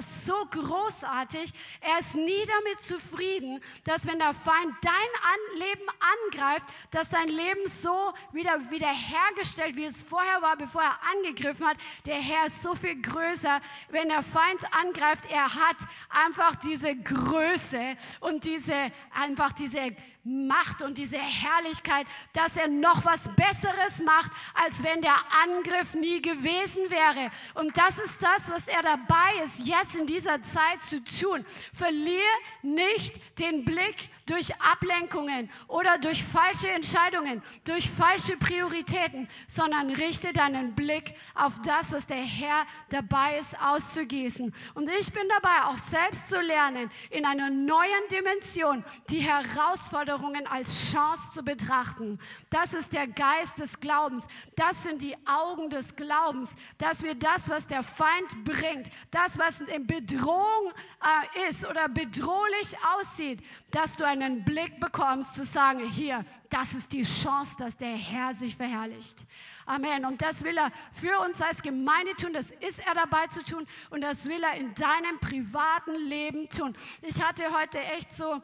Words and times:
Ist 0.00 0.24
so 0.24 0.46
großartig, 0.50 1.52
er 1.82 1.98
ist 1.98 2.16
nie 2.16 2.46
damit 2.46 2.80
zufrieden, 2.80 3.60
dass 3.84 4.06
wenn 4.06 4.18
der 4.18 4.32
Feind 4.32 4.74
dein 4.80 5.58
Leben 5.58 5.86
angreift, 6.24 6.66
dass 6.90 7.10
dein 7.10 7.28
Leben 7.28 7.66
so 7.66 8.14
wieder 8.32 8.70
wiederhergestellt, 8.70 9.76
wie 9.76 9.84
es 9.84 10.02
vorher 10.02 10.40
war, 10.40 10.56
bevor 10.56 10.80
er 10.80 10.98
angegriffen 11.14 11.66
hat. 11.66 11.76
Der 12.06 12.14
Herr 12.14 12.46
ist 12.46 12.62
so 12.62 12.74
viel 12.74 12.98
größer. 13.02 13.60
Wenn 13.90 14.08
der 14.08 14.22
Feind 14.22 14.64
angreift, 14.72 15.30
er 15.30 15.54
hat 15.54 15.76
einfach 16.08 16.54
diese 16.54 16.96
Größe 16.96 17.98
und 18.20 18.46
diese, 18.46 18.90
einfach 19.10 19.52
diese 19.52 19.94
Macht 20.22 20.82
und 20.82 20.98
diese 20.98 21.16
Herrlichkeit, 21.16 22.06
dass 22.34 22.58
er 22.58 22.68
noch 22.68 23.06
was 23.06 23.28
Besseres 23.36 24.02
macht, 24.04 24.30
als 24.52 24.84
wenn 24.84 25.00
der 25.00 25.16
Angriff 25.42 25.94
nie 25.94 26.20
gewesen 26.20 26.90
wäre. 26.90 27.30
Und 27.54 27.78
das 27.78 27.98
ist 27.98 28.22
das, 28.22 28.50
was 28.50 28.68
er 28.68 28.82
dabei 28.82 29.42
ist, 29.42 29.66
jetzt 29.66 29.96
in 29.96 30.06
dieser 30.06 30.42
Zeit 30.42 30.82
zu 30.82 31.02
tun. 31.02 31.42
Verlier 31.72 32.20
nicht 32.60 33.18
den 33.38 33.64
Blick 33.64 34.10
durch 34.26 34.50
Ablenkungen 34.60 35.50
oder 35.68 35.96
durch 35.96 36.22
falsche 36.22 36.68
Entscheidungen, 36.68 37.42
durch 37.64 37.88
falsche 37.88 38.36
Prioritäten, 38.36 39.26
sondern 39.48 39.88
richte 39.88 40.34
deinen 40.34 40.74
Blick 40.74 41.14
auf 41.34 41.54
das, 41.62 41.92
was 41.92 42.06
der 42.06 42.18
Herr 42.18 42.66
dabei 42.90 43.38
ist 43.38 43.58
auszugießen. 43.58 44.54
Und 44.74 44.90
ich 45.00 45.10
bin 45.12 45.26
dabei, 45.30 45.64
auch 45.64 45.78
selbst 45.78 46.28
zu 46.28 46.38
lernen, 46.42 46.90
in 47.08 47.24
einer 47.24 47.48
neuen 47.48 48.08
Dimension 48.10 48.84
die 49.08 49.20
Herausforderungen 49.20 50.09
Herausforderungen 50.10 50.46
als 50.46 50.92
Chance 50.92 51.32
zu 51.32 51.42
betrachten. 51.42 52.18
Das 52.50 52.74
ist 52.74 52.92
der 52.92 53.06
Geist 53.06 53.58
des 53.58 53.78
Glaubens. 53.80 54.26
Das 54.56 54.82
sind 54.82 55.02
die 55.02 55.16
Augen 55.26 55.70
des 55.70 55.94
Glaubens, 55.94 56.56
dass 56.78 57.02
wir 57.02 57.14
das, 57.14 57.48
was 57.48 57.66
der 57.66 57.82
Feind 57.82 58.44
bringt, 58.44 58.90
das, 59.10 59.38
was 59.38 59.60
in 59.60 59.86
Bedrohung 59.86 60.72
äh, 61.02 61.48
ist 61.48 61.66
oder 61.66 61.88
bedrohlich 61.88 62.76
aussieht, 62.98 63.42
dass 63.70 63.96
du 63.96 64.06
einen 64.06 64.44
Blick 64.44 64.80
bekommst 64.80 65.34
zu 65.34 65.44
sagen, 65.44 65.88
hier, 65.90 66.24
das 66.48 66.72
ist 66.72 66.92
die 66.92 67.02
Chance, 67.02 67.56
dass 67.58 67.76
der 67.76 67.96
Herr 67.96 68.34
sich 68.34 68.56
verherrlicht. 68.56 69.24
Amen. 69.66 70.04
Und 70.04 70.20
das 70.20 70.42
will 70.42 70.58
er 70.58 70.72
für 70.90 71.20
uns 71.20 71.40
als 71.40 71.62
Gemeinde 71.62 72.14
tun, 72.16 72.32
das 72.32 72.50
ist 72.50 72.84
er 72.84 72.94
dabei 72.94 73.28
zu 73.28 73.44
tun 73.44 73.66
und 73.90 74.00
das 74.00 74.26
will 74.26 74.42
er 74.42 74.54
in 74.54 74.74
deinem 74.74 75.20
privaten 75.20 75.94
Leben 75.94 76.48
tun. 76.48 76.74
Ich 77.02 77.22
hatte 77.22 77.44
heute 77.56 77.78
echt 77.78 78.12
so 78.12 78.42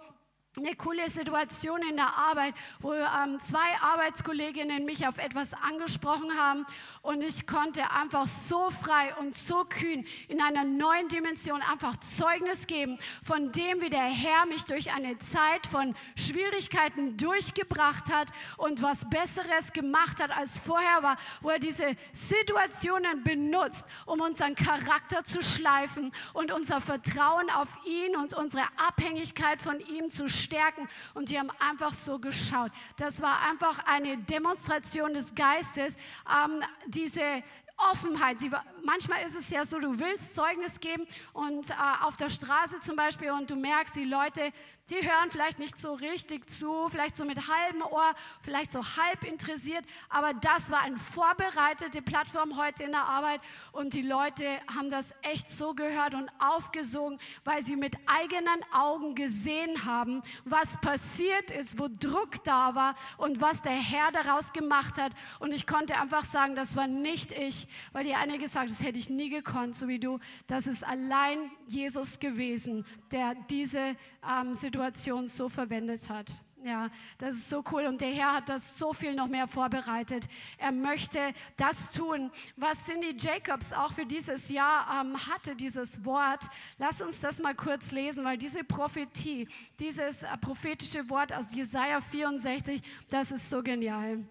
eine 0.59 0.75
coole 0.75 1.11
Situation 1.11 1.83
in 1.83 1.97
der 1.97 2.17
Arbeit, 2.17 2.55
wo 2.81 2.95
ähm, 2.95 3.39
zwei 3.41 3.77
Arbeitskolleginnen 3.83 4.87
mich 4.87 5.07
auf 5.07 5.19
etwas 5.19 5.53
angesprochen 5.53 6.39
haben 6.39 6.65
und 7.03 7.23
ich 7.23 7.47
konnte 7.47 7.91
einfach 7.91 8.27
so 8.27 8.71
frei 8.71 9.15
und 9.17 9.35
so 9.35 9.65
kühn 9.65 10.07
in 10.29 10.41
einer 10.41 10.65
neuen 10.65 11.09
Dimension 11.09 11.61
einfach 11.61 11.97
Zeugnis 11.99 12.67
geben 12.67 12.99
von 13.23 13.53
dem, 13.53 13.83
wie 13.83 13.91
der 13.91 14.05
Herr 14.05 14.47
mich 14.47 14.65
durch 14.65 14.93
eine 14.93 15.19
Zeit 15.19 15.67
von 15.67 15.95
Schwierigkeiten 16.17 17.19
durchgebracht 17.19 18.11
hat 18.11 18.29
und 18.57 18.81
was 18.81 19.11
Besseres 19.11 19.75
gemacht 19.75 20.23
hat 20.23 20.31
als 20.31 20.59
vorher 20.59 21.03
war, 21.03 21.17
wo 21.43 21.51
er 21.51 21.59
diese 21.59 21.97
Situationen 22.13 23.23
benutzt, 23.25 23.87
um 24.07 24.21
unseren 24.23 24.55
Charakter 24.55 25.23
zu 25.23 25.43
schleifen 25.43 26.13
und 26.33 26.51
unser 26.51 26.81
Vertrauen 26.81 27.51
auf 27.51 27.69
ihn 27.85 28.17
und 28.17 28.33
unsere 28.33 28.65
Abhängigkeit 28.79 29.61
von 29.61 29.81
ihm 29.81 30.09
zu 30.09 30.29
stärken 30.29 30.46
stärken. 30.47 30.89
Und 31.15 31.31
die 31.31 31.39
haben 31.39 31.51
einfach 31.59 31.93
so 31.93 32.19
geschaut. 32.19 32.73
Das 32.97 33.21
war 33.21 33.43
einfach 33.51 33.85
eine 33.87 34.17
Demonstration 34.19 35.13
des 35.15 35.35
Geistes. 35.35 35.97
Ähm, 36.27 36.63
diese 36.87 37.43
Offenheit. 37.77 38.41
Die, 38.41 38.51
manchmal 38.87 39.23
ist 39.27 39.37
es 39.37 39.51
ja 39.51 39.65
so, 39.65 39.79
du 39.79 39.99
willst 39.99 40.35
Zeugnis 40.35 40.81
geben 40.81 41.07
und 41.33 41.71
äh, 41.71 41.75
auf 42.03 42.17
der 42.17 42.31
Straße 42.31 42.81
zum 42.81 42.97
Beispiel 42.97 43.33
und 43.33 43.51
du 43.51 43.57
merkst, 43.57 43.97
die 43.97 44.05
Leute, 44.05 44.53
die 44.89 45.03
hören 45.03 45.31
vielleicht 45.31 45.59
nicht 45.59 45.81
so 45.81 45.95
richtig 45.95 46.49
zu, 46.49 46.89
vielleicht 46.89 47.17
so 47.17 47.25
mit 47.25 47.49
halbem 47.49 47.83
Ohr, 47.83 48.15
vielleicht 48.43 48.73
so 48.73 48.81
halb 48.81 49.25
interessiert, 49.25 49.85
aber 50.09 50.33
das 50.33 50.71
war 50.71 50.83
eine 50.83 50.97
vorbereitete 50.97 52.03
Plattform 52.03 52.57
heute 52.57 52.85
in 52.85 52.93
der 52.93 53.05
Arbeit 53.05 53.41
und 53.73 53.95
die 53.95 54.03
Leute 54.03 54.45
haben 54.73 54.89
das 54.89 55.13
echt 55.23 55.51
so 55.51 55.75
gehört 55.75 56.15
und 56.15 56.31
aufgesogen, 56.39 57.19
weil 57.43 57.63
sie 57.63 57.75
mit 57.75 57.97
eigenen 58.07 58.63
Augen 58.73 59.17
gesehen 59.17 59.85
haben, 59.85 60.23
was 60.45 60.81
passiert 60.81 61.51
ist, 61.51 61.81
wo 61.81 61.89
Druck 61.89 62.45
da 62.45 62.77
war 62.77 62.95
und 63.19 63.41
was 63.41 63.63
der 63.63 63.73
Herr 63.73 64.13
daraus 64.13 64.53
gemacht 64.53 65.01
hat. 65.01 65.13
Und 65.41 65.53
ich 65.53 65.67
konnte 65.67 65.97
einfach 66.01 66.25
sagen, 66.25 66.55
das 66.55 66.77
war 66.77 66.87
nicht 66.87 67.33
ich, 67.33 67.67
weil 67.93 68.05
die 68.05 68.15
eine 68.15 68.39
gesagt, 68.39 68.71
das 68.77 68.87
hätte 68.87 68.99
ich 68.99 69.09
nie 69.09 69.31
gekonnt, 69.31 69.75
so 69.75 69.89
wie 69.89 69.99
du. 69.99 70.19
Das 70.47 70.67
ist 70.67 70.87
allein 70.87 71.51
Jesus 71.67 72.19
gewesen, 72.19 72.85
der 73.11 73.35
diese 73.49 73.97
ähm, 74.29 74.55
Situation 74.55 75.29
so 75.29 75.49
verwendet 75.49 76.11
hat. 76.11 76.43
Ja, 76.63 76.91
das 77.17 77.37
ist 77.37 77.49
so 77.49 77.63
cool 77.71 77.87
und 77.87 78.01
der 78.01 78.11
Herr 78.11 78.35
hat 78.35 78.49
das 78.49 78.77
so 78.77 78.93
viel 78.93 79.15
noch 79.15 79.29
mehr 79.29 79.47
vorbereitet. 79.47 80.27
Er 80.59 80.73
möchte 80.73 81.33
das 81.57 81.93
tun, 81.93 82.31
was 82.57 82.85
Cindy 82.85 83.17
Jacobs 83.17 83.73
auch 83.73 83.93
für 83.93 84.05
dieses 84.05 84.51
Jahr 84.51 85.01
ähm, 85.01 85.17
hatte, 85.27 85.55
dieses 85.55 86.05
Wort. 86.05 86.45
Lass 86.77 87.01
uns 87.01 87.21
das 87.21 87.41
mal 87.41 87.55
kurz 87.55 87.93
lesen, 87.93 88.25
weil 88.25 88.37
diese 88.37 88.65
Prophetie, 88.65 89.49
dieses 89.79 90.25
äh, 90.25 90.37
prophetische 90.39 91.09
Wort 91.09 91.33
aus 91.33 91.55
Jesaja 91.55 92.01
64, 92.01 92.83
das 93.09 93.31
ist 93.31 93.49
so 93.49 93.63
genial. 93.63 94.25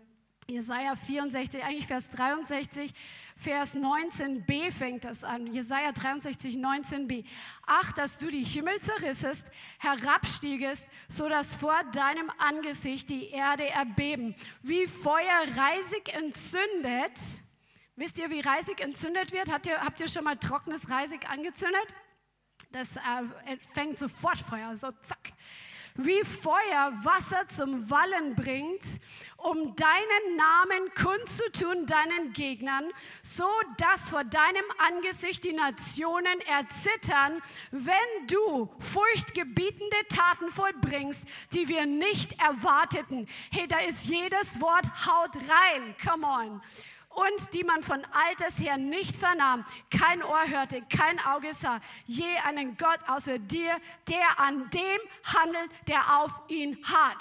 Jesaja 0.47 0.95
64, 0.95 1.63
eigentlich 1.63 1.87
Vers 1.87 2.09
63 2.11 2.93
Vers 3.37 3.75
19b 3.75 4.71
fängt 4.71 5.03
das 5.03 5.25
an. 5.25 5.47
Jesaja 5.47 5.91
63, 5.91 6.55
19b. 6.55 7.25
Ach, 7.65 7.91
dass 7.91 8.17
du 8.19 8.29
die 8.29 8.43
Himmel 8.43 8.79
zerrissest, 8.79 9.51
herabstiegest, 9.77 10.87
so 11.09 11.27
dass 11.27 11.55
vor 11.55 11.77
deinem 11.91 12.31
Angesicht 12.37 13.09
die 13.09 13.29
Erde 13.29 13.69
erbeben. 13.69 14.35
Wie 14.61 14.87
Feuer 14.87 15.43
reisig 15.55 16.13
entzündet. 16.13 17.19
Wisst 17.97 18.19
ihr, 18.19 18.29
wie 18.29 18.39
Reisig 18.39 18.81
entzündet 18.81 19.31
wird? 19.31 19.51
Habt 19.51 19.67
ihr, 19.67 19.79
habt 19.81 19.99
ihr 19.99 20.07
schon 20.07 20.23
mal 20.23 20.37
trockenes 20.37 20.89
Reisig 20.89 21.29
angezündet? 21.29 21.95
Das 22.71 22.95
äh, 22.95 23.01
fängt 23.73 23.99
sofort 23.99 24.37
Feuer, 24.39 24.75
so 24.75 24.91
zack 25.01 25.33
wie 25.95 26.23
Feuer 26.25 26.91
Wasser 27.03 27.47
zum 27.47 27.89
Wallen 27.89 28.35
bringt, 28.35 28.99
um 29.45 29.75
deinen 29.75 30.35
Namen 30.35 30.91
kundzutun 30.95 31.85
deinen 31.85 32.33
Gegnern, 32.33 32.91
so 33.21 33.47
dass 33.77 34.09
vor 34.09 34.23
deinem 34.23 34.65
Angesicht 34.79 35.43
die 35.43 35.53
Nationen 35.53 36.41
erzittern, 36.41 37.41
wenn 37.71 38.27
du 38.27 38.69
furchtgebietende 38.79 39.97
Taten 40.09 40.49
vollbringst, 40.49 41.25
die 41.53 41.67
wir 41.67 41.85
nicht 41.85 42.41
erwarteten. 42.41 43.27
Hey, 43.51 43.67
da 43.67 43.79
ist 43.79 44.07
jedes 44.07 44.59
Wort 44.61 44.87
haut 45.05 45.35
rein. 45.35 45.95
Come 46.03 46.25
on 46.25 46.61
und 47.09 47.53
die 47.53 47.63
man 47.63 47.81
von 47.81 48.05
alters 48.11 48.59
her 48.59 48.77
nicht 48.77 49.15
vernahm, 49.15 49.65
kein 49.89 50.21
Ohr 50.21 50.47
hörte, 50.49 50.81
kein 50.89 51.17
Auge 51.25 51.53
sah, 51.53 51.79
je 52.05 52.35
einen 52.43 52.75
Gott 52.75 52.99
außer 53.07 53.39
dir, 53.39 53.79
der 54.09 54.37
an 54.37 54.69
dem 54.71 54.99
handelt, 55.23 55.71
der 55.87 56.19
auf 56.19 56.41
ihn 56.49 56.77
hat. 56.83 57.19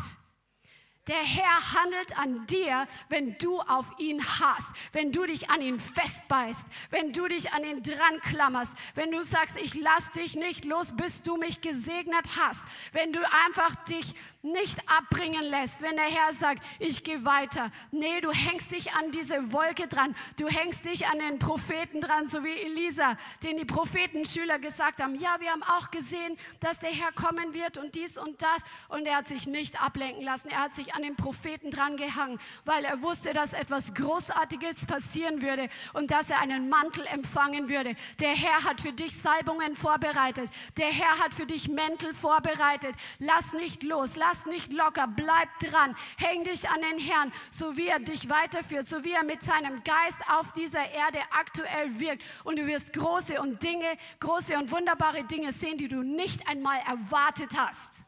Der 1.06 1.22
Herr 1.22 1.74
handelt 1.74 2.18
an 2.18 2.46
dir, 2.46 2.86
wenn 3.10 3.36
du 3.36 3.60
auf 3.60 3.92
ihn 3.98 4.24
hast, 4.24 4.74
wenn 4.92 5.12
du 5.12 5.26
dich 5.26 5.50
an 5.50 5.60
ihn 5.60 5.78
festbeißt, 5.78 6.66
wenn 6.88 7.12
du 7.12 7.28
dich 7.28 7.52
an 7.52 7.62
ihn 7.62 7.82
dran 7.82 8.20
klammerst, 8.20 8.74
wenn 8.94 9.10
du 9.10 9.22
sagst, 9.22 9.60
ich 9.60 9.74
lass 9.74 10.10
dich 10.12 10.34
nicht 10.34 10.64
los, 10.64 10.96
bis 10.96 11.20
du 11.20 11.36
mich 11.36 11.60
gesegnet 11.60 12.26
hast, 12.38 12.64
wenn 12.92 13.12
du 13.12 13.20
einfach 13.44 13.74
dich 13.84 14.14
nicht 14.44 14.78
abbringen 14.88 15.42
lässt, 15.44 15.80
wenn 15.80 15.96
der 15.96 16.04
Herr 16.04 16.32
sagt, 16.32 16.62
ich 16.78 17.02
gehe 17.02 17.24
weiter. 17.24 17.70
Nee, 17.90 18.20
du 18.20 18.30
hängst 18.30 18.72
dich 18.72 18.92
an 18.92 19.10
diese 19.10 19.52
Wolke 19.52 19.88
dran, 19.88 20.14
du 20.38 20.48
hängst 20.48 20.84
dich 20.84 21.06
an 21.06 21.18
den 21.18 21.38
Propheten 21.38 22.00
dran, 22.00 22.28
so 22.28 22.44
wie 22.44 22.52
Elisa, 22.52 23.16
den 23.42 23.56
die 23.56 23.64
Prophetenschüler 23.64 24.58
gesagt 24.58 25.02
haben, 25.02 25.14
ja, 25.14 25.36
wir 25.40 25.50
haben 25.50 25.62
auch 25.62 25.90
gesehen, 25.90 26.36
dass 26.60 26.78
der 26.78 26.90
Herr 26.90 27.12
kommen 27.12 27.54
wird 27.54 27.78
und 27.78 27.94
dies 27.94 28.18
und 28.18 28.42
das 28.42 28.62
und 28.88 29.06
er 29.06 29.16
hat 29.16 29.28
sich 29.28 29.46
nicht 29.46 29.82
ablenken 29.82 30.22
lassen, 30.22 30.48
er 30.50 30.60
hat 30.60 30.74
sich 30.74 30.94
an 30.94 31.02
den 31.02 31.16
Propheten 31.16 31.70
dran 31.70 31.96
gehangen, 31.96 32.38
weil 32.66 32.84
er 32.84 33.00
wusste, 33.00 33.32
dass 33.32 33.54
etwas 33.54 33.94
Großartiges 33.94 34.84
passieren 34.84 35.40
würde 35.40 35.68
und 35.94 36.10
dass 36.10 36.28
er 36.28 36.40
einen 36.40 36.68
Mantel 36.68 37.06
empfangen 37.06 37.70
würde. 37.70 37.96
Der 38.20 38.34
Herr 38.34 38.64
hat 38.64 38.82
für 38.82 38.92
dich 38.92 39.16
Salbungen 39.16 39.74
vorbereitet. 39.74 40.50
Der 40.76 40.88
Herr 40.88 41.18
hat 41.18 41.32
für 41.34 41.46
dich 41.46 41.68
Mäntel 41.68 42.12
vorbereitet. 42.12 42.94
Lass 43.18 43.54
nicht 43.54 43.82
los, 43.82 44.16
lass 44.16 44.33
nicht 44.46 44.72
locker, 44.72 45.06
bleib 45.06 45.48
dran. 45.60 45.96
Häng 46.16 46.44
dich 46.44 46.68
an 46.68 46.80
den 46.80 46.98
Herrn, 46.98 47.32
so 47.50 47.76
wie 47.76 47.88
er 47.88 47.98
dich 47.98 48.28
weiterführt, 48.28 48.86
so 48.86 49.04
wie 49.04 49.12
er 49.12 49.24
mit 49.24 49.42
seinem 49.42 49.82
Geist 49.84 50.18
auf 50.28 50.52
dieser 50.52 50.90
Erde 50.90 51.18
aktuell 51.30 51.98
wirkt. 51.98 52.22
Und 52.44 52.58
du 52.58 52.66
wirst 52.66 52.92
große 52.92 53.40
und 53.40 53.62
Dinge, 53.62 53.96
große 54.20 54.56
und 54.56 54.70
wunderbare 54.70 55.24
Dinge 55.24 55.52
sehen, 55.52 55.78
die 55.78 55.88
du 55.88 56.02
nicht 56.02 56.46
einmal 56.48 56.78
erwartet 56.80 57.56
hast. 57.56 58.04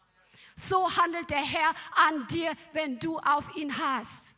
So 0.56 0.90
handelt 0.96 1.30
der 1.30 1.44
Herr 1.44 1.74
an 2.08 2.26
dir, 2.28 2.52
wenn 2.72 2.98
du 2.98 3.18
auf 3.18 3.54
ihn 3.56 3.76
hast. 3.76 4.36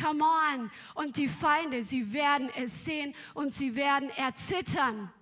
Come 0.00 0.24
on. 0.24 0.70
Und 0.94 1.16
die 1.16 1.28
Feinde, 1.28 1.82
sie 1.82 2.12
werden 2.12 2.50
es 2.56 2.84
sehen 2.84 3.14
und 3.34 3.52
sie 3.52 3.76
werden 3.76 4.10
erzittern. 4.10 5.12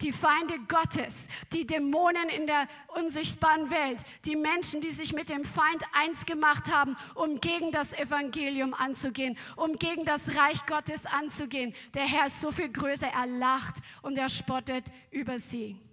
Die 0.00 0.12
Feinde 0.12 0.58
Gottes, 0.68 1.28
die 1.52 1.66
Dämonen 1.66 2.28
in 2.28 2.46
der 2.46 2.68
unsichtbaren 2.96 3.70
Welt, 3.70 4.02
die 4.24 4.36
Menschen, 4.36 4.80
die 4.80 4.90
sich 4.90 5.12
mit 5.12 5.30
dem 5.30 5.44
Feind 5.44 5.82
eins 5.92 6.26
gemacht 6.26 6.72
haben, 6.72 6.96
um 7.14 7.40
gegen 7.40 7.70
das 7.72 7.92
Evangelium 7.92 8.74
anzugehen, 8.74 9.38
um 9.56 9.76
gegen 9.76 10.04
das 10.04 10.36
Reich 10.36 10.64
Gottes 10.66 11.06
anzugehen. 11.06 11.74
Der 11.94 12.04
Herr 12.04 12.26
ist 12.26 12.40
so 12.40 12.50
viel 12.50 12.70
größer, 12.70 13.06
er 13.06 13.26
lacht 13.26 13.76
und 14.02 14.18
er 14.18 14.28
spottet 14.28 14.86
über 15.10 15.38
sie. 15.38 15.83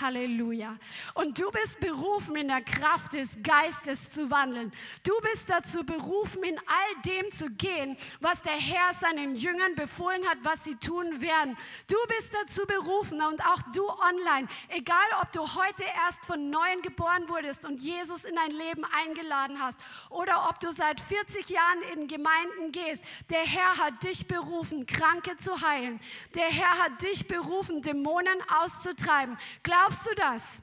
Halleluja. 0.00 0.76
Und 1.14 1.38
du 1.38 1.50
bist 1.50 1.80
berufen, 1.80 2.36
in 2.36 2.48
der 2.48 2.62
Kraft 2.62 3.14
des 3.14 3.38
Geistes 3.42 4.12
zu 4.12 4.30
wandeln. 4.30 4.72
Du 5.02 5.12
bist 5.22 5.48
dazu 5.48 5.84
berufen, 5.84 6.42
in 6.42 6.58
all 6.58 7.02
dem 7.04 7.30
zu 7.32 7.48
gehen, 7.50 7.96
was 8.20 8.42
der 8.42 8.52
Herr 8.52 8.92
seinen 8.92 9.34
Jüngern 9.34 9.74
befohlen 9.74 10.26
hat, 10.28 10.38
was 10.42 10.64
sie 10.64 10.74
tun 10.74 11.20
werden. 11.20 11.56
Du 11.88 11.96
bist 12.16 12.34
dazu 12.34 12.66
berufen 12.66 13.22
und 13.22 13.40
auch 13.42 13.62
du 13.74 13.88
online, 13.88 14.48
egal 14.68 15.06
ob 15.22 15.32
du 15.32 15.40
heute 15.54 15.84
erst 16.04 16.26
von 16.26 16.50
neuem 16.50 16.82
geboren 16.82 17.28
wurdest 17.28 17.64
und 17.64 17.80
Jesus 17.80 18.24
in 18.24 18.34
dein 18.36 18.50
Leben 18.50 18.84
eingeladen 18.84 19.60
hast 19.60 19.78
oder 20.10 20.48
ob 20.48 20.60
du 20.60 20.70
seit 20.72 21.00
40 21.00 21.48
Jahren 21.48 21.82
in 21.94 22.08
Gemeinden 22.08 22.72
gehst. 22.72 23.02
Der 23.30 23.44
Herr 23.44 23.78
hat 23.78 24.02
dich 24.04 24.26
berufen, 24.26 24.86
Kranke 24.86 25.36
zu 25.38 25.60
heilen. 25.60 26.00
Der 26.34 26.46
Herr 26.46 26.78
hat 26.78 27.02
dich 27.02 27.26
berufen, 27.26 27.82
Dämonen 27.82 28.38
auszutreiben. 28.60 29.38
Glaubst 29.78 30.06
du 30.06 30.14
das? 30.14 30.62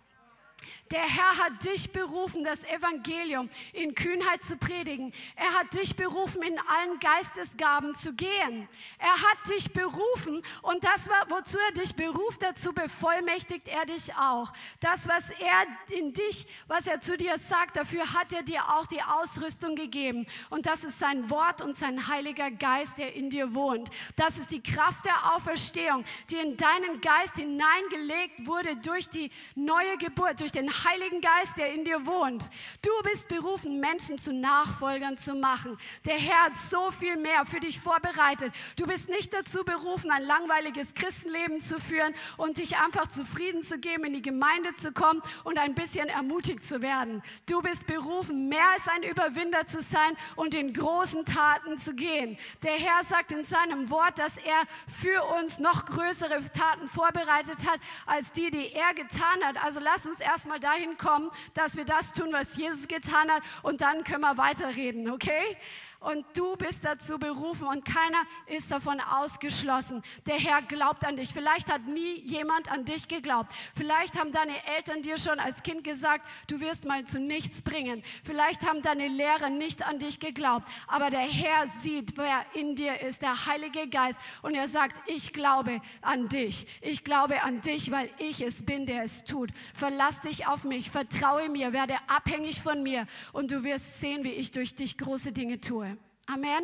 Der 0.92 1.02
Herr 1.02 1.38
hat 1.40 1.66
dich 1.66 1.92
berufen, 1.92 2.44
das 2.44 2.64
Evangelium 2.66 3.50
in 3.72 3.96
Kühnheit 3.96 4.46
zu 4.46 4.58
predigen. 4.58 5.12
Er 5.36 5.54
hat 5.56 5.74
dich 5.74 5.96
berufen, 5.96 6.44
in 6.44 6.60
allen 6.60 7.00
Geistesgaben 7.00 7.96
zu 7.96 8.14
gehen. 8.14 8.68
Er 9.00 9.14
hat 9.14 9.50
dich 9.50 9.72
berufen 9.72 10.44
und 10.62 10.84
das, 10.84 11.10
wozu 11.30 11.58
er 11.68 11.74
dich 11.74 11.96
beruft, 11.96 12.44
dazu 12.44 12.74
bevollmächtigt 12.74 13.68
er 13.70 13.86
dich 13.86 14.14
auch. 14.16 14.52
Das, 14.82 15.08
was 15.08 15.32
er 15.32 15.66
in 15.98 16.14
dich, 16.14 16.46
was 16.68 16.86
er 16.86 17.02
zu 17.02 17.18
dir 17.18 17.38
sagt, 17.38 17.78
dafür 17.78 18.14
hat 18.14 18.34
er 18.34 18.44
dir 18.44 18.62
auch 18.76 18.86
die 18.86 19.02
Ausrüstung 19.02 19.76
gegeben. 19.76 20.28
Und 20.50 20.66
das 20.66 20.84
ist 20.84 21.00
sein 21.00 21.30
Wort 21.30 21.62
und 21.62 21.76
sein 21.76 22.08
Heiliger 22.08 22.52
Geist, 22.52 22.98
der 23.00 23.14
in 23.14 23.30
dir 23.30 23.54
wohnt. 23.56 23.90
Das 24.16 24.38
ist 24.38 24.52
die 24.52 24.62
Kraft 24.62 25.06
der 25.06 25.36
Auferstehung, 25.36 26.04
die 26.30 26.38
in 26.38 26.58
deinen 26.58 27.02
Geist 27.02 27.38
hineingelegt 27.38 28.46
wurde 28.46 28.76
durch 28.76 29.10
die 29.10 29.32
neue 29.56 29.98
Geburt, 29.98 30.40
durch 30.42 30.52
den 30.52 30.73
Heiligen 30.86 31.22
Geist, 31.22 31.58
der 31.58 31.74
in 31.74 31.84
dir 31.86 32.06
wohnt. 32.06 32.50
Du 32.82 32.92
bist 33.04 33.28
berufen, 33.28 33.80
Menschen 33.80 34.18
zu 34.18 34.34
Nachfolgern 34.34 35.18
zu 35.18 35.36
machen. 35.36 35.78
Der 36.06 36.18
Herr 36.18 36.44
hat 36.46 36.58
so 36.58 36.92
viel 36.92 37.18
mehr 37.18 37.46
für 37.46 37.60
dich 37.60 37.80
vorbereitet. 37.80 38.54
Du 38.76 38.86
bist 38.86 39.10
nicht 39.10 39.34
dazu 39.34 39.64
berufen, 39.64 40.12
ein 40.12 40.24
langweiliges 40.24 40.94
Christenleben 40.94 41.62
zu 41.62 41.80
führen 41.80 42.14
und 42.38 42.58
dich 42.58 42.78
einfach 42.78 43.08
zufrieden 43.08 43.62
zu 43.62 43.80
geben, 43.80 44.06
in 44.06 44.14
die 44.14 44.22
Gemeinde 44.22 44.76
zu 44.76 44.92
kommen 44.92 45.22
und 45.44 45.58
ein 45.58 45.76
bisschen 45.76 46.10
ermutigt 46.10 46.66
zu 46.66 46.82
werden. 46.82 47.22
Du 47.48 47.62
bist 47.62 47.86
berufen, 47.86 48.50
mehr 48.50 48.70
als 48.74 48.88
ein 48.88 49.04
Überwinder 49.04 49.66
zu 49.66 49.82
sein 49.82 50.16
und 50.36 50.56
in 50.56 50.74
großen 50.74 51.26
Taten 51.26 51.78
zu 51.78 51.94
gehen. 51.94 52.38
Der 52.64 52.74
Herr 52.74 53.04
sagt 53.04 53.32
in 53.32 53.44
seinem 53.44 53.90
Wort, 53.90 54.20
dass 54.20 54.38
er 54.38 54.64
für 54.88 55.24
uns 55.40 55.60
noch 55.60 55.86
größere 55.86 56.44
Taten 56.52 56.88
vorbereitet 56.88 57.70
hat, 57.70 57.80
als 58.06 58.32
die, 58.32 58.50
die 58.50 58.72
er 58.74 58.94
getan 58.94 59.44
hat. 59.44 59.64
Also 59.64 59.80
lass 59.80 60.08
uns 60.08 60.20
erstmal 60.20 60.60
dahin 60.64 60.98
kommen, 60.98 61.30
dass 61.54 61.76
wir 61.76 61.86
das 61.86 62.14
tun, 62.14 62.30
was 62.32 62.58
Jesus 62.58 62.88
getan 62.88 63.30
hat 63.30 63.44
und 63.62 63.82
dann 63.82 64.04
können 64.04 64.22
wir 64.22 64.38
weiterreden, 64.38 65.10
okay? 65.12 65.58
Und 66.04 66.26
du 66.36 66.56
bist 66.56 66.86
dazu 66.86 67.18
berufen 67.18 67.68
und 67.68 67.86
keiner 67.86 68.24
ist 68.48 68.72
davon 68.72 69.00
ausgeschlossen. 69.00 70.02
Der 70.26 70.36
Herr 70.36 70.62
glaubt 70.62 71.06
an 71.06 71.16
dich. 71.16 71.34
Vielleicht 71.34 71.72
hat 71.72 71.86
nie 71.88 72.22
jemand 72.22 72.72
an 72.72 72.86
dich 72.86 73.08
geglaubt. 73.08 73.54
Vielleicht 73.76 74.20
haben 74.20 74.32
deine 74.32 74.54
Eltern 74.76 75.02
dir 75.02 75.18
schon 75.18 75.40
als 75.40 75.64
Kind 75.64 75.84
gesagt, 75.84 76.28
du 76.48 76.60
wirst 76.60 76.86
mal 76.86 77.06
zu 77.06 77.20
nichts 77.20 77.62
bringen. 77.62 78.04
Vielleicht 78.24 78.68
haben 78.68 78.82
deine 78.82 79.08
Lehrer 79.08 79.50
nicht 79.50 79.88
an 79.88 80.00
dich 80.00 80.20
geglaubt. 80.20 80.68
Aber 80.88 81.10
der 81.10 81.22
Herr 81.22 81.68
sieht, 81.68 82.18
wer 82.18 82.46
in 82.54 82.76
dir 82.76 83.00
ist, 83.02 83.22
der 83.22 83.46
Heilige 83.46 83.88
Geist. 83.88 84.20
Und 84.42 84.56
er 84.56 84.68
sagt, 84.68 85.10
ich 85.10 85.34
glaube 85.34 85.82
an 86.02 86.28
dich. 86.28 86.68
Ich 86.82 87.04
glaube 87.04 87.44
an 87.44 87.62
dich, 87.62 87.92
weil 87.92 88.10
ich 88.18 88.42
es 88.42 88.66
bin, 88.66 88.86
der 88.86 89.04
es 89.04 89.24
tut. 89.24 89.52
Verlass 89.74 90.22
dich 90.22 90.48
auf 90.48 90.64
mich, 90.64 90.90
vertraue 90.90 91.50
mir, 91.50 91.74
werde 91.74 91.96
abhängig 92.08 92.62
von 92.62 92.84
mir 92.84 93.08
und 93.32 93.52
du 93.52 93.64
wirst 93.64 94.00
sehen, 94.00 94.24
wie 94.24 94.32
ich 94.32 94.52
durch 94.52 94.76
dich 94.76 94.98
große 94.98 95.32
Dinge 95.32 95.60
tue. 95.60 95.93
Amen. 96.26 96.64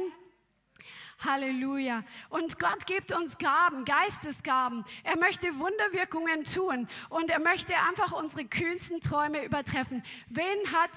Halleluja. 1.19 2.03
Und 2.29 2.59
Gott 2.59 2.85
gibt 2.85 3.11
uns 3.11 3.37
Gaben, 3.37 3.83
Geistesgaben. 3.83 4.85
Er 5.03 5.17
möchte 5.17 5.59
Wunderwirkungen 5.59 6.45
tun 6.45 6.87
und 7.09 7.29
er 7.29 7.39
möchte 7.39 7.73
einfach 7.75 8.13
unsere 8.13 8.45
kühnsten 8.45 9.01
Träume 9.01 9.43
übertreffen. 9.43 10.03
Wen 10.29 10.71
hat 10.71 10.91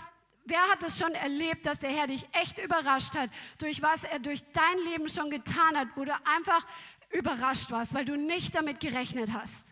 Wer 0.45 0.63
hat 0.63 0.83
es 0.83 0.99
schon 0.99 1.13
erlebt, 1.13 1.67
dass 1.67 1.79
der 1.79 1.91
Herr 1.91 2.09
dich 2.09 2.27
echt 2.33 2.59
überrascht 2.59 3.15
hat, 3.17 3.31
durch 3.59 3.81
was 3.81 4.03
er 4.03 4.19
durch 4.19 4.43
dein 4.53 4.79
Leben 4.91 5.09
schon 5.09 5.31
getan 5.31 5.77
hat, 5.77 5.87
wo 5.95 6.05
du 6.05 6.13
einfach 6.25 6.67
überrascht 7.11 7.71
warst, 7.71 7.95
weil 7.95 8.05
du 8.05 8.17
nicht 8.17 8.55
damit 8.57 8.81
gerechnet 8.81 9.33
hast? 9.33 9.72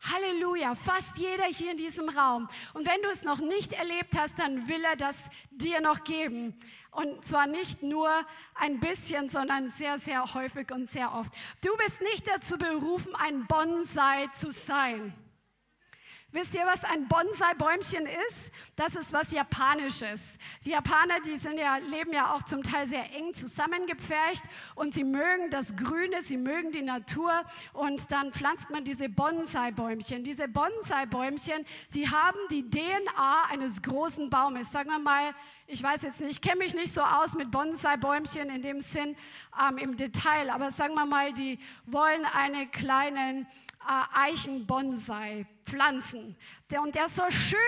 Halleluja, 0.00 0.74
fast 0.74 1.18
jeder 1.18 1.44
hier 1.44 1.72
in 1.72 1.76
diesem 1.76 2.08
Raum. 2.08 2.48
Und 2.74 2.86
wenn 2.86 3.02
du 3.02 3.08
es 3.08 3.24
noch 3.24 3.38
nicht 3.38 3.72
erlebt 3.72 4.16
hast, 4.16 4.38
dann 4.38 4.68
will 4.68 4.84
er 4.84 4.96
das 4.96 5.28
dir 5.50 5.80
noch 5.80 6.04
geben. 6.04 6.54
Und 6.90 7.24
zwar 7.24 7.46
nicht 7.46 7.82
nur 7.82 8.10
ein 8.54 8.80
bisschen, 8.80 9.28
sondern 9.28 9.68
sehr, 9.68 9.98
sehr 9.98 10.34
häufig 10.34 10.70
und 10.72 10.88
sehr 10.88 11.14
oft. 11.14 11.32
Du 11.64 11.76
bist 11.76 12.00
nicht 12.02 12.26
dazu 12.26 12.56
berufen, 12.56 13.14
ein 13.14 13.46
Bonsai 13.46 14.28
zu 14.28 14.50
sein. 14.50 15.14
Wisst 16.30 16.54
ihr, 16.54 16.66
was 16.66 16.84
ein 16.84 17.08
Bonsai-Bäumchen 17.08 18.04
ist? 18.28 18.50
Das 18.76 18.94
ist 18.94 19.14
was 19.14 19.30
Japanisches. 19.30 20.36
Die 20.62 20.70
Japaner, 20.70 21.20
die 21.20 21.38
sind 21.38 21.58
ja, 21.58 21.78
leben 21.78 22.12
ja 22.12 22.34
auch 22.34 22.42
zum 22.42 22.62
Teil 22.62 22.86
sehr 22.86 23.10
eng 23.14 23.32
zusammengepfercht 23.32 24.42
und 24.74 24.92
sie 24.92 25.04
mögen 25.04 25.48
das 25.48 25.74
Grüne, 25.74 26.20
sie 26.20 26.36
mögen 26.36 26.70
die 26.70 26.82
Natur 26.82 27.32
und 27.72 28.12
dann 28.12 28.30
pflanzt 28.32 28.68
man 28.68 28.84
diese 28.84 29.08
Bonsai-Bäumchen. 29.08 30.22
Diese 30.22 30.48
Bonsai-Bäumchen, 30.48 31.64
die 31.94 32.06
haben 32.06 32.38
die 32.50 32.68
DNA 32.68 33.44
eines 33.50 33.80
großen 33.80 34.28
Baumes. 34.28 34.70
Sagen 34.70 34.90
wir 34.90 34.98
mal, 34.98 35.34
ich 35.66 35.82
weiß 35.82 36.02
jetzt 36.02 36.20
nicht, 36.20 36.32
ich 36.32 36.40
kenne 36.42 36.58
mich 36.58 36.74
nicht 36.74 36.92
so 36.92 37.00
aus 37.00 37.36
mit 37.36 37.50
Bonsai-Bäumchen 37.50 38.50
in 38.50 38.60
dem 38.60 38.82
Sinn 38.82 39.16
ähm, 39.58 39.78
im 39.78 39.96
Detail, 39.96 40.50
aber 40.50 40.70
sagen 40.70 40.92
wir 40.92 41.06
mal, 41.06 41.32
die 41.32 41.58
wollen 41.86 42.26
einen 42.26 42.70
kleinen 42.70 43.46
äh, 43.88 44.30
Eichenbonsai 44.30 45.46
pflanzen. 45.68 46.36
Und 46.82 46.94
der 46.94 47.08
soll 47.08 47.30
schön 47.30 47.58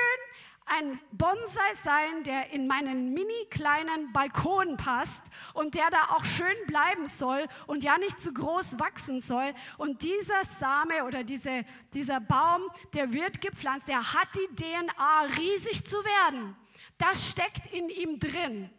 ein 0.70 1.00
Bonsai 1.12 1.74
sein, 1.82 2.22
der 2.24 2.50
in 2.52 2.66
meinen 2.66 3.12
mini 3.12 3.46
kleinen 3.50 4.12
Balkon 4.12 4.76
passt 4.76 5.24
und 5.52 5.74
der 5.74 5.90
da 5.90 6.14
auch 6.14 6.24
schön 6.24 6.46
bleiben 6.66 7.06
soll 7.06 7.46
und 7.66 7.82
ja 7.82 7.98
nicht 7.98 8.20
zu 8.20 8.32
groß 8.32 8.78
wachsen 8.78 9.20
soll. 9.20 9.52
Und 9.78 10.02
dieser 10.02 10.44
Same 10.44 11.04
oder 11.04 11.24
diese, 11.24 11.64
dieser 11.92 12.20
Baum, 12.20 12.62
der 12.94 13.12
wird 13.12 13.40
gepflanzt, 13.40 13.88
der 13.88 13.98
hat 13.98 14.28
die 14.34 14.54
DNA, 14.54 15.22
riesig 15.36 15.84
zu 15.84 15.96
werden. 16.04 16.56
Das 16.98 17.30
steckt 17.30 17.66
in 17.72 17.88
ihm 17.88 18.20
drin. 18.20 18.70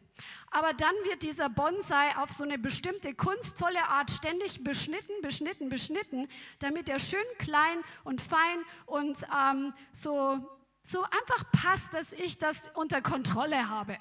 Aber 0.51 0.73
dann 0.73 0.93
wird 1.05 1.23
dieser 1.23 1.49
Bonsai 1.49 2.15
auf 2.17 2.31
so 2.33 2.43
eine 2.43 2.59
bestimmte 2.59 3.15
kunstvolle 3.15 3.87
Art 3.87 4.11
ständig 4.11 4.63
beschnitten, 4.63 5.13
beschnitten, 5.21 5.69
beschnitten, 5.69 6.27
damit 6.59 6.89
er 6.89 6.99
schön 6.99 7.23
klein 7.39 7.79
und 8.03 8.21
fein 8.21 8.59
und 8.85 9.17
ähm, 9.33 9.73
so, 9.93 10.39
so 10.83 11.03
einfach 11.03 11.49
passt, 11.51 11.93
dass 11.93 12.11
ich 12.11 12.37
das 12.37 12.69
unter 12.75 13.01
Kontrolle 13.01 13.69
habe. 13.69 13.97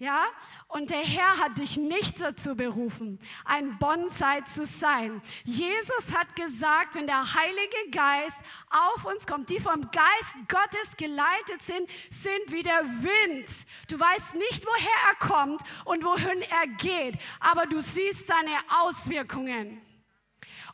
Ja, 0.00 0.26
und 0.68 0.90
der 0.90 1.00
Herr 1.00 1.38
hat 1.38 1.58
dich 1.58 1.76
nicht 1.76 2.20
dazu 2.20 2.54
berufen, 2.54 3.18
ein 3.44 3.78
Bonsai 3.80 4.42
zu 4.42 4.64
sein. 4.64 5.20
Jesus 5.42 6.14
hat 6.16 6.36
gesagt, 6.36 6.94
wenn 6.94 7.08
der 7.08 7.34
Heilige 7.34 7.90
Geist 7.90 8.38
auf 8.70 9.04
uns 9.04 9.26
kommt, 9.26 9.50
die 9.50 9.58
vom 9.58 9.90
Geist 9.90 10.36
Gottes 10.48 10.96
geleitet 10.96 11.62
sind, 11.62 11.90
sind 12.10 12.52
wie 12.52 12.62
der 12.62 12.84
Wind. 12.84 13.66
Du 13.90 13.98
weißt 13.98 14.36
nicht, 14.36 14.64
woher 14.64 15.08
er 15.08 15.26
kommt 15.26 15.62
und 15.84 16.04
wohin 16.04 16.42
er 16.42 16.68
geht, 16.68 17.18
aber 17.40 17.66
du 17.66 17.80
siehst 17.80 18.28
seine 18.28 18.56
Auswirkungen. 18.80 19.87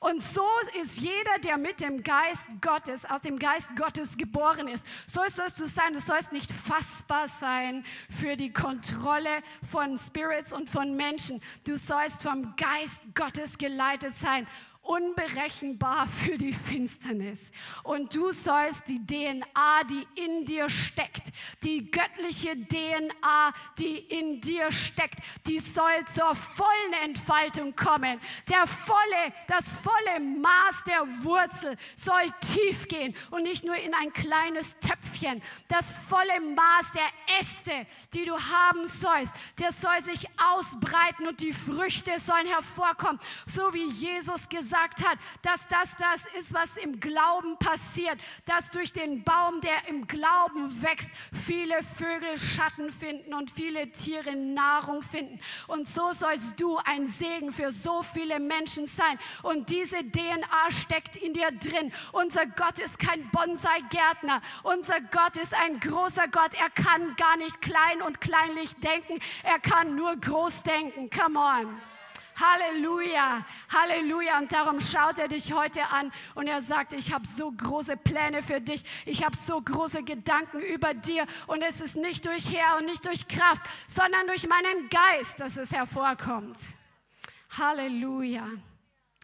Und 0.05 0.21
so 0.21 0.45
ist 0.83 1.01
jeder, 1.01 1.39
der 1.43 1.57
mit 1.57 1.81
dem 1.81 2.03
Geist 2.03 2.47
Gottes, 2.61 3.07
aus 3.07 3.23
dem 3.23 3.39
Geist 3.39 3.75
Gottes 3.75 4.19
geboren 4.19 4.69
ist. 4.69 4.85
So 5.07 5.23
sollst 5.27 5.59
du 5.59 5.67
sein. 5.67 5.95
Du 5.95 5.99
sollst 5.99 6.31
nicht 6.31 6.53
fassbar 6.53 7.27
sein 7.27 7.87
für 8.11 8.37
die 8.37 8.53
Kontrolle 8.53 9.43
von 9.67 9.97
Spirits 9.97 10.53
und 10.53 10.69
von 10.69 10.95
Menschen. 10.95 11.41
Du 11.67 11.79
sollst 11.79 12.23
vom 12.23 12.55
Geist 12.57 13.01
Gottes 13.15 13.57
geleitet 13.57 14.15
sein 14.15 14.47
unberechenbar 14.85 16.07
für 16.09 16.37
die 16.37 16.53
Finsternis. 16.53 17.50
Und 17.83 18.14
du 18.14 18.31
sollst 18.33 18.88
die 18.88 19.05
DNA, 19.05 19.85
die 19.85 20.07
in 20.23 20.45
dir 20.45 20.69
steckt, 20.69 21.33
die 21.62 21.91
göttliche 21.91 22.55
DNA, 22.55 23.53
die 23.79 23.99
in 23.99 24.41
dir 24.41 24.71
steckt, 24.71 25.19
die 25.47 25.59
soll 25.59 26.05
zur 26.12 26.35
vollen 26.35 26.93
Entfaltung 27.03 27.75
kommen. 27.75 28.21
Der 28.49 28.67
volle, 28.67 29.33
das 29.47 29.76
volle 29.79 30.21
Maß 30.21 30.85
der 30.87 31.25
Wurzel 31.25 31.76
soll 31.97 32.26
tief 32.41 32.87
gehen 32.87 33.17
und 33.31 33.43
nicht 33.43 33.64
nur 33.64 33.76
in 33.76 33.95
ein 33.95 34.12
kleines 34.12 34.76
Töpfchen. 34.81 35.43
Das 35.69 35.99
volle 35.99 36.41
Maß 36.41 36.93
der 36.93 37.38
Äste, 37.41 37.87
die 38.12 38.26
du 38.26 38.38
haben 38.38 38.87
sollst, 38.87 39.35
der 39.59 39.73
soll 39.73 40.03
sich 40.03 40.26
ausbreiten 40.38 41.26
und 41.26 41.41
die 41.41 41.53
Früchte 41.53 42.19
sollen 42.19 42.47
hervorkommen, 42.47 43.19
so 43.47 43.73
wie 43.73 43.87
Jesus 43.87 44.49
gesagt 44.49 44.74
gesagt 44.75 45.09
hat, 45.09 45.19
dass 45.43 45.69
das 45.69 45.97
das 45.97 46.26
ist, 46.37 46.52
was 46.52 46.76
im 46.78 46.99
Glauben 46.99 47.57
passiert, 47.59 48.19
dass 48.45 48.71
durch 48.71 48.93
den 48.93 49.23
Baum, 49.23 49.61
der 49.61 49.88
im 49.88 50.07
Glauben 50.09 50.83
wächst, 50.83 51.11
viele 51.47 51.81
Vögel 51.83 52.37
Schatten 52.38 52.90
finden 52.90 53.35
und 53.35 53.50
viele 53.52 53.90
Tiere 53.93 54.35
Nahrung 54.35 55.02
finden. 55.02 55.38
Und 55.69 55.87
so 55.87 56.12
sollst 56.12 56.61
du 56.61 56.78
ein 56.85 57.07
Segen 57.07 57.52
für 57.52 57.71
so 57.71 58.02
viele 58.02 58.40
Menschen 58.40 58.87
sein. 58.87 59.16
Und 59.43 59.71
diese 59.71 59.99
DNA 59.99 60.71
steckt 60.71 61.16
in 61.16 61.35
dir 61.35 61.52
drin. 61.52 61.93
Unser 62.11 62.47
Gott 62.47 62.81
ist 62.81 62.99
kein 62.99 63.31
Bonsai-Gärtner. 63.31 64.40
Unser 64.64 65.00
Gott 65.00 65.37
ist 65.37 65.54
ein 65.54 65.78
großer 65.78 66.26
Gott. 66.28 66.52
Er 66.61 66.71
kann 66.71 67.14
gar 67.16 67.37
nicht 67.37 67.62
klein 67.62 68.02
und 68.02 68.21
kleinlich 68.21 68.75
denken. 68.76 69.21
Er 69.45 69.61
kann 69.61 69.95
nur 69.95 70.16
groß 70.16 70.64
denken. 70.64 71.11
Come 71.11 71.38
on. 71.38 71.94
Halleluja, 72.37 73.47
Halleluja. 73.73 74.38
Und 74.38 74.53
darum 74.53 74.81
schaut 74.81 75.19
er 75.19 75.29
dich 75.29 75.53
heute 75.53 75.87
an 75.91 76.12
und 76.35 76.47
er 76.49 76.61
sagt, 76.61 76.93
ich 76.93 77.12
habe 77.12 77.26
so 77.26 77.53
große 77.53 77.97
Pläne 77.97 78.43
für 78.43 78.61
dich. 78.61 78.85
Ich 79.07 79.25
habe 79.25 79.37
so 79.37 79.61
große 79.61 80.03
Gedanken 80.03 80.61
über 80.61 80.95
dir. 80.95 81.26
Und 81.47 81.62
es 81.62 81.81
ist 81.81 81.97
nicht 81.97 82.26
durch 82.26 82.53
Herr 82.53 82.79
und 82.79 82.87
nicht 82.87 83.07
durch 83.07 83.29
Kraft, 83.29 83.62
sondern 83.87 84.26
durch 84.26 84.49
meinen 84.49 84.88
Geist, 84.88 85.41
dass 85.41 85.57
es 85.57 85.73
hervorkommt. 85.73 86.59
Halleluja. 87.57 88.49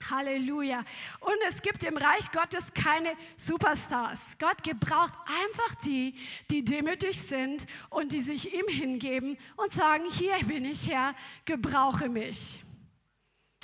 Halleluja. 0.09 0.85
Und 1.21 1.37
es 1.47 1.61
gibt 1.61 1.85
im 1.85 1.97
Reich 1.97 2.31
Gottes 2.33 2.73
keine 2.73 3.13
Superstars. 3.37 4.39
Gott 4.39 4.63
gebraucht 4.63 5.13
einfach 5.43 5.75
die, 5.85 6.15
die 6.51 6.65
demütig 6.65 7.21
sind 7.21 7.67
und 7.91 8.13
die 8.13 8.21
sich 8.21 8.55
ihm 8.55 8.67
hingeben 8.69 9.37
und 9.57 9.73
sagen, 9.73 10.05
hier 10.11 10.37
bin 10.47 10.65
ich 10.65 10.89
Herr, 10.91 11.15
gebrauche 11.45 12.09
mich. 12.09 12.63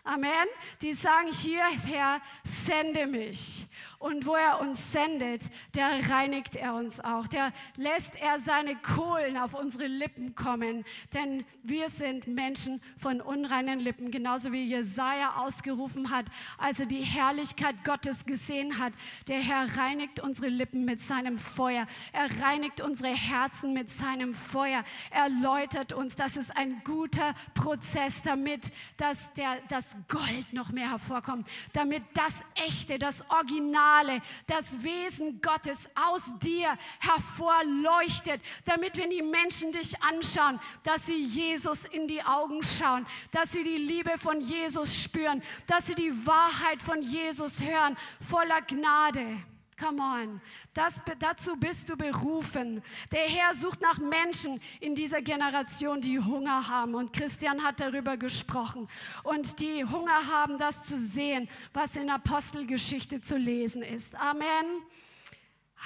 Amen. 0.07 0.47
Die 0.83 0.93
sagen 0.93 1.33
hier, 1.33 1.65
Herr, 1.85 2.21
sende 2.45 3.09
mich. 3.09 3.67
Und 4.07 4.25
wo 4.25 4.37
er 4.37 4.61
uns 4.61 4.93
sendet, 4.93 5.51
der 5.75 6.09
reinigt 6.09 6.55
er 6.55 6.75
uns 6.75 7.01
auch. 7.01 7.27
Der 7.27 7.53
lässt 7.75 8.15
er 8.15 8.39
seine 8.39 8.77
Kohlen 8.77 9.37
auf 9.37 9.53
unsere 9.53 9.89
Lippen 9.89 10.37
kommen. 10.37 10.85
Denn 11.13 11.45
wir 11.65 11.89
sind 11.89 12.29
Menschen 12.29 12.81
von 12.99 13.21
unreinen 13.21 13.81
Lippen. 13.81 14.13
Genauso 14.13 14.53
wie 14.53 14.65
Jesaja 14.65 15.39
ausgerufen 15.39 16.11
hat, 16.13 16.27
als 16.57 16.79
er 16.79 16.87
die 16.87 17.03
Herrlichkeit 17.03 17.83
Gottes 17.83 18.25
gesehen 18.25 18.79
hat. 18.79 18.93
Der 19.27 19.41
Herr 19.41 19.77
reinigt 19.77 20.21
unsere 20.21 20.51
Lippen 20.51 20.85
mit 20.85 21.01
seinem 21.01 21.37
Feuer. 21.37 21.89
Er 22.13 22.29
reinigt 22.41 22.81
unsere 22.81 23.13
Herzen 23.13 23.73
mit 23.73 23.91
seinem 23.91 24.35
Feuer. 24.35 24.85
Er 25.11 25.29
läutert 25.29 25.93
uns. 25.93 26.15
Das 26.15 26.37
ist 26.37 26.57
ein 26.57 26.81
guter 26.85 27.35
Prozess, 27.55 28.23
damit 28.23 28.71
dass 28.99 29.33
der, 29.33 29.57
das 29.69 29.97
Gold 30.07 30.53
noch 30.53 30.71
mehr 30.71 30.91
hervorkommt. 30.91 31.49
Damit 31.73 32.05
das 32.15 32.45
Echte, 32.55 33.01
das 33.01 33.29
Original, 33.31 33.96
Originale, 33.97 34.23
das 34.47 34.83
Wesen 34.83 35.41
Gottes 35.41 35.89
aus 35.95 36.39
dir 36.39 36.77
hervorleuchtet, 37.01 38.41
damit 38.65 38.97
wenn 38.97 39.11
die 39.11 39.23
Menschen 39.23 39.73
dich 39.73 40.01
anschauen, 40.03 40.61
dass 40.83 41.07
sie 41.07 41.23
Jesus 41.23 41.85
in 41.87 42.07
die 42.07 42.23
Augen 42.23 42.63
schauen, 42.63 43.07
dass 43.31 43.53
sie 43.53 43.63
die 43.63 43.79
Liebe 43.79 44.19
von 44.19 44.41
Jesus 44.41 44.97
spüren, 44.97 45.43
dass 45.67 45.87
sie 45.87 45.95
die 45.95 46.27
Wahrheit 46.27 46.83
von 46.83 47.03
Jesus 47.03 47.63
hören, 47.63 47.97
voller 48.29 48.63
Gnade. 48.63 49.43
Come 49.79 50.01
on, 50.01 50.41
das, 50.73 51.03
dazu 51.19 51.55
bist 51.55 51.91
du 51.91 51.97
berufen. 51.99 52.83
Der 53.13 53.29
Herr 53.29 53.53
sucht 53.53 53.83
nach 53.83 53.99
Menschen 53.99 54.59
in 54.81 54.95
dieser 54.95 55.21
Generation, 55.21 56.01
die 56.01 56.19
Hunger 56.19 56.67
haben. 56.67 56.95
Und 56.95 57.13
Christian 57.13 57.63
hat 57.63 57.79
darüber 57.79 58.17
gesprochen. 58.17 58.89
Und 59.23 59.61
die 59.61 59.85
Hunger 59.85 60.29
haben, 60.33 60.57
das 60.57 60.85
zu 60.85 60.97
sehen, 60.97 61.47
was 61.75 61.95
in 61.95 62.09
Apostelgeschichte 62.09 63.21
zu 63.21 63.37
lesen 63.37 63.83
ist. 63.83 64.15
Amen. 64.15 64.65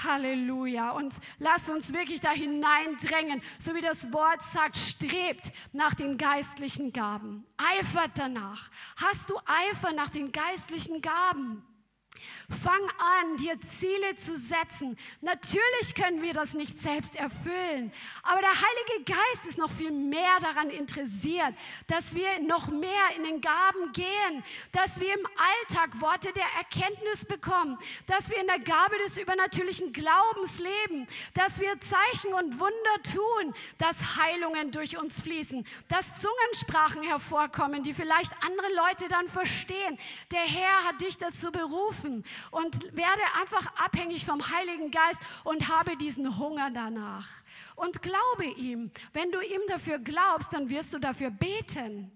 Halleluja. 0.05 0.91
Und 0.91 1.19
lass 1.41 1.69
uns 1.69 1.93
wirklich 1.93 2.21
da 2.21 2.31
hineindrängen, 2.31 3.43
so 3.59 3.75
wie 3.75 3.81
das 3.81 4.13
Wort 4.13 4.41
sagt, 4.43 4.77
strebt 4.77 5.51
nach 5.73 5.95
den 5.95 6.17
geistlichen 6.17 6.93
Gaben. 6.93 7.45
Eifert 7.57 8.13
danach. 8.15 8.71
Hast 8.97 9.31
du 9.31 9.35
Eifer 9.47 9.93
nach 9.93 10.11
den 10.11 10.31
geistlichen 10.31 11.01
Gaben? 11.01 11.65
Fang 12.63 12.83
an, 12.99 13.37
dir 13.37 13.59
Ziele 13.61 14.17
zu 14.17 14.35
setzen. 14.35 14.97
Natürlich 15.21 15.95
können 15.95 16.23
wir 16.23 16.33
das 16.33 16.55
nicht 16.55 16.81
selbst 16.81 17.17
erfüllen, 17.17 17.93
aber 18.23 18.41
der 18.41 18.51
Heilige 18.51 19.13
Geist 19.13 19.47
ist 19.47 19.59
noch 19.59 19.71
viel 19.71 19.91
mehr 19.91 20.39
daran 20.41 20.71
interessiert, 20.71 21.55
dass 21.87 22.15
wir 22.15 22.41
noch 22.41 22.69
mehr 22.69 23.17
in 23.17 23.25
den 23.25 23.41
Gaben 23.41 23.93
gehen, 23.93 24.45
dass 24.73 25.01
wir 25.01 25.15
im 25.15 25.27
Alltag 25.61 26.01
Worte 26.01 26.33
der 26.33 26.47
Erkenntnis 26.59 27.25
bekommen, 27.25 27.79
dass 28.07 28.31
wir 28.31 28.39
in 28.39 28.47
der 28.47 28.59
Gabe 28.59 28.97
des 28.99 29.19
übernatürlichen 29.19 29.93
Glaubens 29.93 30.59
leben, 30.59 31.07
dass 31.35 31.61
wir 31.61 31.81
Zeichen 31.81 32.35
und 32.35 32.59
Wunder 32.59 33.03
tun, 33.13 33.55
dass 33.79 34.17
Heilungen 34.17 34.71
durch 34.71 34.99
uns 34.99 35.23
fließen, 35.23 35.67
dass 35.89 36.21
Zungensprachen 36.21 37.03
hervorkommen, 37.03 37.83
die 37.83 37.95
vielleicht 37.95 38.33
andere 38.45 38.69
Leute 38.75 39.09
dann 39.09 39.29
verstehen. 39.29 39.99
Der 40.33 40.41
Herr 40.41 40.85
hat 40.85 41.01
dich 41.01 41.19
dazu 41.19 41.53
berufen 41.53 42.10
und 42.51 42.97
werde 42.97 43.23
einfach 43.41 43.67
abhängig 43.77 44.25
vom 44.25 44.41
Heiligen 44.51 44.91
Geist 44.91 45.21
und 45.45 45.69
habe 45.69 45.97
diesen 45.97 46.39
Hunger 46.39 46.71
danach. 46.71 47.29
Und 47.77 48.03
glaube 48.03 48.47
ihm. 48.47 48.91
Wenn 49.13 49.31
du 49.31 49.41
ihm 49.41 49.63
dafür 49.69 49.99
glaubst, 49.99 50.53
dann 50.53 50.69
wirst 50.69 50.93
du 50.95 50.99
dafür 50.99 51.31
beten 51.31 52.13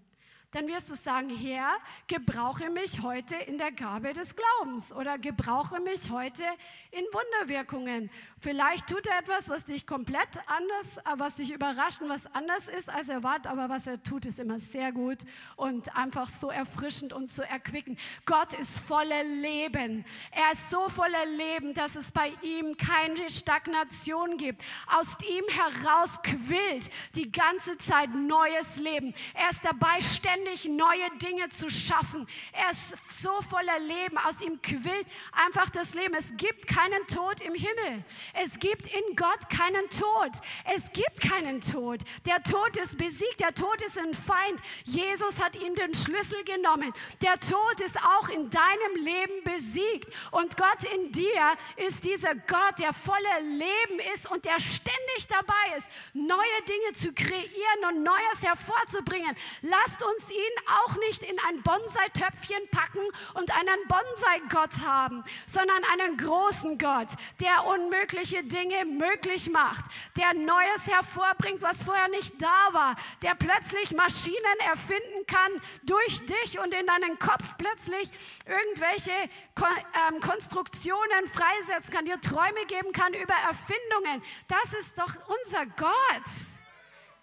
dann 0.54 0.68
wirst 0.68 0.88
du 0.90 0.94
sagen, 0.94 1.28
Herr, 1.30 1.73
gebrauche 2.06 2.70
mich 2.70 3.02
heute 3.02 3.34
in 3.34 3.58
der 3.58 3.73
Gabe 3.73 4.12
des 4.12 4.37
Glaubens 4.37 4.94
oder 4.94 5.18
gebrauche 5.18 5.80
mich 5.80 6.11
heute 6.11 6.44
in 6.92 7.04
Wunderwirkungen. 7.12 8.08
Vielleicht 8.38 8.88
tut 8.88 9.06
er 9.08 9.18
etwas, 9.18 9.49
was 9.49 9.64
dich 9.64 9.84
komplett 9.84 10.28
anders, 10.46 11.00
was 11.16 11.37
dich 11.37 11.52
überrascht 11.52 12.00
und 12.02 12.08
was 12.08 12.32
anders 12.34 12.68
ist 12.68 12.88
als 12.88 13.08
erwartet, 13.08 13.49
aber 13.50 13.68
was 13.68 13.88
er 13.88 14.00
tut, 14.00 14.26
ist 14.26 14.38
immer 14.38 14.61
sehr 14.61 14.92
gut 14.92 15.18
und 15.56 15.96
einfach 15.96 16.30
so 16.30 16.50
erfrischend 16.50 17.12
und 17.12 17.28
so 17.28 17.42
erquickend. 17.42 17.99
Gott 18.25 18.54
ist 18.54 18.78
voller 18.78 19.25
Leben. 19.25 20.04
Er 20.30 20.52
ist 20.52 20.70
so 20.70 20.88
voller 20.88 21.26
Leben, 21.26 21.75
dass 21.75 21.96
es 21.96 22.12
bei 22.12 22.32
ihm 22.42 22.76
keine 22.76 23.28
Stagnation 23.28 24.37
gibt. 24.37 24.62
Aus 24.87 25.16
ihm 25.23 25.44
heraus 25.49 26.23
quillt 26.23 26.90
die 27.16 27.32
ganze 27.32 27.76
Zeit 27.78 28.11
neues 28.14 28.78
Leben. 28.78 29.14
Er 29.34 29.50
ist 29.50 29.64
dabei 29.64 30.00
ständig 30.00 30.43
ständig 30.44 30.68
neue 30.68 31.10
Dinge 31.22 31.48
zu 31.48 31.70
schaffen. 31.70 32.26
Er 32.52 32.70
ist 32.70 32.94
so 33.22 33.30
voller 33.42 33.78
Leben. 33.78 34.18
Aus 34.18 34.42
ihm 34.42 34.60
quillt 34.60 35.06
einfach 35.32 35.70
das 35.70 35.94
Leben. 35.94 36.14
Es 36.14 36.36
gibt 36.36 36.66
keinen 36.66 37.06
Tod 37.06 37.40
im 37.40 37.54
Himmel. 37.54 38.04
Es 38.34 38.58
gibt 38.58 38.86
in 38.86 39.16
Gott 39.16 39.48
keinen 39.48 39.88
Tod. 39.88 40.32
Es 40.74 40.92
gibt 40.92 41.20
keinen 41.20 41.60
Tod. 41.60 42.00
Der 42.26 42.42
Tod 42.42 42.76
ist 42.76 42.98
besiegt. 42.98 43.40
Der 43.40 43.54
Tod 43.54 43.80
ist 43.82 43.98
ein 43.98 44.14
Feind. 44.14 44.60
Jesus 44.84 45.40
hat 45.40 45.56
ihm 45.56 45.74
den 45.74 45.94
Schlüssel 45.94 46.42
genommen. 46.44 46.92
Der 47.22 47.38
Tod 47.40 47.80
ist 47.84 47.96
auch 47.98 48.28
in 48.28 48.50
deinem 48.50 48.96
Leben 48.96 49.44
besiegt. 49.44 50.12
Und 50.30 50.56
Gott 50.56 50.84
in 50.94 51.12
dir 51.12 51.56
ist 51.76 52.04
dieser 52.04 52.34
Gott, 52.34 52.78
der 52.78 52.92
voller 52.92 53.40
Leben 53.40 54.00
ist 54.14 54.30
und 54.30 54.44
der 54.44 54.60
ständig 54.60 55.28
dabei 55.28 55.76
ist, 55.76 55.90
neue 56.12 56.38
Dinge 56.68 56.92
zu 56.94 57.12
kreieren 57.12 57.84
und 57.88 58.02
Neues 58.02 58.42
hervorzubringen. 58.42 59.34
Lasst 59.62 60.02
uns 60.02 60.30
ihn 60.34 60.54
auch 60.66 60.96
nicht 60.96 61.22
in 61.22 61.38
ein 61.48 61.62
Bonsai-Töpfchen 61.62 62.68
packen 62.70 63.06
und 63.34 63.56
einen 63.56 63.80
Bonsai-Gott 63.88 64.84
haben, 64.84 65.24
sondern 65.46 65.82
einen 65.92 66.16
großen 66.16 66.78
Gott, 66.78 67.08
der 67.40 67.66
unmögliche 67.66 68.42
Dinge 68.42 68.84
möglich 68.84 69.50
macht, 69.50 69.84
der 70.16 70.34
Neues 70.34 70.86
hervorbringt, 70.86 71.62
was 71.62 71.84
vorher 71.84 72.08
nicht 72.08 72.40
da 72.40 72.72
war, 72.72 72.96
der 73.22 73.34
plötzlich 73.34 73.92
Maschinen 73.92 74.58
erfinden 74.66 75.26
kann 75.26 75.52
durch 75.84 76.24
dich 76.26 76.58
und 76.58 76.74
in 76.74 76.86
deinen 76.86 77.18
Kopf 77.18 77.56
plötzlich 77.58 78.10
irgendwelche 78.46 79.12
ähm, 79.12 80.20
Konstruktionen 80.20 81.26
freisetzen 81.26 81.92
kann, 81.92 82.04
dir 82.04 82.20
Träume 82.20 82.66
geben 82.66 82.92
kann 82.92 83.14
über 83.14 83.34
Erfindungen. 83.34 84.22
Das 84.48 84.74
ist 84.74 84.98
doch 84.98 85.12
unser 85.28 85.66
Gott. 85.66 86.24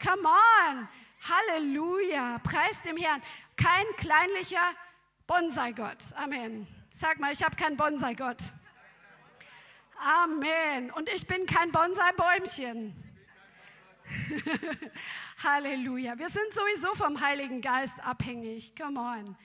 Come 0.01 0.27
on. 0.27 1.00
Halleluja. 1.27 2.39
Preis 2.39 2.81
dem 2.81 2.97
Herrn. 2.97 3.21
Kein 3.55 3.85
kleinlicher 3.97 4.75
Bonsai-Gott. 5.27 6.13
Amen. 6.15 6.67
Sag 6.93 7.19
mal, 7.19 7.31
ich 7.31 7.43
habe 7.43 7.55
keinen 7.55 7.77
Bonsai-Gott. 7.77 8.41
Amen. 9.99 10.91
Und 10.91 11.09
ich 11.09 11.27
bin 11.27 11.45
kein 11.45 11.71
Bonsai-Bäumchen. 11.71 12.95
Halleluja. 15.43 16.17
Wir 16.17 16.29
sind 16.29 16.53
sowieso 16.53 16.95
vom 16.95 17.21
Heiligen 17.21 17.61
Geist 17.61 17.99
abhängig. 18.03 18.75
Come 18.75 18.99
on. 18.99 19.37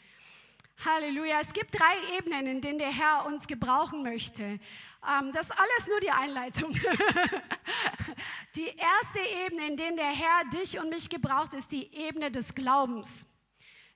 Halleluja. 0.84 1.40
Es 1.40 1.52
gibt 1.52 1.78
drei 1.78 2.16
Ebenen, 2.18 2.46
in 2.46 2.60
denen 2.60 2.78
der 2.78 2.92
Herr 2.92 3.26
uns 3.26 3.46
gebrauchen 3.46 4.02
möchte. 4.02 4.58
Ähm, 5.02 5.32
das 5.32 5.46
ist 5.46 5.52
alles 5.52 5.88
nur 5.88 6.00
die 6.00 6.10
Einleitung. 6.10 6.74
Die 8.56 8.74
erste 8.74 9.20
Ebene, 9.44 9.66
in 9.66 9.76
der 9.76 9.92
der 9.92 10.06
Herr 10.06 10.44
dich 10.50 10.78
und 10.78 10.88
mich 10.88 11.10
gebraucht, 11.10 11.52
ist 11.52 11.72
die 11.72 11.94
Ebene 11.94 12.30
des 12.30 12.54
Glaubens. 12.54 13.26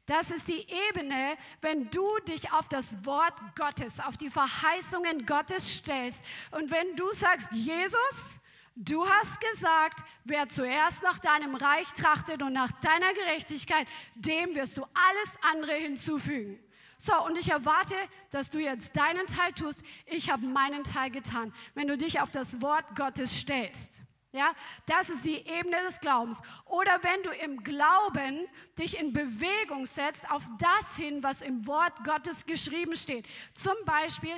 Das 0.05 0.31
ist 0.31 0.49
die 0.49 0.67
Ebene, 0.89 1.39
wenn 1.63 1.89
du 1.89 2.19
dich 2.29 2.53
auf 2.53 2.69
das 2.69 3.07
Wort 3.07 3.39
Gottes, 3.57 4.01
auf 4.01 4.19
die 4.19 4.29
Verheißungen 4.29 5.25
Gottes 5.25 5.77
stellst. 5.77 6.21
Und 6.51 6.71
wenn 6.71 6.95
du 6.97 7.11
sagst, 7.13 7.53
Jesus, 7.53 8.41
du 8.75 9.09
hast 9.09 9.41
gesagt, 9.41 10.05
wer 10.25 10.49
zuerst 10.49 11.03
nach 11.03 11.21
deinem 11.21 11.55
Reich 11.55 11.87
trachtet 11.95 12.43
und 12.43 12.53
nach 12.53 12.73
deiner 12.81 13.15
Gerechtigkeit, 13.15 13.87
dem 14.15 14.55
wirst 14.55 14.77
du 14.77 14.83
alles 14.83 15.39
andere 15.41 15.75
hinzufügen. 15.75 16.59
So, 17.03 17.15
und 17.25 17.39
ich 17.39 17.49
erwarte, 17.49 17.95
dass 18.31 18.51
du 18.51 18.59
jetzt 18.59 18.95
deinen 18.95 19.27
Teil 19.27 19.55
tust. 19.55 19.83
Ich 20.05 20.31
habe 20.31 20.45
meinen 20.45 20.85
Teil 20.85 21.11
getan, 21.11 21.51
wenn 21.73 21.89
du 21.89 21.97
dich 21.97 22.21
auf 22.21 22.31
das 22.31 22.61
Wort 22.61 22.85
Gottes 22.95 23.35
stellst. 23.41 24.03
Ja, 24.33 24.53
das 24.85 25.09
ist 25.09 25.25
die 25.25 25.39
Ebene 25.39 25.79
des 25.83 25.99
Glaubens. 26.01 26.43
Oder 26.67 27.03
wenn 27.03 27.23
du 27.23 27.31
im 27.31 27.65
Glauben 27.65 28.47
dich 28.79 29.01
in 29.01 29.15
Bewegung 29.15 29.87
setzt 29.87 30.31
auf 30.31 30.43
das 30.59 30.99
hin, 30.99 31.23
was 31.23 31.41
im 31.41 31.67
Wort 31.67 32.05
Gottes 32.05 32.45
geschrieben 32.45 32.95
steht. 32.95 33.25
Zum 33.55 33.77
Beispiel, 33.87 34.37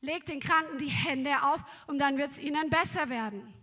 leg 0.00 0.24
den 0.24 0.40
Kranken 0.40 0.78
die 0.78 0.88
Hände 0.88 1.42
auf 1.42 1.62
und 1.86 1.98
dann 1.98 2.16
wird 2.16 2.32
es 2.32 2.38
ihnen 2.38 2.70
besser 2.70 3.10
werden. 3.10 3.59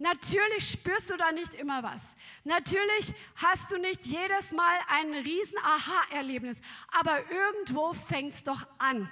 Natürlich 0.00 0.70
spürst 0.70 1.10
du 1.10 1.16
da 1.18 1.30
nicht 1.30 1.54
immer 1.54 1.82
was. 1.82 2.16
Natürlich 2.44 3.12
hast 3.36 3.70
du 3.70 3.76
nicht 3.76 4.06
jedes 4.06 4.50
Mal 4.52 4.78
ein 4.88 5.12
riesen 5.12 5.58
Aha-Erlebnis. 5.58 6.62
Aber 6.90 7.20
irgendwo 7.30 7.92
fängt 7.92 8.32
es 8.32 8.42
doch 8.42 8.66
an. 8.78 9.10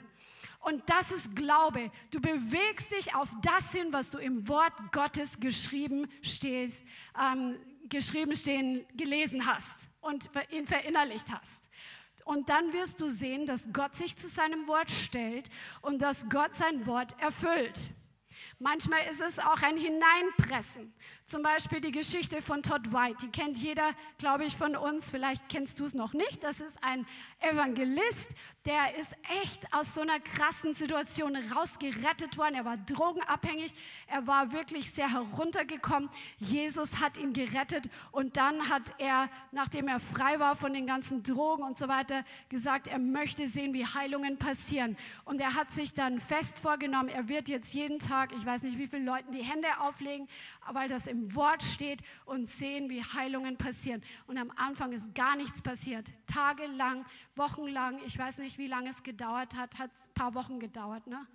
Und 0.61 0.89
das 0.89 1.13
ist 1.13 1.37
Glaube. 1.37 1.91
Du 2.11 2.23
bewegst 2.23 2.91
dich 2.91 3.15
auf 3.15 3.29
das 3.43 3.71
hin, 3.73 3.89
was 3.93 4.13
du 4.13 4.19
im 4.19 4.49
Wort 4.49 4.73
Gottes 4.91 5.39
geschrieben 5.39 6.09
stehst, 6.23 6.83
ähm, 7.21 7.59
geschrieben 7.91 8.35
stehen, 8.35 8.87
gelesen 8.97 9.45
hast 9.45 9.91
und 10.01 10.31
ihn 10.51 10.67
verinnerlicht 10.67 11.31
hast. 11.31 11.69
Und 12.25 12.49
dann 12.49 12.73
wirst 12.73 13.03
du 13.03 13.11
sehen, 13.11 13.45
dass 13.45 13.75
Gott 13.75 13.95
sich 13.95 14.17
zu 14.17 14.27
seinem 14.27 14.67
Wort 14.67 14.91
stellt 14.91 15.51
und 15.83 16.01
dass 16.01 16.31
Gott 16.31 16.55
sein 16.55 16.87
Wort 16.87 17.15
erfüllt. 17.21 17.93
Manchmal 18.61 18.99
ist 19.09 19.21
es 19.21 19.39
auch 19.39 19.63
ein 19.63 19.77
Hineinpressen. 19.77 20.93
Zum 21.25 21.43
Beispiel 21.43 21.81
die 21.81 21.93
Geschichte 21.93 22.43
von 22.43 22.61
Todd 22.61 22.93
White. 22.93 23.19
Die 23.23 23.31
kennt 23.31 23.59
jeder, 23.59 23.91
glaube 24.19 24.47
ich, 24.47 24.57
von 24.57 24.75
uns. 24.75 25.11
Vielleicht 25.11 25.49
kennst 25.49 25.79
du 25.79 25.85
es 25.85 25.95
noch 25.95 26.13
nicht. 26.13 26.43
Das 26.43 26.61
ist 26.61 26.83
ein 26.83 27.07
Evangelist, 27.39 28.31
der 28.67 28.97
ist 28.97 29.15
echt 29.45 29.73
aus 29.73 29.95
so 29.95 30.01
einer 30.01 30.19
krassen 30.19 30.75
Situation 30.75 31.37
rausgerettet 31.37 32.37
worden. 32.37 32.57
Er 32.57 32.65
war 32.65 32.79
drogenabhängig. 32.79 33.73
Er 34.09 34.27
war 34.27 34.51
wirklich 34.51 34.91
sehr 34.91 35.13
heruntergekommen. 35.13 36.11
Jesus 36.39 37.01
hat 37.01 37.17
ihn 37.17 37.33
gerettet. 37.33 37.89
Und 38.11 38.39
dann 38.39 38.69
hat 38.69 38.93
er, 38.99 39.29
nachdem 39.53 39.87
er 39.87 40.01
frei 40.01 40.41
war 40.41 40.57
von 40.57 40.73
den 40.73 40.87
ganzen 40.89 41.23
Drogen 41.23 41.63
und 41.63 41.79
so 41.79 41.87
weiter, 41.87 42.25
gesagt, 42.49 42.89
er 42.89 42.99
möchte 42.99 43.47
sehen, 43.47 43.73
wie 43.73 43.87
Heilungen 43.87 44.37
passieren. 44.37 44.97
Und 45.25 45.41
er 45.41 45.55
hat 45.55 45.71
sich 45.71 45.95
dann 45.95 46.19
fest 46.21 46.59
vorgenommen, 46.59 47.09
er 47.09 47.29
wird 47.29 47.49
jetzt 47.49 47.73
jeden 47.73 48.01
Tag, 48.01 48.33
ich 48.33 48.48
weiß 48.49 48.63
nicht, 48.65 48.79
wie 48.79 48.89
viele 48.89 49.05
Leuten 49.05 49.31
die 49.31 49.43
Hände 49.43 49.69
auflegen, 49.81 50.27
weil 50.73 50.89
das 50.89 51.07
im 51.07 51.35
Wort 51.35 51.63
steht 51.63 52.01
und 52.25 52.47
sehen, 52.47 52.89
wie 52.89 53.03
Heilungen 53.03 53.57
passieren. 53.57 54.03
Und 54.27 54.39
am 54.39 54.51
Anfang 54.57 54.93
ist 54.93 55.15
gar 55.15 55.37
nichts 55.37 55.63
passiert. 55.63 56.13
Tagelang, 56.27 57.05
wochenlang, 57.37 58.01
ich 58.07 58.19
weiß 58.19 58.39
nicht, 58.39 58.59
wie 58.59 58.67
lange 58.67 58.91
es 58.91 59.03
gedauert 59.03 59.55
hat, 59.55 59.79
hat 59.79 59.91
ein 59.91 60.15
paar 60.15 60.35
Wochen 60.35 60.59
gedauert, 60.59 61.07
ne? 61.07 61.27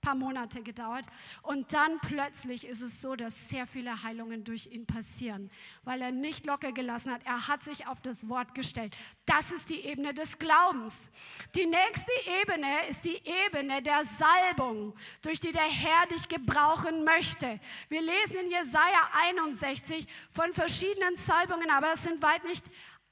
Paar 0.00 0.14
Monate 0.14 0.62
gedauert. 0.62 1.04
Und 1.42 1.72
dann 1.72 1.98
plötzlich 2.00 2.66
ist 2.66 2.82
es 2.82 3.00
so, 3.00 3.16
dass 3.16 3.48
sehr 3.48 3.66
viele 3.66 4.02
Heilungen 4.02 4.44
durch 4.44 4.66
ihn 4.66 4.86
passieren, 4.86 5.50
weil 5.82 6.02
er 6.02 6.10
nicht 6.10 6.46
locker 6.46 6.72
gelassen 6.72 7.12
hat. 7.12 7.22
Er 7.24 7.48
hat 7.48 7.62
sich 7.62 7.86
auf 7.86 8.00
das 8.00 8.28
Wort 8.28 8.54
gestellt. 8.54 8.94
Das 9.26 9.50
ist 9.52 9.70
die 9.70 9.80
Ebene 9.80 10.14
des 10.14 10.38
Glaubens. 10.38 11.10
Die 11.54 11.66
nächste 11.66 12.12
Ebene 12.42 12.86
ist 12.88 13.04
die 13.04 13.20
Ebene 13.46 13.82
der 13.82 14.04
Salbung, 14.04 14.94
durch 15.22 15.40
die 15.40 15.52
der 15.52 15.62
Herr 15.62 16.06
dich 16.06 16.28
gebrauchen 16.28 17.04
möchte. 17.04 17.60
Wir 17.88 18.00
lesen 18.00 18.36
in 18.44 18.50
Jesaja 18.50 19.08
61 19.28 20.06
von 20.30 20.52
verschiedenen 20.52 21.16
Salbungen, 21.16 21.70
aber 21.70 21.92
es 21.92 22.02
sind 22.02 22.22
weit 22.22 22.44
nicht 22.44 22.64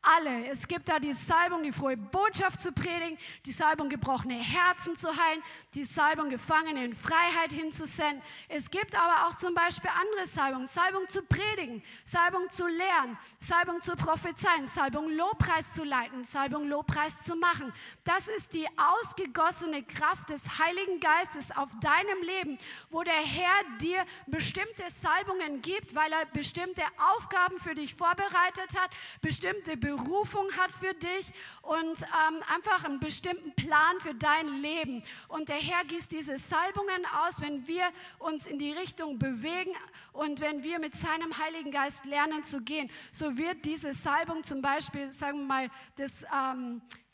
alle. 0.03 0.47
Es 0.47 0.67
gibt 0.67 0.89
da 0.89 0.99
die 0.99 1.13
Salbung, 1.13 1.63
die 1.63 1.73
frohe 1.73 1.97
Botschaft 1.97 2.61
zu 2.61 2.73
predigen, 2.73 3.19
die 3.47 3.53
Salbung, 3.53 3.89
gebrochene 3.89 4.35
Herzen 4.35 4.97
zu 4.97 5.09
heilen, 5.09 5.43
die 5.75 5.85
Salbung, 5.85 6.29
Gefangene 6.29 6.85
in 6.85 6.95
Freiheit 6.95 7.53
hinzusenden. 7.53 8.23
Es 8.49 8.71
gibt 8.71 8.95
aber 8.95 9.27
auch 9.27 9.37
zum 9.37 9.55
Beispiel 9.55 9.91
andere 9.91 10.27
Salbungen. 10.27 10.67
Salbung 10.67 11.09
zu 11.09 11.23
predigen, 11.23 11.83
Salbung 12.05 12.49
zu 12.51 12.67
lehren, 12.67 13.19
Salbung 13.41 13.81
zu 13.81 13.97
prophezeien, 13.97 14.69
Salbung 14.69 15.11
Lobpreis 15.11 15.73
zu 15.73 15.85
leiten, 15.85 16.25
Salbung 16.25 16.69
Lobpreis 16.69 17.21
zu 17.21 17.37
machen. 17.37 17.73
Das 18.05 18.29
ist 18.29 18.55
die 18.55 18.67
ausgegossene 18.77 19.83
Kraft 19.83 20.31
des 20.31 20.59
Heiligen 20.59 21.01
Geistes 21.01 21.57
auf 21.57 21.71
deinem 21.81 22.23
Leben, 22.23 22.59
wo 22.91 23.03
der 23.03 23.15
Herr 23.15 23.79
dir 23.81 24.05
bestimmte 24.27 24.85
Salbungen 24.89 25.61
gibt, 25.63 25.95
weil 25.95 26.13
er 26.13 26.27
bestimmte 26.27 26.83
Aufgaben 27.15 27.59
für 27.59 27.75
dich 27.75 27.95
vorbereitet 27.95 28.79
hat, 28.79 28.91
bestimmte 29.21 29.77
Berufung 29.88 30.51
hat 30.59 30.72
für 30.72 30.92
dich 30.94 31.33
und 31.62 32.03
ähm, 32.03 32.42
einfach 32.55 32.85
einen 32.85 33.01
bestimmten 33.01 33.55
Plan 33.55 33.98
für 34.01 34.14
dein 34.14 34.48
Leben. 34.61 35.03
Und 35.29 35.48
der 35.48 35.57
Herr 35.57 35.85
gießt 35.85 36.12
diese 36.12 36.37
Salbungen 36.37 37.07
aus, 37.24 37.40
wenn 37.40 37.66
wir 37.66 37.88
uns 38.18 38.46
in 38.46 38.59
die 38.59 38.72
Richtung 38.72 39.18
bewegen 39.18 39.72
und 40.12 40.40
wenn 40.40 40.62
wir 40.62 40.79
mit 40.79 40.94
seinem 40.94 41.38
Heiligen 41.38 41.70
Geist 41.70 42.05
lernen 42.05 42.44
zu 42.44 42.61
gehen. 42.61 42.90
So 43.12 43.37
wird 43.37 43.64
diese 43.64 43.94
Salbung 43.94 44.44
zum 44.44 44.61
Beispiel, 44.61 45.11
sagen 45.12 45.38
wir 45.38 45.46
mal, 45.46 45.70
das 45.96 46.24
ähm, 46.35 46.83
äh, 46.92 47.08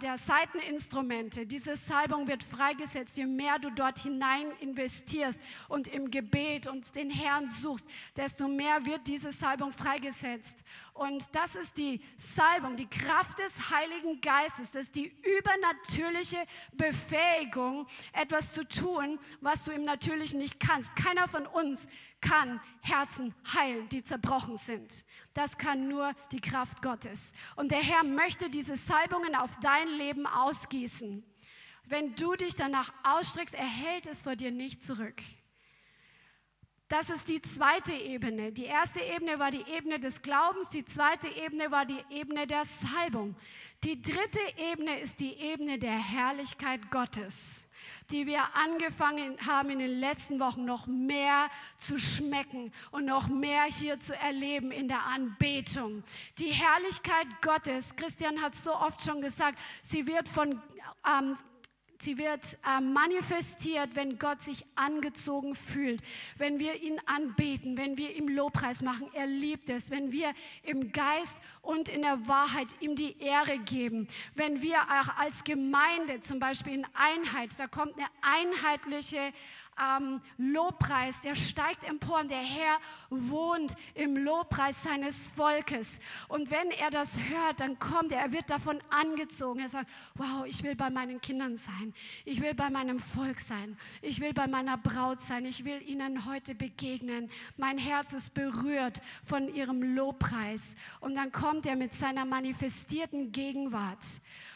der 0.00 0.18
Seiteninstrumente. 0.18 1.46
Diese 1.46 1.76
Salbung 1.76 2.26
wird 2.26 2.42
freigesetzt, 2.42 3.16
je 3.16 3.26
mehr 3.26 3.58
du 3.58 3.70
dort 3.70 3.98
hinein 3.98 4.50
investierst 4.60 5.38
und 5.68 5.88
im 5.88 6.10
Gebet 6.10 6.66
und 6.66 6.94
den 6.96 7.10
Herrn 7.10 7.48
suchst, 7.48 7.86
desto 8.16 8.48
mehr 8.48 8.84
wird 8.86 9.06
diese 9.06 9.32
Salbung 9.32 9.72
freigesetzt. 9.72 10.64
Und 10.94 11.34
das 11.34 11.56
ist 11.56 11.78
die 11.78 12.00
Salbung, 12.18 12.76
die 12.76 12.86
Kraft 12.86 13.38
des 13.38 13.70
Heiligen 13.70 14.20
Geistes, 14.20 14.70
das 14.70 14.84
ist 14.84 14.96
die 14.96 15.12
übernatürliche 15.38 16.38
Befähigung, 16.72 17.86
etwas 18.12 18.52
zu 18.52 18.66
tun, 18.66 19.18
was 19.40 19.64
du 19.64 19.72
im 19.72 19.84
Natürlichen 19.84 20.38
nicht 20.38 20.60
kannst. 20.60 20.94
Keiner 20.96 21.28
von 21.28 21.46
uns 21.46 21.88
kann 22.20 22.60
Herzen 22.82 23.34
heilen, 23.54 23.88
die 23.88 24.02
zerbrochen 24.02 24.56
sind. 24.56 25.04
Das 25.34 25.58
kann 25.58 25.88
nur 25.88 26.12
die 26.32 26.40
Kraft 26.40 26.82
Gottes. 26.82 27.32
Und 27.56 27.70
der 27.70 27.82
Herr 27.82 28.04
möchte 28.04 28.50
diese 28.50 28.76
Salbungen 28.76 29.34
auf 29.34 29.56
dein 29.60 29.88
Leben 29.88 30.26
ausgießen. 30.26 31.24
Wenn 31.84 32.14
du 32.14 32.34
dich 32.34 32.54
danach 32.54 32.92
ausstreckst, 33.02 33.54
erhält 33.54 34.06
es 34.06 34.22
vor 34.22 34.36
dir 34.36 34.50
nicht 34.50 34.84
zurück. 34.84 35.22
Das 36.88 37.08
ist 37.08 37.28
die 37.28 37.40
zweite 37.40 37.92
Ebene. 37.92 38.50
Die 38.50 38.64
erste 38.64 39.00
Ebene 39.00 39.38
war 39.38 39.52
die 39.52 39.64
Ebene 39.70 40.00
des 40.00 40.22
Glaubens, 40.22 40.70
die 40.70 40.84
zweite 40.84 41.28
Ebene 41.28 41.70
war 41.70 41.86
die 41.86 42.02
Ebene 42.10 42.48
der 42.48 42.64
Salbung. 42.64 43.36
Die 43.84 44.02
dritte 44.02 44.40
Ebene 44.56 44.98
ist 44.98 45.20
die 45.20 45.34
Ebene 45.34 45.78
der 45.78 45.96
Herrlichkeit 45.96 46.90
Gottes 46.90 47.68
die 48.12 48.26
wir 48.26 48.54
angefangen 48.54 49.36
haben 49.46 49.70
in 49.70 49.78
den 49.78 49.98
letzten 49.98 50.40
Wochen 50.40 50.64
noch 50.64 50.86
mehr 50.86 51.48
zu 51.76 51.98
schmecken 51.98 52.72
und 52.90 53.04
noch 53.04 53.28
mehr 53.28 53.64
hier 53.64 54.00
zu 54.00 54.16
erleben 54.16 54.70
in 54.70 54.88
der 54.88 55.06
Anbetung. 55.06 56.02
Die 56.38 56.50
Herrlichkeit 56.50 57.26
Gottes, 57.42 57.94
Christian 57.96 58.42
hat 58.42 58.54
so 58.54 58.74
oft 58.74 59.02
schon 59.02 59.20
gesagt, 59.20 59.58
sie 59.82 60.06
wird 60.06 60.28
von 60.28 60.60
ähm, 61.06 61.36
Sie 62.02 62.16
wird 62.16 62.56
äh, 62.66 62.80
manifestiert, 62.80 63.90
wenn 63.94 64.18
Gott 64.18 64.40
sich 64.40 64.64
angezogen 64.74 65.54
fühlt, 65.54 66.02
wenn 66.38 66.58
wir 66.58 66.80
ihn 66.80 66.98
anbeten, 67.04 67.76
wenn 67.76 67.98
wir 67.98 68.16
ihm 68.16 68.26
Lobpreis 68.28 68.80
machen. 68.80 69.10
Er 69.12 69.26
liebt 69.26 69.68
es, 69.68 69.90
wenn 69.90 70.10
wir 70.10 70.32
im 70.62 70.92
Geist 70.92 71.36
und 71.60 71.90
in 71.90 72.00
der 72.00 72.26
Wahrheit 72.26 72.68
ihm 72.80 72.96
die 72.96 73.18
Ehre 73.20 73.58
geben. 73.58 74.08
Wenn 74.34 74.62
wir 74.62 74.78
auch 74.80 75.18
als 75.18 75.44
Gemeinde 75.44 76.22
zum 76.22 76.38
Beispiel 76.38 76.72
in 76.72 76.86
Einheit, 76.94 77.50
da 77.58 77.66
kommt 77.66 77.94
eine 77.98 78.06
einheitliche 78.22 79.20
ähm, 79.80 80.20
Lobpreis, 80.36 81.20
der 81.20 81.34
steigt 81.34 81.84
empor 81.84 82.20
und 82.20 82.30
der 82.30 82.38
Herr 82.38 82.78
wohnt 83.08 83.74
im 83.94 84.16
Lobpreis 84.16 84.82
seines 84.82 85.28
Volkes. 85.28 85.98
Und 86.28 86.50
wenn 86.50 86.70
er 86.70 86.90
das 86.90 87.18
hört, 87.18 87.60
dann 87.60 87.78
kommt 87.78 88.12
er, 88.12 88.20
er 88.20 88.32
wird 88.32 88.50
davon 88.50 88.80
angezogen. 88.90 89.60
Er 89.60 89.68
sagt, 89.68 89.90
wow, 90.14 90.44
ich 90.46 90.62
will 90.62 90.76
bei 90.76 90.90
meinen 90.90 91.20
Kindern 91.20 91.56
sein, 91.56 91.94
ich 92.24 92.40
will 92.40 92.54
bei 92.54 92.70
meinem 92.70 92.98
Volk 92.98 93.40
sein, 93.40 93.76
ich 94.02 94.20
will 94.20 94.32
bei 94.32 94.46
meiner 94.46 94.76
Braut 94.76 95.20
sein, 95.20 95.44
ich 95.44 95.64
will 95.64 95.82
ihnen 95.82 96.26
heute 96.26 96.54
begegnen. 96.54 97.30
Mein 97.56 97.78
Herz 97.78 98.12
ist 98.12 98.34
berührt 98.34 99.00
von 99.24 99.52
ihrem 99.52 99.82
Lobpreis. 99.82 100.76
Und 101.00 101.14
dann 101.14 101.32
kommt 101.32 101.66
er 101.66 101.76
mit 101.76 101.94
seiner 101.94 102.24
manifestierten 102.24 103.32
Gegenwart. 103.32 104.04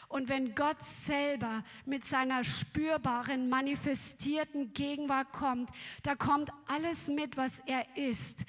Und 0.07 0.29
wenn 0.29 0.55
Gott 0.55 0.81
selber 0.81 1.63
mit 1.85 2.05
seiner 2.05 2.43
spürbaren, 2.43 3.49
manifestierten 3.49 4.73
Gegenwart 4.73 5.31
kommt, 5.33 5.69
da 6.03 6.15
kommt 6.15 6.49
alles 6.67 7.07
mit, 7.07 7.37
was 7.37 7.59
er 7.65 7.85
ist, 7.97 8.45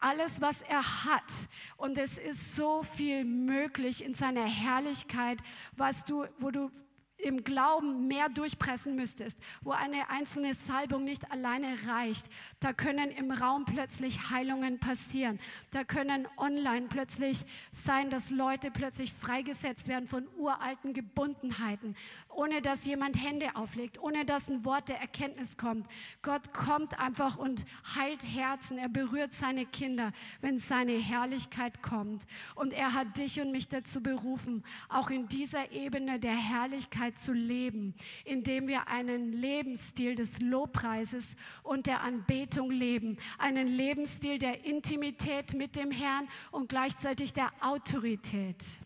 alles, 0.00 0.40
was 0.40 0.62
er 0.62 1.04
hat. 1.04 1.48
Und 1.76 1.98
es 1.98 2.18
ist 2.18 2.54
so 2.54 2.82
viel 2.82 3.24
möglich 3.24 4.04
in 4.04 4.14
seiner 4.14 4.44
Herrlichkeit, 4.44 5.38
was 5.76 6.04
du, 6.04 6.26
wo 6.38 6.50
du 6.50 6.70
im 7.18 7.42
Glauben 7.42 8.06
mehr 8.06 8.28
durchpressen 8.28 8.94
müsstest, 8.94 9.38
wo 9.62 9.72
eine 9.72 10.08
einzelne 10.08 10.54
Salbung 10.54 11.04
nicht 11.04 11.30
alleine 11.30 11.76
reicht. 11.86 12.26
Da 12.60 12.72
können 12.72 13.10
im 13.10 13.32
Raum 13.32 13.64
plötzlich 13.64 14.30
Heilungen 14.30 14.78
passieren. 14.78 15.40
Da 15.72 15.84
können 15.84 16.28
online 16.36 16.86
plötzlich 16.88 17.44
sein, 17.72 18.10
dass 18.10 18.30
Leute 18.30 18.70
plötzlich 18.70 19.12
freigesetzt 19.12 19.88
werden 19.88 20.06
von 20.06 20.28
uralten 20.36 20.94
Gebundenheiten, 20.94 21.96
ohne 22.28 22.62
dass 22.62 22.84
jemand 22.84 23.20
Hände 23.20 23.56
auflegt, 23.56 24.00
ohne 24.00 24.24
dass 24.24 24.48
ein 24.48 24.64
Wort 24.64 24.88
der 24.88 25.00
Erkenntnis 25.00 25.58
kommt. 25.58 25.86
Gott 26.22 26.52
kommt 26.52 26.98
einfach 27.00 27.36
und 27.36 27.64
heilt 27.96 28.22
Herzen. 28.22 28.78
Er 28.78 28.88
berührt 28.88 29.32
seine 29.32 29.66
Kinder, 29.66 30.12
wenn 30.40 30.58
seine 30.58 30.92
Herrlichkeit 30.92 31.82
kommt. 31.82 32.26
Und 32.54 32.72
er 32.72 32.94
hat 32.94 33.18
dich 33.18 33.40
und 33.40 33.50
mich 33.50 33.68
dazu 33.68 34.02
berufen, 34.02 34.62
auch 34.88 35.10
in 35.10 35.26
dieser 35.26 35.72
Ebene 35.72 36.20
der 36.20 36.36
Herrlichkeit 36.36 37.07
Freiheit 37.08 37.18
zu 37.18 37.32
leben, 37.32 37.94
indem 38.24 38.68
wir 38.68 38.88
einen 38.88 39.32
Lebensstil 39.32 40.14
des 40.14 40.40
Lobpreises 40.40 41.36
und 41.62 41.86
der 41.86 42.02
Anbetung 42.02 42.70
leben, 42.70 43.16
einen 43.38 43.68
Lebensstil 43.68 44.38
der 44.38 44.64
Intimität 44.64 45.54
mit 45.54 45.76
dem 45.76 45.90
Herrn 45.90 46.28
und 46.50 46.68
gleichzeitig 46.68 47.32
der 47.32 47.50
Autorität. 47.60 48.80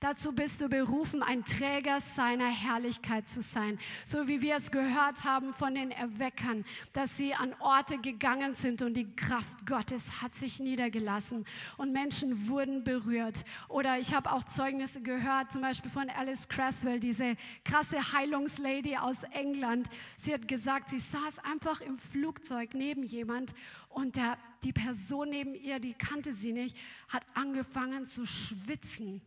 Dazu 0.00 0.32
bist 0.32 0.62
du 0.62 0.70
berufen, 0.70 1.22
ein 1.22 1.44
Träger 1.44 2.00
seiner 2.00 2.48
Herrlichkeit 2.48 3.28
zu 3.28 3.42
sein. 3.42 3.78
So 4.06 4.28
wie 4.28 4.40
wir 4.40 4.56
es 4.56 4.70
gehört 4.70 5.24
haben 5.24 5.52
von 5.52 5.74
den 5.74 5.90
Erweckern, 5.90 6.64
dass 6.94 7.18
sie 7.18 7.34
an 7.34 7.54
Orte 7.58 7.98
gegangen 7.98 8.54
sind 8.54 8.80
und 8.80 8.94
die 8.94 9.14
Kraft 9.14 9.66
Gottes 9.66 10.22
hat 10.22 10.34
sich 10.34 10.58
niedergelassen 10.58 11.44
und 11.76 11.92
Menschen 11.92 12.48
wurden 12.48 12.82
berührt. 12.82 13.44
Oder 13.68 13.98
ich 13.98 14.14
habe 14.14 14.32
auch 14.32 14.42
Zeugnisse 14.44 15.02
gehört, 15.02 15.52
zum 15.52 15.60
Beispiel 15.60 15.90
von 15.90 16.08
Alice 16.08 16.48
Cresswell, 16.48 16.98
diese 16.98 17.36
krasse 17.64 18.14
Heilungslady 18.14 18.96
aus 18.96 19.24
England. 19.24 19.90
Sie 20.16 20.32
hat 20.32 20.48
gesagt, 20.48 20.88
sie 20.88 20.98
saß 20.98 21.40
einfach 21.40 21.82
im 21.82 21.98
Flugzeug 21.98 22.72
neben 22.72 23.02
jemand 23.02 23.52
und 23.90 24.16
der, 24.16 24.38
die 24.64 24.72
Person 24.72 25.28
neben 25.28 25.54
ihr, 25.54 25.78
die 25.78 25.92
kannte 25.92 26.32
sie 26.32 26.52
nicht, 26.52 26.74
hat 27.08 27.22
angefangen 27.34 28.06
zu 28.06 28.24
schwitzen 28.24 29.20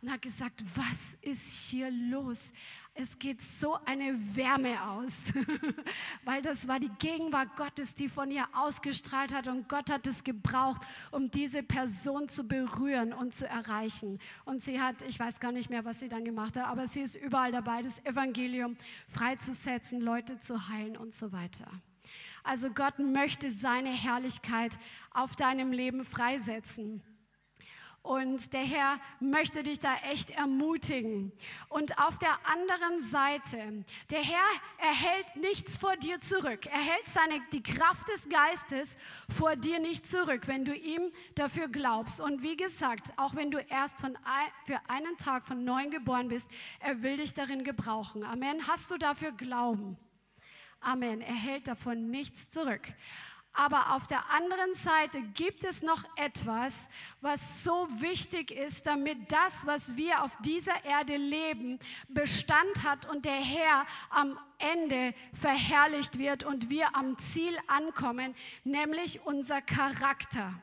und 0.00 0.10
hat 0.10 0.22
gesagt, 0.22 0.64
was 0.74 1.16
ist 1.22 1.48
hier 1.48 1.90
los? 1.90 2.52
Es 2.94 3.18
geht 3.18 3.40
so 3.40 3.78
eine 3.86 4.14
Wärme 4.36 4.82
aus, 4.82 5.32
weil 6.24 6.42
das 6.42 6.66
war 6.66 6.80
die 6.80 6.90
Gegenwart 6.98 7.56
Gottes, 7.56 7.94
die 7.94 8.08
von 8.08 8.30
ihr 8.30 8.46
ausgestrahlt 8.52 9.32
hat 9.32 9.46
und 9.46 9.68
Gott 9.68 9.90
hat 9.90 10.06
es 10.06 10.24
gebraucht, 10.24 10.82
um 11.10 11.30
diese 11.30 11.62
Person 11.62 12.28
zu 12.28 12.44
berühren 12.44 13.12
und 13.12 13.34
zu 13.34 13.46
erreichen. 13.46 14.18
Und 14.44 14.60
sie 14.60 14.80
hat, 14.80 15.02
ich 15.02 15.18
weiß 15.18 15.40
gar 15.40 15.52
nicht 15.52 15.70
mehr, 15.70 15.84
was 15.84 16.00
sie 16.00 16.08
dann 16.08 16.24
gemacht 16.24 16.56
hat, 16.56 16.66
aber 16.66 16.88
sie 16.88 17.00
ist 17.00 17.16
überall 17.16 17.52
dabei, 17.52 17.82
das 17.82 18.04
Evangelium 18.04 18.76
freizusetzen, 19.08 20.00
Leute 20.00 20.40
zu 20.40 20.68
heilen 20.68 20.96
und 20.96 21.14
so 21.14 21.32
weiter. 21.32 21.70
Also 22.42 22.70
Gott 22.70 22.98
möchte 22.98 23.50
seine 23.50 23.90
Herrlichkeit 23.90 24.78
auf 25.12 25.36
deinem 25.36 25.72
Leben 25.72 26.04
freisetzen. 26.04 27.02
Und 28.02 28.54
der 28.54 28.62
Herr 28.62 28.98
möchte 29.20 29.62
dich 29.62 29.78
da 29.78 29.94
echt 30.10 30.30
ermutigen. 30.30 31.32
Und 31.68 31.98
auf 31.98 32.18
der 32.18 32.38
anderen 32.46 33.02
Seite, 33.02 33.84
der 34.08 34.22
Herr 34.22 34.48
erhält 34.78 35.36
nichts 35.36 35.76
vor 35.76 35.96
dir 35.96 36.18
zurück. 36.20 36.64
Er 36.64 36.80
hält 36.80 37.06
seine, 37.06 37.40
die 37.52 37.62
Kraft 37.62 38.08
des 38.08 38.26
Geistes 38.30 38.96
vor 39.28 39.54
dir 39.54 39.80
nicht 39.80 40.08
zurück, 40.08 40.48
wenn 40.48 40.64
du 40.64 40.74
ihm 40.74 41.12
dafür 41.34 41.68
glaubst. 41.68 42.22
Und 42.22 42.42
wie 42.42 42.56
gesagt, 42.56 43.12
auch 43.16 43.34
wenn 43.34 43.50
du 43.50 43.58
erst 43.58 44.00
von 44.00 44.16
ein, 44.16 44.48
für 44.64 44.80
einen 44.88 45.18
Tag 45.18 45.46
von 45.46 45.62
neuem 45.62 45.90
geboren 45.90 46.28
bist, 46.28 46.48
er 46.78 47.02
will 47.02 47.18
dich 47.18 47.34
darin 47.34 47.64
gebrauchen. 47.64 48.24
Amen. 48.24 48.66
Hast 48.66 48.90
du 48.90 48.96
dafür 48.96 49.32
Glauben? 49.32 49.98
Amen. 50.80 51.20
Er 51.20 51.34
hält 51.34 51.68
davon 51.68 52.10
nichts 52.10 52.48
zurück. 52.48 52.94
Aber 53.52 53.94
auf 53.94 54.06
der 54.06 54.30
anderen 54.30 54.74
Seite 54.74 55.22
gibt 55.34 55.64
es 55.64 55.82
noch 55.82 56.04
etwas, 56.16 56.88
was 57.20 57.64
so 57.64 57.88
wichtig 58.00 58.52
ist, 58.52 58.86
damit 58.86 59.32
das, 59.32 59.66
was 59.66 59.96
wir 59.96 60.22
auf 60.22 60.36
dieser 60.42 60.84
Erde 60.84 61.16
leben, 61.16 61.80
Bestand 62.08 62.84
hat 62.84 63.06
und 63.10 63.24
der 63.24 63.40
Herr 63.40 63.86
am 64.10 64.38
Ende 64.58 65.14
verherrlicht 65.32 66.18
wird 66.18 66.44
und 66.44 66.70
wir 66.70 66.94
am 66.94 67.18
Ziel 67.18 67.56
ankommen, 67.66 68.34
nämlich 68.62 69.20
unser 69.24 69.60
Charakter. 69.60 70.54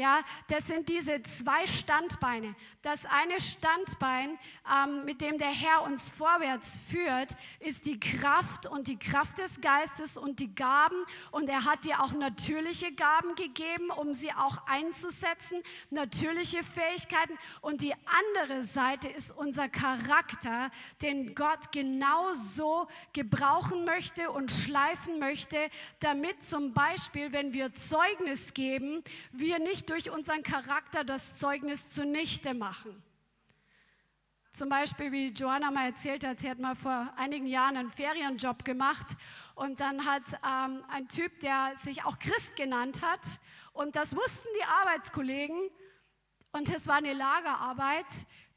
Ja, 0.00 0.24
das 0.48 0.66
sind 0.66 0.88
diese 0.88 1.22
zwei 1.24 1.66
Standbeine. 1.66 2.54
Das 2.80 3.04
eine 3.04 3.38
Standbein, 3.38 4.38
ähm, 4.66 5.04
mit 5.04 5.20
dem 5.20 5.36
der 5.36 5.50
Herr 5.50 5.82
uns 5.82 6.08
vorwärts 6.08 6.78
führt, 6.88 7.36
ist 7.58 7.84
die 7.84 8.00
Kraft 8.00 8.64
und 8.64 8.88
die 8.88 8.98
Kraft 8.98 9.36
des 9.36 9.60
Geistes 9.60 10.16
und 10.16 10.40
die 10.40 10.54
Gaben. 10.54 10.96
Und 11.32 11.50
er 11.50 11.66
hat 11.66 11.84
dir 11.84 12.02
auch 12.02 12.12
natürliche 12.12 12.94
Gaben 12.94 13.34
gegeben, 13.34 13.90
um 13.90 14.14
sie 14.14 14.32
auch 14.32 14.66
einzusetzen, 14.66 15.62
natürliche 15.90 16.64
Fähigkeiten. 16.64 17.36
Und 17.60 17.82
die 17.82 17.92
andere 18.38 18.62
Seite 18.62 19.06
ist 19.10 19.32
unser 19.32 19.68
Charakter, 19.68 20.70
den 21.02 21.34
Gott 21.34 21.72
genauso 21.72 22.88
gebrauchen 23.12 23.84
möchte 23.84 24.30
und 24.30 24.50
schleifen 24.50 25.18
möchte, 25.18 25.58
damit 25.98 26.42
zum 26.42 26.72
Beispiel, 26.72 27.34
wenn 27.34 27.52
wir 27.52 27.74
Zeugnis 27.74 28.54
geben, 28.54 29.04
wir 29.32 29.58
nicht 29.58 29.89
durch 29.90 30.08
unseren 30.08 30.44
Charakter 30.44 31.02
das 31.02 31.38
Zeugnis 31.38 31.90
zunichte 31.90 32.54
machen. 32.54 33.02
Zum 34.52 34.68
Beispiel, 34.68 35.10
wie 35.10 35.28
Joanna 35.28 35.70
mal 35.72 35.86
erzählt 35.86 36.24
hat, 36.24 36.40
sie 36.40 36.48
hat 36.48 36.60
mal 36.60 36.76
vor 36.76 37.12
einigen 37.16 37.46
Jahren 37.46 37.76
einen 37.76 37.90
Ferienjob 37.90 38.64
gemacht 38.64 39.16
und 39.56 39.80
dann 39.80 40.04
hat 40.06 40.22
ähm, 40.46 40.84
ein 40.88 41.08
Typ, 41.08 41.40
der 41.40 41.72
sich 41.74 42.04
auch 42.04 42.18
Christ 42.20 42.56
genannt 42.56 43.02
hat, 43.02 43.40
und 43.72 43.96
das 43.96 44.14
wussten 44.14 44.48
die 44.60 44.64
Arbeitskollegen, 44.64 45.58
und 46.52 46.68
es 46.68 46.86
war 46.88 46.96
eine 46.96 47.12
Lagerarbeit, 47.12 48.06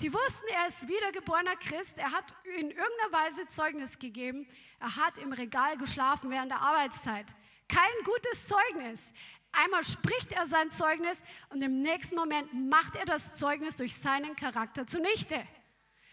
die 0.01 0.13
wussten, 0.13 0.47
er 0.49 0.67
ist 0.67 0.87
wiedergeborener 0.87 1.55
Christ, 1.55 1.99
er 1.99 2.11
hat 2.11 2.33
in 2.43 2.71
irgendeiner 2.71 3.11
Weise 3.11 3.47
Zeugnis 3.47 3.99
gegeben, 3.99 4.47
er 4.79 4.95
hat 4.95 5.19
im 5.19 5.31
Regal 5.31 5.77
geschlafen 5.77 6.31
während 6.31 6.51
der 6.51 6.61
Arbeitszeit. 6.61 7.27
Kein 7.73 8.03
gutes 8.05 8.47
Zeugnis. 8.47 9.13
Einmal 9.51 9.83
spricht 9.83 10.31
er 10.31 10.45
sein 10.45 10.71
Zeugnis 10.71 11.21
und 11.49 11.61
im 11.61 11.81
nächsten 11.81 12.15
Moment 12.15 12.53
macht 12.53 12.95
er 12.95 13.05
das 13.05 13.33
Zeugnis 13.33 13.77
durch 13.77 13.95
seinen 13.95 14.35
Charakter 14.35 14.85
zunichte. 14.87 15.41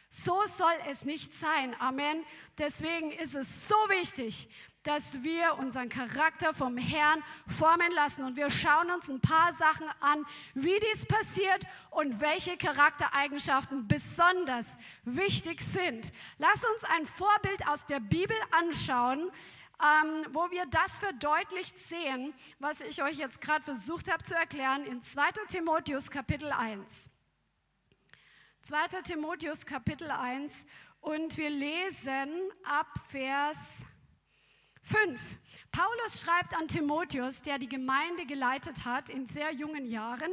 So 0.09 0.43
soll 0.47 0.75
es 0.89 1.05
nicht 1.05 1.33
sein. 1.35 1.75
Amen. 1.79 2.25
Deswegen 2.59 3.13
ist 3.13 3.37
es 3.37 3.69
so 3.69 3.77
wichtig, 3.89 4.49
dass 4.83 5.23
wir 5.23 5.59
unseren 5.59 5.89
Charakter 5.89 6.55
vom 6.55 6.77
Herrn 6.77 7.23
formen 7.47 7.93
lassen. 7.93 8.25
Und 8.25 8.37
wir 8.37 8.51
schauen 8.51 8.91
uns 8.91 9.09
ein 9.09 9.21
paar 9.21 9.53
Sachen 9.53 9.87
an, 10.01 10.25
wie 10.55 10.81
dies 10.91 11.07
passiert 11.07 11.65
und 11.91 12.21
welche 12.21 12.57
Charaktereigenschaften 12.57 13.87
besonders 13.87 14.79
wichtig 15.05 15.61
sind. 15.61 16.13
Lass 16.39 16.65
uns 16.65 16.85
ein 16.85 17.05
Vorbild 17.05 17.67
aus 17.69 17.85
der 17.87 18.01
Bibel 18.01 18.37
anschauen, 18.51 19.31
ähm, 19.83 20.27
wo 20.33 20.51
wir 20.51 20.67
das 20.67 20.99
verdeutlicht 20.99 21.79
sehen, 21.79 22.35
was 22.59 22.81
ich 22.81 23.03
euch 23.03 23.17
jetzt 23.17 23.41
gerade 23.41 23.65
versucht 23.65 24.11
habe 24.11 24.23
zu 24.23 24.35
erklären, 24.35 24.85
in 24.85 25.03
2 25.03 25.23
Timotheus 25.49 26.11
Kapitel 26.11 26.53
1. 26.53 27.11
2. 28.63 29.03
Timotheus 29.03 29.65
Kapitel 29.65 30.11
1 30.11 30.67
und 31.01 31.37
wir 31.39 31.49
lesen 31.49 32.31
ab 32.63 32.87
Vers 33.09 33.87
5. 34.83 35.21
Paulus 35.73 36.21
schreibt 36.21 36.55
an 36.55 36.69
Timotheus, 36.69 37.43
der 37.43 37.59
die 37.59 37.69
Gemeinde 37.69 38.27
geleitet 38.27 38.85
hat 38.85 39.09
in 39.09 39.27
sehr 39.27 39.53
jungen 39.53 39.87
Jahren. 39.87 40.33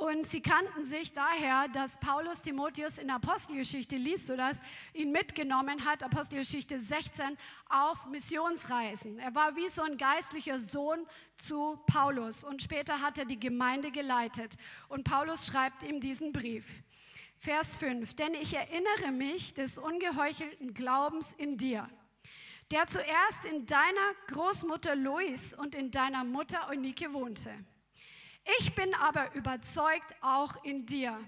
Und 0.00 0.26
sie 0.26 0.40
kannten 0.40 0.82
sich 0.86 1.12
daher, 1.12 1.68
dass 1.68 1.98
Paulus 1.98 2.40
Timotheus 2.40 2.96
in 2.96 3.10
Apostelgeschichte 3.10 3.96
liest, 3.96 4.28
sodass 4.28 4.62
ihn 4.94 5.12
mitgenommen 5.12 5.84
hat, 5.84 6.02
Apostelgeschichte 6.02 6.80
16, 6.80 7.36
auf 7.68 8.06
Missionsreisen. 8.06 9.18
Er 9.18 9.34
war 9.34 9.56
wie 9.56 9.68
so 9.68 9.82
ein 9.82 9.98
geistlicher 9.98 10.58
Sohn 10.58 11.06
zu 11.36 11.76
Paulus 11.86 12.44
und 12.44 12.62
später 12.62 13.02
hat 13.02 13.18
er 13.18 13.26
die 13.26 13.38
Gemeinde 13.38 13.90
geleitet. 13.90 14.54
Und 14.88 15.04
Paulus 15.04 15.46
schreibt 15.46 15.82
ihm 15.82 16.00
diesen 16.00 16.32
Brief. 16.32 16.64
Vers 17.36 17.76
5, 17.76 18.14
denn 18.14 18.32
ich 18.32 18.54
erinnere 18.54 19.12
mich 19.12 19.52
des 19.52 19.76
ungeheuchelten 19.78 20.72
Glaubens 20.72 21.34
in 21.34 21.58
dir 21.58 21.86
der 22.70 22.86
zuerst 22.86 23.44
in 23.50 23.66
deiner 23.66 24.14
Großmutter 24.28 24.94
Lois 24.94 25.54
und 25.54 25.74
in 25.74 25.90
deiner 25.90 26.22
Mutter 26.22 26.68
Eunike 26.68 27.12
wohnte. 27.12 27.50
Ich 28.58 28.74
bin 28.74 28.94
aber 28.94 29.34
überzeugt 29.34 30.14
auch 30.20 30.64
in 30.64 30.86
dir. 30.86 31.18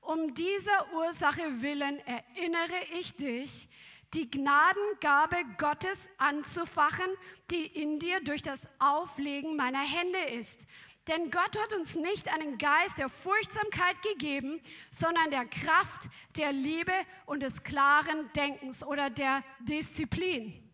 Um 0.00 0.34
dieser 0.34 0.92
Ursache 0.94 1.60
willen 1.60 1.98
erinnere 2.00 2.82
ich 2.98 3.14
dich, 3.14 3.68
die 4.14 4.30
Gnadengabe 4.30 5.36
Gottes 5.58 6.08
anzufachen, 6.16 7.06
die 7.50 7.66
in 7.66 7.98
dir 7.98 8.20
durch 8.20 8.42
das 8.42 8.66
Auflegen 8.78 9.56
meiner 9.56 9.82
Hände 9.82 10.20
ist. 10.34 10.66
Denn 11.08 11.30
Gott 11.30 11.58
hat 11.58 11.72
uns 11.72 11.96
nicht 11.96 12.32
einen 12.32 12.58
Geist 12.58 12.98
der 12.98 13.08
Furchtsamkeit 13.08 14.00
gegeben, 14.02 14.60
sondern 14.90 15.30
der 15.30 15.46
Kraft, 15.46 16.08
der 16.36 16.52
Liebe 16.52 16.92
und 17.24 17.42
des 17.42 17.62
klaren 17.62 18.30
Denkens 18.34 18.84
oder 18.84 19.08
der 19.08 19.42
Disziplin. 19.60 20.67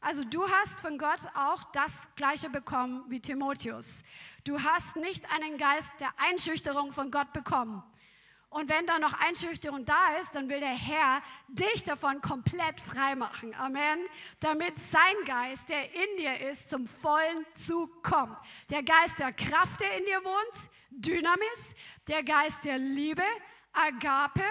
Also 0.00 0.24
du 0.24 0.48
hast 0.48 0.80
von 0.80 0.98
Gott 0.98 1.20
auch 1.34 1.64
das 1.72 1.96
gleiche 2.16 2.50
bekommen 2.50 3.04
wie 3.08 3.20
Timotheus. 3.20 4.04
Du 4.44 4.62
hast 4.62 4.96
nicht 4.96 5.24
einen 5.32 5.58
Geist 5.58 5.92
der 6.00 6.10
Einschüchterung 6.18 6.92
von 6.92 7.10
Gott 7.10 7.32
bekommen. 7.32 7.82
Und 8.48 8.70
wenn 8.70 8.86
da 8.86 8.98
noch 8.98 9.12
Einschüchterung 9.12 9.84
da 9.84 10.16
ist, 10.16 10.34
dann 10.34 10.48
will 10.48 10.60
der 10.60 10.68
Herr 10.68 11.22
dich 11.48 11.84
davon 11.84 12.20
komplett 12.20 12.80
frei 12.80 13.14
machen. 13.14 13.54
Amen. 13.54 13.98
Damit 14.40 14.78
sein 14.78 15.14
Geist, 15.26 15.68
der 15.68 15.92
in 15.92 16.16
dir 16.16 16.40
ist, 16.48 16.70
zum 16.70 16.86
vollen 16.86 17.44
Zug 17.54 18.02
kommt. 18.02 18.38
Der 18.70 18.82
Geist 18.82 19.18
der 19.18 19.32
Kraft, 19.32 19.80
der 19.80 19.98
in 19.98 20.04
dir 20.06 20.24
wohnt, 20.24 20.70
Dynamis. 20.90 21.74
Der 22.08 22.22
Geist 22.22 22.64
der 22.64 22.78
Liebe, 22.78 23.24
Agape. 23.72 24.44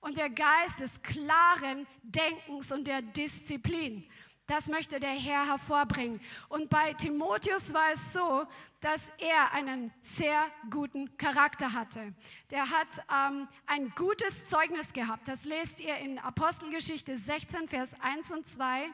Und 0.00 0.16
der 0.16 0.30
Geist 0.30 0.80
des 0.80 1.00
klaren 1.00 1.86
Denkens 2.02 2.72
und 2.72 2.86
der 2.86 3.02
Disziplin. 3.02 4.06
Das 4.46 4.68
möchte 4.68 5.00
der 5.00 5.10
Herr 5.10 5.46
hervorbringen. 5.46 6.20
Und 6.50 6.68
bei 6.68 6.92
Timotheus 6.92 7.72
war 7.72 7.92
es 7.92 8.12
so, 8.12 8.46
dass 8.80 9.10
er 9.16 9.52
einen 9.52 9.90
sehr 10.02 10.44
guten 10.70 11.16
Charakter 11.16 11.72
hatte. 11.72 12.12
Der 12.50 12.68
hat 12.68 12.88
ähm, 13.10 13.48
ein 13.66 13.90
gutes 13.96 14.46
Zeugnis 14.46 14.92
gehabt. 14.92 15.28
Das 15.28 15.46
lest 15.46 15.80
ihr 15.80 15.96
in 15.96 16.18
Apostelgeschichte 16.18 17.16
16, 17.16 17.68
Vers 17.68 17.94
1 18.00 18.32
und 18.32 18.46
2. 18.46 18.90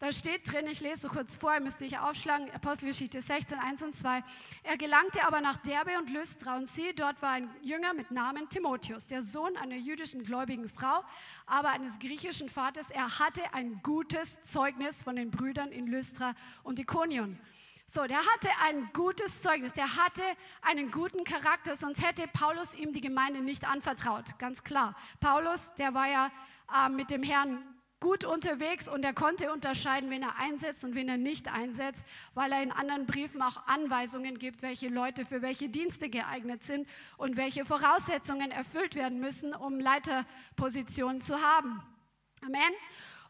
Da 0.00 0.12
steht 0.12 0.52
drin, 0.52 0.68
ich 0.68 0.78
lese 0.78 1.00
so 1.00 1.08
kurz 1.08 1.36
vor, 1.36 1.58
müsste 1.58 1.84
ich 1.84 1.98
aufschlagen, 1.98 2.48
Apostelgeschichte 2.52 3.20
16, 3.20 3.58
1 3.58 3.82
und 3.82 3.96
2. 3.96 4.22
Er 4.62 4.76
gelangte 4.76 5.26
aber 5.26 5.40
nach 5.40 5.56
Derbe 5.56 5.98
und 5.98 6.08
Lystra 6.08 6.56
und 6.56 6.68
siehe, 6.68 6.94
dort 6.94 7.20
war 7.20 7.30
ein 7.30 7.50
Jünger 7.62 7.94
mit 7.94 8.12
Namen 8.12 8.48
Timotheus, 8.48 9.06
der 9.06 9.22
Sohn 9.22 9.56
einer 9.56 9.74
jüdischen 9.74 10.22
gläubigen 10.22 10.68
Frau, 10.68 11.02
aber 11.46 11.70
eines 11.70 11.98
griechischen 11.98 12.48
Vaters. 12.48 12.90
Er 12.90 13.18
hatte 13.18 13.42
ein 13.52 13.80
gutes 13.82 14.40
Zeugnis 14.42 15.02
von 15.02 15.16
den 15.16 15.32
Brüdern 15.32 15.72
in 15.72 15.88
Lystra 15.88 16.36
und 16.62 16.78
Ikonion. 16.78 17.36
So, 17.84 18.06
der 18.06 18.18
hatte 18.18 18.50
ein 18.62 18.90
gutes 18.92 19.40
Zeugnis, 19.40 19.72
der 19.72 19.96
hatte 19.96 20.22
einen 20.62 20.92
guten 20.92 21.24
Charakter, 21.24 21.74
sonst 21.74 22.06
hätte 22.06 22.28
Paulus 22.28 22.76
ihm 22.76 22.92
die 22.92 23.00
Gemeinde 23.00 23.40
nicht 23.40 23.66
anvertraut, 23.66 24.38
ganz 24.38 24.62
klar. 24.62 24.94
Paulus, 25.18 25.74
der 25.74 25.92
war 25.92 26.06
ja 26.06 26.30
äh, 26.72 26.88
mit 26.88 27.10
dem 27.10 27.24
Herrn 27.24 27.64
gut 28.00 28.24
unterwegs 28.24 28.88
und 28.88 29.04
er 29.04 29.12
konnte 29.12 29.52
unterscheiden, 29.52 30.10
wen 30.10 30.22
er 30.22 30.36
einsetzt 30.36 30.84
und 30.84 30.94
wen 30.94 31.08
er 31.08 31.16
nicht 31.16 31.52
einsetzt, 31.52 32.04
weil 32.34 32.52
er 32.52 32.62
in 32.62 32.70
anderen 32.70 33.06
Briefen 33.06 33.42
auch 33.42 33.66
Anweisungen 33.66 34.38
gibt, 34.38 34.62
welche 34.62 34.88
Leute 34.88 35.24
für 35.24 35.42
welche 35.42 35.68
Dienste 35.68 36.08
geeignet 36.08 36.62
sind 36.62 36.88
und 37.16 37.36
welche 37.36 37.64
Voraussetzungen 37.64 38.50
erfüllt 38.50 38.94
werden 38.94 39.18
müssen, 39.20 39.54
um 39.54 39.80
Leiterpositionen 39.80 41.20
zu 41.20 41.42
haben. 41.42 41.82
Amen. 42.44 42.72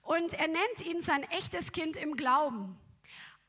Und 0.02 0.34
er 0.34 0.48
nennt 0.48 0.84
ihn 0.84 1.00
sein 1.00 1.22
echtes 1.24 1.72
Kind 1.72 1.96
im 1.96 2.16
Glauben. 2.16 2.78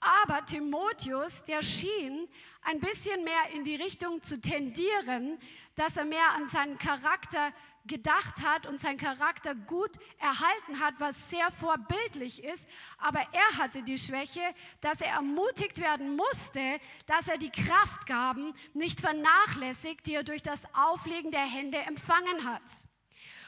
Aber 0.02 0.46
Timotheus, 0.46 1.44
der 1.44 1.62
schien 1.62 2.30
ein 2.62 2.80
bisschen 2.80 3.24
mehr 3.24 3.52
in 3.54 3.64
die 3.64 3.76
Richtung 3.76 4.22
zu 4.22 4.40
tendieren, 4.40 5.38
dass 5.76 5.98
er 5.98 6.06
mehr 6.06 6.34
an 6.36 6.48
seinen 6.48 6.78
Charakter 6.78 7.54
gedacht 7.90 8.42
hat 8.42 8.66
und 8.68 8.80
sein 8.80 8.98
Charakter 8.98 9.54
gut 9.54 9.92
erhalten 10.20 10.80
hat, 10.80 10.94
was 11.00 11.30
sehr 11.30 11.52
vorbildlich 11.52 12.42
ist. 12.44 12.70
Aber 12.98 13.20
er 13.20 13.58
hatte 13.58 13.84
die 13.84 13.98
Schwäche, 13.98 14.42
dass 14.80 15.02
er 15.02 15.12
ermutigt 15.16 15.80
werden 15.80 16.16
musste, 16.16 16.80
dass 17.06 17.28
er 17.28 17.38
die 17.38 17.52
Kraftgaben 17.52 18.54
nicht 18.74 19.02
vernachlässigt, 19.02 20.08
die 20.08 20.14
er 20.14 20.24
durch 20.24 20.42
das 20.42 20.64
Auflegen 20.74 21.32
der 21.32 21.46
Hände 21.46 21.80
empfangen 21.80 22.46
hat. 22.46 22.62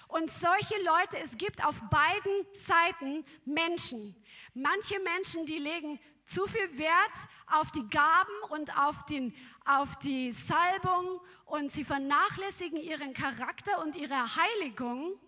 Und 0.09 0.29
solche 0.29 0.75
Leute, 0.83 1.19
es 1.23 1.37
gibt 1.37 1.63
auf 1.63 1.79
beiden 1.89 2.45
Seiten 2.51 3.23
Menschen. 3.45 4.13
Manche 4.53 4.99
Menschen, 4.99 5.45
die 5.45 5.57
legen 5.57 5.99
zu 6.25 6.45
viel 6.47 6.77
Wert 6.77 7.27
auf 7.47 7.71
die 7.71 7.87
Gaben 7.87 8.33
und 8.49 8.77
auf, 8.77 9.05
den, 9.05 9.33
auf 9.65 9.95
die 9.97 10.31
Salbung 10.31 11.19
und 11.45 11.71
sie 11.71 11.83
vernachlässigen 11.83 12.77
ihren 12.77 13.13
Charakter 13.13 13.81
und 13.81 13.95
ihre 13.95 14.35
Heiligung. 14.35 15.19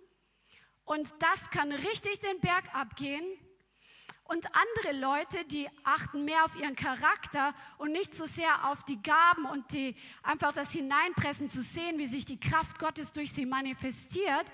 Und 0.85 1.13
das 1.19 1.49
kann 1.49 1.71
richtig 1.71 2.19
den 2.19 2.39
Berg 2.39 2.73
abgehen. 2.73 3.25
Und 4.25 4.47
andere 4.55 4.97
Leute, 4.97 5.43
die 5.45 5.69
achten 5.83 6.23
mehr 6.23 6.45
auf 6.45 6.55
ihren 6.55 6.75
Charakter 6.75 7.53
und 7.77 7.91
nicht 7.91 8.15
so 8.15 8.25
sehr 8.25 8.69
auf 8.69 8.83
die 8.83 9.01
Gaben 9.01 9.45
und 9.45 9.73
die, 9.73 9.95
einfach 10.23 10.53
das 10.53 10.71
Hineinpressen 10.71 11.49
zu 11.49 11.61
sehen, 11.61 11.97
wie 11.97 12.07
sich 12.07 12.23
die 12.23 12.39
Kraft 12.39 12.79
Gottes 12.79 13.11
durch 13.11 13.33
sie 13.33 13.45
manifestiert 13.45 14.45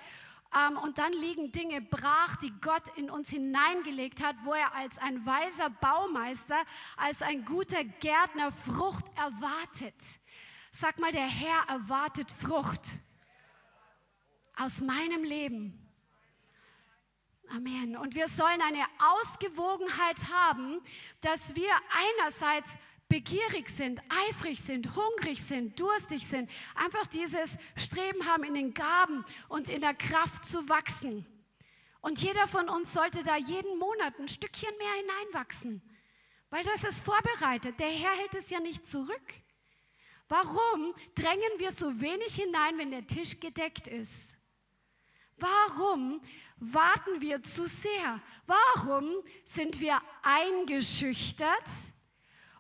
und 0.84 0.98
dann 0.98 1.14
liegen 1.14 1.52
Dinge 1.52 1.82
brach, 1.82 2.36
die 2.38 2.52
Gott 2.62 2.90
in 2.96 3.10
uns 3.10 3.30
hineingelegt 3.30 4.24
hat, 4.24 4.36
wo 4.44 4.54
er 4.54 4.74
als 4.74 4.98
ein 4.98 5.26
weiser 5.26 5.70
Baumeister, 5.70 6.58
als 6.98 7.22
ein 7.22 7.46
guter 7.46 7.84
Gärtner 7.84 8.52
Frucht 8.52 9.06
erwartet. 9.16 9.96
Sag 10.72 11.00
mal, 11.00 11.12
der 11.12 11.28
Herr 11.28 11.68
erwartet 11.68 12.32
Frucht 12.32 12.82
aus 14.56 14.82
meinem 14.82 15.24
Leben. 15.24 15.86
Amen. 17.52 17.98
Und 17.98 18.14
wir 18.14 18.28
sollen 18.28 18.62
eine 18.62 18.86
Ausgewogenheit 19.00 20.30
haben, 20.32 20.82
dass 21.22 21.56
wir 21.56 21.72
einerseits 22.20 22.78
begierig 23.10 23.70
sind, 23.70 24.00
eifrig 24.30 24.62
sind, 24.62 24.96
hungrig 24.96 25.42
sind, 25.42 25.78
durstig 25.80 26.26
sind, 26.26 26.50
einfach 26.76 27.08
dieses 27.08 27.58
Streben 27.76 28.26
haben, 28.28 28.44
in 28.44 28.54
den 28.54 28.74
Gaben 28.74 29.26
und 29.50 29.70
in 29.70 29.82
der 29.82 29.96
Kraft 29.96 30.46
zu 30.46 30.70
wachsen. 30.70 31.26
Und 32.02 32.22
jeder 32.22 32.48
von 32.48 32.70
uns 32.70 32.94
sollte 32.94 33.24
da 33.24 33.36
jeden 33.36 33.78
Monat 33.78 34.18
ein 34.20 34.28
Stückchen 34.28 34.78
mehr 34.78 34.94
hineinwachsen, 34.94 35.82
weil 36.50 36.64
das 36.64 36.84
ist 36.84 37.04
vorbereitet. 37.04 37.80
Der 37.80 37.90
Herr 37.90 38.16
hält 38.16 38.36
es 38.36 38.50
ja 38.52 38.60
nicht 38.60 38.88
zurück. 38.88 39.34
Warum 40.30 40.94
drängen 41.16 41.58
wir 41.58 41.72
so 41.72 42.00
wenig 42.00 42.36
hinein, 42.36 42.78
wenn 42.78 42.92
der 42.92 43.08
Tisch 43.08 43.40
gedeckt 43.40 43.88
ist? 43.88 44.38
Warum 45.38 46.22
warten 46.58 47.22
wir 47.22 47.42
zu 47.42 47.68
sehr? 47.68 48.22
Warum 48.46 49.12
sind 49.46 49.80
wir 49.80 50.00
eingeschüchtert 50.22 51.68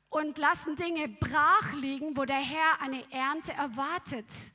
und 0.09 0.37
lassen 0.37 0.75
Dinge 0.75 1.07
brach 1.07 1.73
liegen, 1.73 2.17
wo 2.17 2.25
der 2.25 2.37
Herr 2.37 2.81
eine 2.81 3.03
Ernte 3.11 3.53
erwartet? 3.53 4.51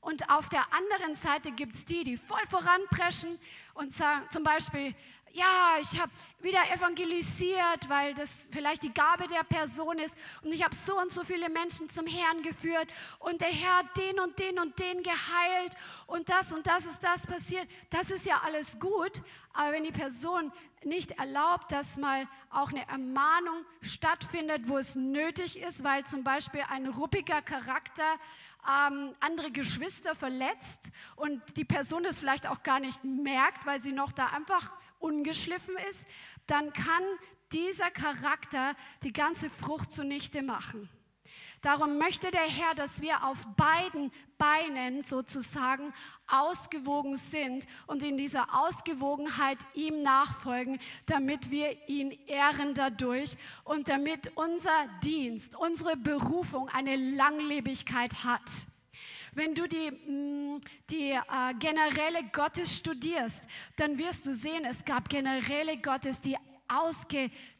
Und 0.00 0.28
auf 0.30 0.48
der 0.50 0.66
anderen 0.74 1.14
Seite 1.14 1.50
gibt 1.52 1.74
es 1.74 1.84
die, 1.86 2.04
die 2.04 2.16
voll 2.18 2.44
voranpreschen 2.48 3.38
und 3.72 3.92
sagen 3.92 4.26
zum 4.30 4.44
Beispiel, 4.44 4.94
ja, 5.34 5.78
ich 5.80 5.98
habe 5.98 6.12
wieder 6.42 6.60
evangelisiert, 6.72 7.88
weil 7.88 8.14
das 8.14 8.48
vielleicht 8.52 8.84
die 8.84 8.94
Gabe 8.94 9.26
der 9.26 9.42
Person 9.42 9.98
ist 9.98 10.16
und 10.42 10.52
ich 10.52 10.62
habe 10.62 10.74
so 10.74 10.96
und 11.00 11.10
so 11.10 11.24
viele 11.24 11.48
Menschen 11.48 11.90
zum 11.90 12.06
Herrn 12.06 12.42
geführt 12.42 12.86
und 13.18 13.40
der 13.40 13.48
Herr 13.48 13.78
hat 13.78 13.96
den 13.96 14.20
und 14.20 14.38
den 14.38 14.60
und 14.60 14.78
den 14.78 15.02
geheilt 15.02 15.74
und 16.06 16.28
das 16.28 16.54
und 16.54 16.66
das 16.66 16.86
ist 16.86 17.02
das 17.02 17.26
passiert. 17.26 17.66
Das 17.90 18.10
ist 18.10 18.26
ja 18.26 18.42
alles 18.44 18.78
gut, 18.78 19.22
aber 19.54 19.72
wenn 19.72 19.84
die 19.84 19.90
Person 19.90 20.52
nicht 20.84 21.12
erlaubt, 21.12 21.72
dass 21.72 21.96
mal 21.96 22.26
auch 22.50 22.70
eine 22.70 22.86
Ermahnung 22.88 23.64
stattfindet, 23.80 24.68
wo 24.68 24.78
es 24.78 24.96
nötig 24.96 25.60
ist, 25.60 25.84
weil 25.84 26.04
zum 26.04 26.24
Beispiel 26.24 26.62
ein 26.70 26.86
ruppiger 26.86 27.42
Charakter 27.42 28.04
ähm, 28.66 29.14
andere 29.20 29.50
Geschwister 29.50 30.14
verletzt 30.14 30.90
und 31.16 31.40
die 31.56 31.64
Person 31.64 32.04
es 32.04 32.18
vielleicht 32.18 32.48
auch 32.48 32.62
gar 32.62 32.80
nicht 32.80 33.04
merkt, 33.04 33.66
weil 33.66 33.80
sie 33.80 33.92
noch 33.92 34.12
da 34.12 34.26
einfach 34.26 34.76
ungeschliffen 34.98 35.76
ist, 35.88 36.06
dann 36.46 36.72
kann 36.72 37.02
dieser 37.52 37.90
Charakter 37.90 38.74
die 39.02 39.12
ganze 39.12 39.50
Frucht 39.50 39.92
zunichte 39.92 40.42
machen. 40.42 40.88
Darum 41.64 41.96
möchte 41.96 42.30
der 42.30 42.42
Herr, 42.42 42.74
dass 42.74 43.00
wir 43.00 43.24
auf 43.24 43.38
beiden 43.56 44.12
Beinen 44.36 45.02
sozusagen 45.02 45.94
ausgewogen 46.26 47.16
sind 47.16 47.64
und 47.86 48.02
in 48.02 48.18
dieser 48.18 48.46
Ausgewogenheit 48.54 49.56
ihm 49.72 50.02
nachfolgen, 50.02 50.78
damit 51.06 51.50
wir 51.50 51.88
ihn 51.88 52.10
ehren 52.26 52.74
dadurch 52.74 53.38
und 53.64 53.88
damit 53.88 54.30
unser 54.34 54.88
Dienst, 55.02 55.56
unsere 55.56 55.96
Berufung 55.96 56.68
eine 56.68 56.96
Langlebigkeit 56.96 58.24
hat. 58.24 58.50
Wenn 59.32 59.54
du 59.54 59.66
die, 59.66 59.90
mm, 59.90 60.60
die 60.90 61.12
äh, 61.12 61.54
Generäle 61.58 62.24
Gottes 62.30 62.76
studierst, 62.76 63.42
dann 63.76 63.96
wirst 63.96 64.26
du 64.26 64.34
sehen, 64.34 64.66
es 64.66 64.84
gab 64.84 65.08
Generäle 65.08 65.78
Gottes, 65.78 66.20
die 66.20 66.36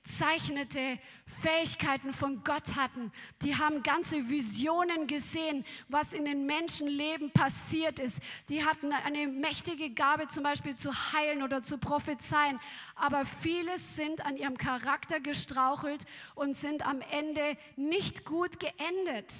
ausgezeichnete 0.05 0.99
Fähigkeiten 1.27 2.13
von 2.13 2.43
Gott 2.45 2.77
hatten. 2.77 3.11
Die 3.43 3.57
haben 3.57 3.83
ganze 3.83 4.29
Visionen 4.29 5.07
gesehen, 5.07 5.65
was 5.89 6.13
in 6.13 6.25
den 6.25 6.47
Menschenleben 6.47 7.31
passiert 7.31 7.99
ist. 7.99 8.21
Die 8.49 8.65
hatten 8.65 8.93
eine 8.93 9.27
mächtige 9.27 9.91
Gabe, 9.91 10.29
zum 10.29 10.45
Beispiel 10.45 10.75
zu 10.75 10.93
heilen 11.13 11.43
oder 11.43 11.63
zu 11.63 11.79
prophezeien. 11.79 12.61
Aber 12.95 13.25
vieles 13.25 13.97
sind 13.97 14.25
an 14.25 14.37
ihrem 14.37 14.59
Charakter 14.59 15.21
gestrauchelt 15.21 16.05
und 16.35 16.57
sind 16.57 16.87
am 16.87 17.01
Ende 17.11 17.57
nicht 17.77 18.25
gut 18.25 18.61
geendet. 18.61 19.33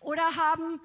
Oder 0.00 0.24
haben 0.36 0.80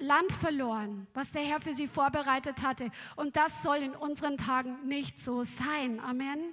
Land 0.00 0.32
verloren, 0.32 1.06
was 1.14 1.32
der 1.32 1.42
Herr 1.42 1.60
für 1.60 1.74
sie 1.74 1.86
vorbereitet 1.86 2.62
hatte. 2.62 2.90
Und 3.16 3.36
das 3.36 3.62
soll 3.62 3.76
in 3.76 3.94
unseren 3.94 4.36
Tagen 4.36 4.86
nicht 4.86 5.22
so 5.22 5.44
sein. 5.44 6.00
Amen. 6.00 6.52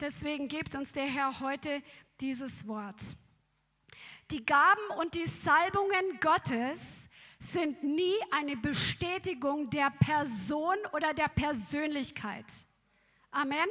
Deswegen 0.00 0.48
gibt 0.48 0.74
uns 0.74 0.92
der 0.92 1.06
Herr 1.06 1.40
heute 1.40 1.82
dieses 2.20 2.66
Wort. 2.68 3.16
Die 4.30 4.44
Gaben 4.44 4.88
und 4.98 5.14
die 5.14 5.26
Salbungen 5.26 6.20
Gottes 6.20 7.08
sind 7.38 7.82
nie 7.82 8.16
eine 8.30 8.56
Bestätigung 8.56 9.70
der 9.70 9.90
Person 9.90 10.76
oder 10.92 11.14
der 11.14 11.28
Persönlichkeit. 11.28 12.46
Amen. 13.30 13.68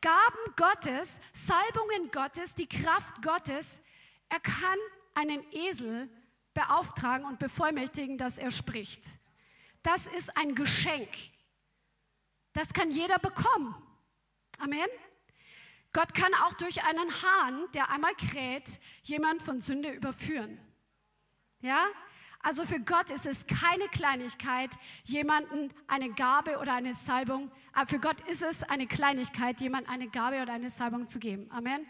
Gaben 0.00 0.54
Gottes, 0.56 1.20
Salbungen 1.32 2.10
Gottes, 2.10 2.54
die 2.54 2.68
Kraft 2.68 3.22
Gottes, 3.22 3.80
er 4.28 4.40
kann 4.40 4.78
einen 5.14 5.44
Esel 5.52 6.08
beauftragen 6.52 7.26
und 7.26 7.38
bevollmächtigen, 7.38 8.18
dass 8.18 8.38
er 8.38 8.50
spricht. 8.50 9.04
Das 9.82 10.06
ist 10.06 10.36
ein 10.36 10.54
Geschenk. 10.54 11.08
Das 12.52 12.72
kann 12.72 12.90
jeder 12.90 13.18
bekommen. 13.18 13.74
Amen. 14.58 14.88
Gott 15.96 16.12
kann 16.12 16.34
auch 16.44 16.52
durch 16.52 16.84
einen 16.84 17.10
Hahn, 17.22 17.64
der 17.72 17.88
einmal 17.88 18.14
kräht, 18.16 18.80
jemand 19.02 19.40
von 19.40 19.60
Sünde 19.60 19.90
überführen. 19.90 20.58
Ja? 21.60 21.86
Also 22.40 22.66
für 22.66 22.80
Gott 22.80 23.08
ist 23.08 23.24
es 23.24 23.46
keine 23.46 23.88
Kleinigkeit, 23.88 24.72
jemanden 25.04 25.72
eine 25.86 26.10
Gabe 26.10 26.58
oder 26.58 26.74
eine 26.74 26.92
Salbung, 26.92 27.50
äh, 27.74 27.86
für 27.86 27.98
Gott 27.98 28.20
ist 28.28 28.42
es 28.42 28.62
eine 28.62 28.86
Kleinigkeit, 28.86 29.62
jemand 29.62 29.88
eine 29.88 30.08
Gabe 30.08 30.42
oder 30.42 30.52
eine 30.52 30.68
Salbung 30.68 31.06
zu 31.06 31.18
geben. 31.18 31.50
Amen. 31.50 31.86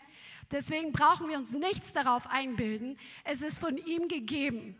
Deswegen 0.52 0.92
brauchen 0.92 1.28
wir 1.28 1.36
uns 1.36 1.50
nichts 1.50 1.92
darauf 1.92 2.28
einbilden. 2.28 3.00
Es 3.24 3.42
ist 3.42 3.58
von 3.58 3.76
ihm 3.76 4.06
gegeben. 4.06 4.78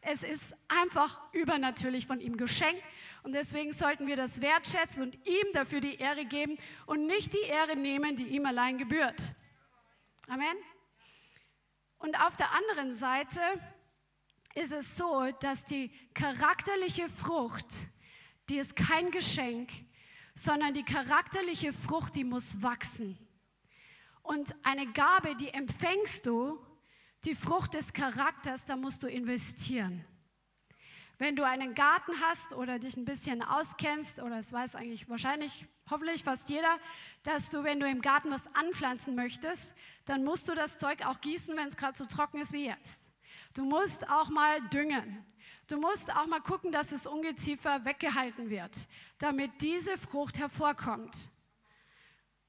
Es 0.00 0.22
ist 0.22 0.56
einfach 0.68 1.20
übernatürlich 1.32 2.06
von 2.06 2.20
ihm 2.20 2.36
geschenkt 2.36 2.82
und 3.22 3.32
deswegen 3.32 3.72
sollten 3.72 4.06
wir 4.06 4.16
das 4.16 4.40
wertschätzen 4.40 5.02
und 5.02 5.26
ihm 5.26 5.46
dafür 5.52 5.80
die 5.80 5.96
Ehre 5.96 6.24
geben 6.24 6.56
und 6.86 7.06
nicht 7.06 7.32
die 7.32 7.46
Ehre 7.46 7.76
nehmen, 7.76 8.16
die 8.16 8.24
ihm 8.24 8.46
allein 8.46 8.78
gebührt. 8.78 9.34
Amen. 10.28 10.56
Und 11.98 12.20
auf 12.20 12.36
der 12.36 12.52
anderen 12.54 12.94
Seite 12.94 13.40
ist 14.54 14.72
es 14.72 14.96
so, 14.96 15.30
dass 15.40 15.64
die 15.64 15.90
charakterliche 16.14 17.08
Frucht, 17.08 17.66
die 18.48 18.58
ist 18.58 18.76
kein 18.76 19.10
Geschenk, 19.10 19.70
sondern 20.34 20.74
die 20.74 20.84
charakterliche 20.84 21.72
Frucht, 21.72 22.14
die 22.14 22.24
muss 22.24 22.62
wachsen. 22.62 23.18
Und 24.22 24.54
eine 24.62 24.86
Gabe, 24.92 25.34
die 25.34 25.48
empfängst 25.48 26.26
du, 26.26 26.58
die 27.24 27.34
Frucht 27.34 27.74
des 27.74 27.92
Charakters, 27.92 28.64
da 28.64 28.76
musst 28.76 29.02
du 29.02 29.08
investieren. 29.08 30.04
Wenn 31.18 31.34
du 31.34 31.44
einen 31.44 31.74
Garten 31.74 32.12
hast 32.20 32.54
oder 32.54 32.78
dich 32.78 32.96
ein 32.96 33.04
bisschen 33.04 33.42
auskennst, 33.42 34.20
oder 34.20 34.38
es 34.38 34.52
weiß 34.52 34.76
eigentlich 34.76 35.08
wahrscheinlich, 35.08 35.66
hoffentlich 35.90 36.22
fast 36.22 36.48
jeder, 36.48 36.78
dass 37.24 37.50
du, 37.50 37.64
wenn 37.64 37.80
du 37.80 37.88
im 37.88 38.00
Garten 38.00 38.30
was 38.30 38.46
anpflanzen 38.54 39.16
möchtest, 39.16 39.74
dann 40.04 40.22
musst 40.24 40.48
du 40.48 40.54
das 40.54 40.78
Zeug 40.78 41.04
auch 41.04 41.20
gießen, 41.20 41.56
wenn 41.56 41.66
es 41.66 41.76
gerade 41.76 41.98
so 41.98 42.04
trocken 42.04 42.40
ist 42.40 42.52
wie 42.52 42.66
jetzt. 42.66 43.10
Du 43.54 43.64
musst 43.64 44.08
auch 44.08 44.28
mal 44.28 44.60
düngen. 44.68 45.24
Du 45.66 45.78
musst 45.78 46.14
auch 46.14 46.26
mal 46.26 46.40
gucken, 46.40 46.70
dass 46.70 46.88
das 46.88 47.06
Ungeziefer 47.06 47.84
weggehalten 47.84 48.48
wird, 48.48 48.88
damit 49.18 49.50
diese 49.60 49.98
Frucht 49.98 50.38
hervorkommt. 50.38 51.30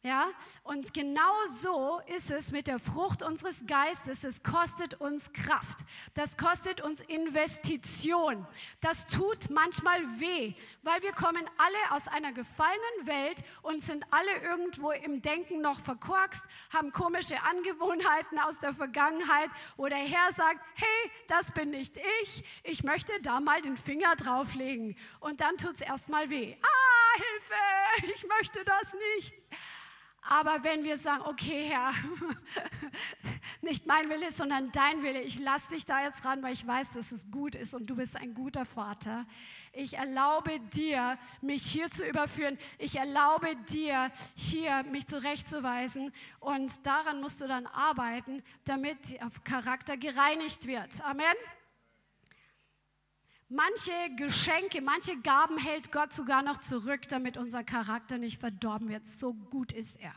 Ja, 0.01 0.29
und 0.63 0.93
genau 0.93 1.33
so 1.47 1.99
ist 2.07 2.31
es 2.31 2.53
mit 2.53 2.67
der 2.67 2.79
Frucht 2.79 3.21
unseres 3.21 3.65
Geistes. 3.65 4.23
Es 4.23 4.43
kostet 4.43 4.93
uns 5.01 5.33
Kraft. 5.33 5.79
Das 6.13 6.38
kostet 6.38 6.79
uns 6.79 7.01
Investition. 7.01 8.47
Das 8.79 9.07
tut 9.07 9.49
manchmal 9.49 9.99
weh, 10.21 10.53
weil 10.83 11.01
wir 11.01 11.12
kommen 11.12 11.45
alle 11.57 11.93
aus 11.93 12.07
einer 12.07 12.31
gefallenen 12.31 13.07
Welt 13.07 13.43
und 13.62 13.81
sind 13.81 14.05
alle 14.09 14.38
irgendwo 14.38 14.91
im 14.91 15.21
Denken 15.21 15.59
noch 15.59 15.81
verkorkst, 15.81 16.45
haben 16.73 16.93
komische 16.93 17.35
Angewohnheiten 17.43 18.39
aus 18.39 18.57
der 18.57 18.73
Vergangenheit, 18.73 19.49
wo 19.75 19.88
der 19.88 19.97
Herr 19.97 20.31
sagt, 20.31 20.62
hey, 20.75 21.12
das 21.27 21.51
bin 21.51 21.71
nicht 21.71 21.97
ich. 22.21 22.45
Ich 22.63 22.85
möchte 22.85 23.12
da 23.21 23.41
mal 23.41 23.62
den 23.62 23.75
Finger 23.75 24.15
drauflegen. 24.15 24.95
Und 25.19 25.41
dann 25.41 25.57
tut 25.57 25.75
es 25.75 25.81
erstmal 25.81 26.29
weh. 26.29 26.55
Ah, 26.62 27.17
Hilfe, 27.17 28.13
ich 28.13 28.25
möchte 28.27 28.63
das 28.63 28.95
nicht. 29.17 29.35
Aber 30.31 30.63
wenn 30.63 30.83
wir 30.83 30.95
sagen, 30.97 31.23
okay, 31.25 31.63
Herr, 31.63 31.91
nicht 33.61 33.87
mein 33.87 34.11
Wille, 34.11 34.31
sondern 34.31 34.71
dein 34.71 35.01
Wille, 35.01 35.23
ich 35.23 35.39
lasse 35.39 35.69
dich 35.69 35.87
da 35.87 36.03
jetzt 36.03 36.23
ran, 36.23 36.43
weil 36.43 36.53
ich 36.53 36.67
weiß, 36.67 36.91
dass 36.91 37.11
es 37.11 37.31
gut 37.31 37.55
ist 37.55 37.73
und 37.73 37.89
du 37.89 37.95
bist 37.95 38.15
ein 38.15 38.35
guter 38.35 38.63
Vater. 38.63 39.25
Ich 39.73 39.97
erlaube 39.97 40.59
dir, 40.59 41.17
mich 41.41 41.63
hier 41.63 41.89
zu 41.89 42.07
überführen. 42.07 42.59
Ich 42.77 42.95
erlaube 42.95 43.55
dir, 43.71 44.11
hier 44.35 44.83
mich 44.83 45.07
zurechtzuweisen. 45.07 46.13
Und 46.39 46.85
daran 46.85 47.21
musst 47.21 47.41
du 47.41 47.47
dann 47.47 47.65
arbeiten, 47.65 48.43
damit 48.65 49.09
der 49.09 49.31
Charakter 49.43 49.97
gereinigt 49.97 50.67
wird. 50.67 51.01
Amen. 51.01 51.25
Manche 53.51 53.91
Geschenke, 54.15 54.79
manche 54.79 55.17
Gaben 55.17 55.57
hält 55.57 55.91
Gott 55.91 56.13
sogar 56.13 56.43
noch 56.43 56.59
zurück, 56.59 57.07
damit 57.09 57.35
unser 57.35 57.63
Charakter 57.63 58.19
nicht 58.19 58.39
verdorben 58.39 58.89
wird. 58.89 59.07
So 59.07 59.33
gut 59.33 59.71
ist 59.71 59.99
er. 59.99 60.13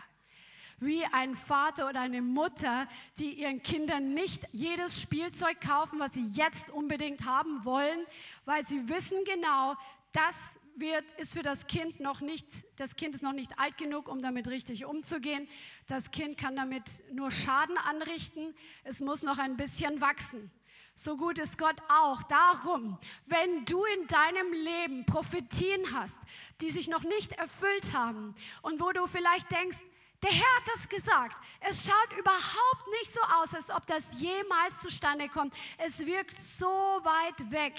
Wie 0.80 1.02
ein 1.06 1.34
Vater 1.34 1.88
oder 1.88 2.00
eine 2.00 2.20
Mutter, 2.20 2.86
die 3.18 3.32
ihren 3.32 3.62
Kindern 3.62 4.12
nicht 4.12 4.46
jedes 4.52 5.00
Spielzeug 5.00 5.62
kaufen, 5.62 5.98
was 5.98 6.12
sie 6.12 6.26
jetzt 6.26 6.68
unbedingt 6.68 7.24
haben 7.24 7.64
wollen, 7.64 8.04
weil 8.44 8.66
sie 8.66 8.86
wissen 8.90 9.24
genau, 9.24 9.76
das 10.12 10.58
wird, 10.76 11.10
ist 11.12 11.32
für 11.32 11.42
das 11.42 11.66
Kind 11.66 12.00
noch 12.00 12.20
nicht, 12.20 12.46
das 12.76 12.96
Kind 12.96 13.14
ist 13.14 13.22
noch 13.22 13.32
nicht 13.32 13.58
alt 13.58 13.78
genug, 13.78 14.08
um 14.08 14.20
damit 14.20 14.46
richtig 14.48 14.84
umzugehen. 14.84 15.48
Das 15.86 16.10
Kind 16.10 16.36
kann 16.36 16.54
damit 16.54 17.02
nur 17.10 17.30
Schaden 17.30 17.78
anrichten. 17.78 18.54
Es 18.84 19.00
muss 19.00 19.22
noch 19.22 19.38
ein 19.38 19.56
bisschen 19.56 20.02
wachsen. 20.02 20.50
So 20.94 21.16
gut 21.16 21.38
ist 21.38 21.56
Gott 21.56 21.76
auch. 21.88 22.22
Darum, 22.24 22.98
wenn 23.26 23.64
du 23.64 23.84
in 23.84 24.06
deinem 24.06 24.52
Leben 24.52 25.06
Prophetien 25.06 25.92
hast, 25.92 26.20
die 26.60 26.70
sich 26.70 26.88
noch 26.88 27.02
nicht 27.02 27.32
erfüllt 27.32 27.94
haben 27.94 28.34
und 28.60 28.80
wo 28.80 28.92
du 28.92 29.06
vielleicht 29.06 29.50
denkst, 29.50 29.78
der 30.22 30.30
Herr 30.30 30.56
hat 30.56 30.68
das 30.76 30.88
gesagt. 30.88 31.36
Es 31.60 31.84
schaut 31.84 32.18
überhaupt 32.18 32.86
nicht 33.00 33.12
so 33.12 33.20
aus, 33.22 33.54
als 33.54 33.70
ob 33.70 33.86
das 33.86 34.20
jemals 34.20 34.80
zustande 34.80 35.28
kommt. 35.28 35.54
Es 35.78 36.04
wirkt 36.06 36.36
so 36.40 36.66
weit 36.66 37.50
weg. 37.50 37.74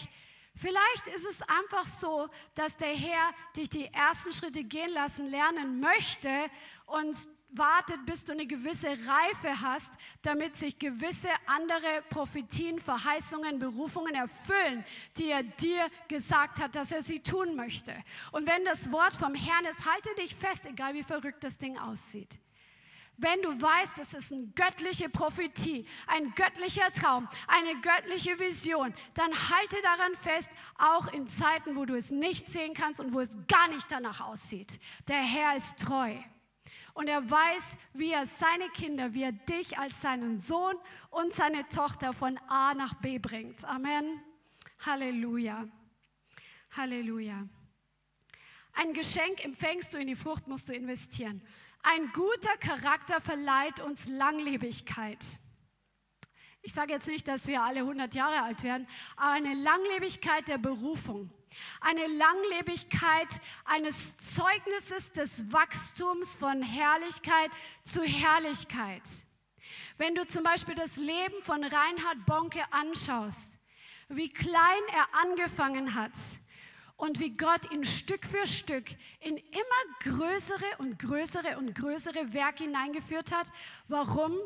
Vielleicht 0.55 1.07
ist 1.07 1.25
es 1.25 1.41
einfach 1.43 1.85
so, 1.85 2.27
dass 2.55 2.75
der 2.77 2.93
Herr 2.93 3.31
dich 3.55 3.69
die 3.69 3.85
ersten 3.85 4.33
Schritte 4.33 4.63
gehen 4.63 4.91
lassen 4.91 5.27
lernen 5.27 5.79
möchte 5.79 6.29
und 6.85 7.15
wartet, 7.57 8.05
bis 8.05 8.23
du 8.25 8.33
eine 8.33 8.45
gewisse 8.45 8.87
Reife 8.87 9.61
hast, 9.61 9.93
damit 10.21 10.55
sich 10.57 10.77
gewisse 10.77 11.29
andere 11.45 12.03
Prophetien, 12.09 12.79
Verheißungen, 12.79 13.59
Berufungen 13.59 14.15
erfüllen, 14.15 14.83
die 15.17 15.29
er 15.29 15.43
dir 15.43 15.89
gesagt 16.07 16.61
hat, 16.61 16.75
dass 16.75 16.91
er 16.91 17.01
sie 17.01 17.19
tun 17.19 17.55
möchte. 17.55 17.93
Und 18.31 18.47
wenn 18.47 18.65
das 18.65 18.91
Wort 18.91 19.15
vom 19.15 19.35
Herrn 19.35 19.65
ist, 19.65 19.85
halte 19.85 20.09
dich 20.15 20.35
fest, 20.35 20.65
egal 20.65 20.93
wie 20.93 21.03
verrückt 21.03 21.43
das 21.43 21.57
Ding 21.57 21.77
aussieht. 21.77 22.39
Wenn 23.17 23.41
du 23.43 23.49
weißt, 23.49 23.99
es 23.99 24.13
ist 24.15 24.33
eine 24.33 24.47
göttliche 24.55 25.07
Prophetie, 25.07 25.85
ein 26.07 26.33
göttlicher 26.33 26.91
Traum, 26.91 27.29
eine 27.47 27.79
göttliche 27.79 28.39
Vision, 28.39 28.93
dann 29.13 29.31
halte 29.31 29.77
daran 29.83 30.15
fest, 30.15 30.49
auch 30.79 31.07
in 31.13 31.27
Zeiten, 31.27 31.75
wo 31.75 31.85
du 31.85 31.95
es 31.95 32.09
nicht 32.09 32.49
sehen 32.49 32.73
kannst 32.73 32.99
und 32.99 33.13
wo 33.13 33.19
es 33.19 33.37
gar 33.47 33.67
nicht 33.67 33.91
danach 33.91 34.19
aussieht. 34.21 34.79
Der 35.07 35.21
Herr 35.21 35.55
ist 35.55 35.79
treu. 35.79 36.15
Und 36.93 37.07
er 37.07 37.29
weiß, 37.29 37.77
wie 37.93 38.11
er 38.11 38.25
seine 38.25 38.69
Kinder, 38.69 39.13
wie 39.13 39.23
er 39.23 39.31
dich 39.31 39.77
als 39.79 40.01
seinen 40.01 40.37
Sohn 40.37 40.75
und 41.09 41.33
seine 41.33 41.67
Tochter 41.69 42.13
von 42.13 42.37
A 42.47 42.73
nach 42.75 42.93
B 42.95 43.17
bringt. 43.17 43.65
Amen. 43.65 44.21
Halleluja. 44.85 45.67
Halleluja. 46.71 47.47
Ein 48.73 48.93
Geschenk 48.93 49.43
empfängst 49.43 49.93
du, 49.93 49.99
in 49.99 50.07
die 50.07 50.15
Frucht 50.15 50.47
musst 50.47 50.69
du 50.69 50.73
investieren. 50.73 51.41
Ein 51.83 52.11
guter 52.13 52.57
Charakter 52.57 53.21
verleiht 53.21 53.79
uns 53.81 54.07
Langlebigkeit. 54.07 55.39
Ich 56.61 56.73
sage 56.73 56.93
jetzt 56.93 57.07
nicht, 57.07 57.27
dass 57.27 57.45
wir 57.47 57.61
alle 57.61 57.81
100 57.81 58.15
Jahre 58.15 58.41
alt 58.41 58.63
werden, 58.63 58.87
aber 59.17 59.33
eine 59.33 59.53
Langlebigkeit 59.53 60.47
der 60.47 60.57
Berufung. 60.57 61.29
Eine 61.81 62.07
Langlebigkeit 62.07 63.27
eines 63.65 64.17
Zeugnisses 64.17 65.11
des 65.11 65.51
Wachstums 65.51 66.35
von 66.35 66.61
Herrlichkeit 66.61 67.51
zu 67.83 68.03
Herrlichkeit. 68.03 69.03
Wenn 69.97 70.15
du 70.15 70.25
zum 70.27 70.43
Beispiel 70.43 70.75
das 70.75 70.97
Leben 70.97 71.41
von 71.41 71.63
Reinhard 71.63 72.25
Bonke 72.25 72.61
anschaust, 72.71 73.59
wie 74.09 74.29
klein 74.29 74.81
er 74.93 75.07
angefangen 75.21 75.93
hat 75.95 76.13
und 76.97 77.19
wie 77.19 77.35
Gott 77.35 77.71
ihn 77.71 77.83
Stück 77.83 78.25
für 78.25 78.47
Stück 78.47 78.85
in 79.19 79.37
immer 79.37 80.17
größere 80.17 80.77
und 80.77 80.99
größere 80.99 81.57
und 81.57 81.75
größere 81.75 82.33
Werke 82.33 82.63
hineingeführt 82.63 83.31
hat. 83.31 83.47
Warum? 83.87 84.37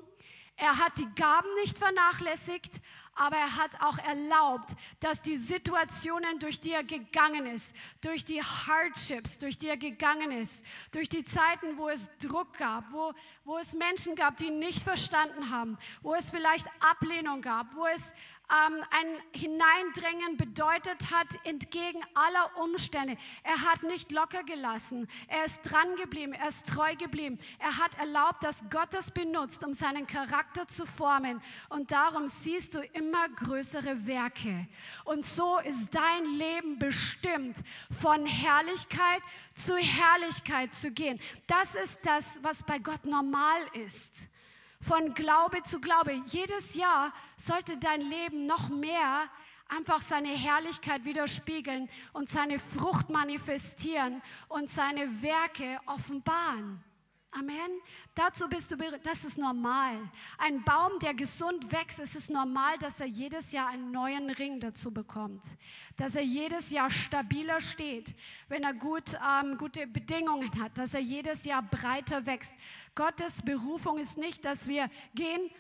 Er 0.56 0.80
hat 0.80 0.98
die 0.98 1.08
Gaben 1.16 1.54
nicht 1.62 1.78
vernachlässigt, 1.78 2.82
aber 3.18 3.38
er 3.38 3.58
hat 3.58 3.82
auch 3.82 3.98
erlaubt, 3.98 4.76
dass 5.00 5.22
die 5.22 5.36
Situationen, 5.36 6.40
durch 6.40 6.60
die 6.60 6.72
er 6.72 6.84
gegangen 6.84 7.48
ist, 7.48 7.76
durch 8.02 8.24
die 8.24 8.42
Hardships, 8.42 9.38
durch 9.40 9.58
die 9.58 9.68
er 9.68 9.78
gegangen 9.78 10.32
ist, 10.32 10.66
durch 10.92 11.10
die 11.10 11.26
Zeiten, 11.26 11.78
wo 11.78 11.90
es 11.90 12.12
Druck 12.20 12.58
gab, 12.58 12.92
wo, 12.92 13.14
wo 13.44 13.58
es 13.58 13.74
Menschen 13.74 14.16
gab, 14.16 14.38
die 14.38 14.50
nicht 14.50 14.84
verstanden 14.84 15.50
haben, 15.50 15.78
wo 16.02 16.14
es 16.14 16.32
vielleicht 16.32 16.68
Ablehnung 16.80 17.42
gab, 17.42 17.76
wo 17.76 17.86
es 17.88 18.14
ähm, 18.50 18.84
ein 18.92 19.08
Hineindrängen 19.34 20.38
bedeutet 20.38 21.12
hat, 21.12 21.28
entgegen 21.46 22.02
aller 22.14 22.58
Umstände. 22.58 23.18
Er 23.44 23.62
hat 23.62 23.84
nicht 23.84 24.12
locker 24.12 24.44
gelassen. 24.44 25.08
Er 25.28 25.46
ist 25.46 25.62
dran 25.64 25.96
geblieben. 25.96 26.34
Er 26.34 26.48
ist 26.48 26.68
treu 26.68 26.96
geblieben. 26.96 27.40
Er 27.60 27.78
hat 27.78 27.98
erlaubt, 27.98 28.44
dass 28.44 28.64
Gott 28.70 28.94
es 28.94 29.12
benutzt, 29.12 29.66
um 29.66 29.74
seinen 29.74 30.08
Charakter 30.08 30.68
zu 30.68 30.86
formen. 30.86 31.42
Und 31.70 31.92
darum 31.92 32.28
siehst 32.28 32.76
du 32.76 32.80
immer 32.94 33.28
größere 33.30 34.08
Werke. 34.08 34.68
Und 35.04 35.26
so 35.26 35.60
ist 35.60 35.94
dein 35.94 36.26
Leben 36.26 36.80
bestimmt, 36.80 37.58
von 38.02 38.26
Herrlichkeit 38.26 39.22
zu 39.56 39.76
Herrlichkeit 39.76 40.74
zu 40.74 40.92
gehen. 40.92 41.20
Das 41.48 41.76
ist 41.76 42.00
das, 42.04 42.40
was 42.44 42.64
bei 42.64 42.80
Gott 42.80 43.06
normal 43.06 43.62
ist 43.74 44.28
von 44.82 45.14
Glaube 45.14 45.64
zu 45.64 45.80
Glaube. 45.80 46.22
Jedes 46.28 46.76
Jahr 46.76 47.14
sollte 47.36 47.78
dein 47.78 48.02
Leben 48.02 48.46
noch 48.46 48.70
mehr 48.70 49.30
einfach 49.70 50.00
seine 50.00 50.30
Herrlichkeit 50.30 51.04
widerspiegeln 51.06 51.90
und 52.14 52.30
seine 52.30 52.60
Frucht 52.60 53.10
manifestieren 53.10 54.22
und 54.48 54.70
seine 54.70 55.22
Werke 55.22 55.80
offenbaren. 55.86 56.84
Amen. 57.38 57.82
Dazu 58.16 58.50
bist 58.50 58.72
du, 58.72 58.78
das 59.04 59.24
ist 59.24 59.38
normal. 59.38 60.10
Ein 60.40 60.64
Baum, 60.64 60.98
der 61.00 61.14
gesund 61.14 61.72
wächst, 61.72 62.00
es 62.00 62.16
ist 62.16 62.32
normal, 62.32 62.80
dass 62.80 63.00
er 63.00 63.06
jedes 63.06 63.52
Jahr 63.52 63.68
einen 63.68 63.92
neuen 63.92 64.32
Ring 64.32 64.60
dazu 64.60 64.92
bekommt. 64.92 65.44
Dass 65.98 66.16
er 66.16 66.24
jedes 66.24 66.72
Jahr 66.72 66.90
stabiler 66.90 67.62
steht, 67.62 68.16
wenn 68.48 68.64
er 68.64 68.74
gut, 68.74 69.14
ähm, 69.14 69.56
gute 69.60 69.86
Bedingungen 69.86 70.50
hat. 70.60 70.80
Dass 70.80 70.96
er 70.96 71.02
jedes 71.02 71.46
Jahr 71.46 71.62
breiter 71.62 72.26
wächst. 72.26 72.56
Gottes 72.96 73.44
Berufung 73.44 74.00
ist 74.00 74.18
nicht, 74.18 74.44
dass 74.44 74.68
wir 74.68 74.90
gehen, 75.14 75.52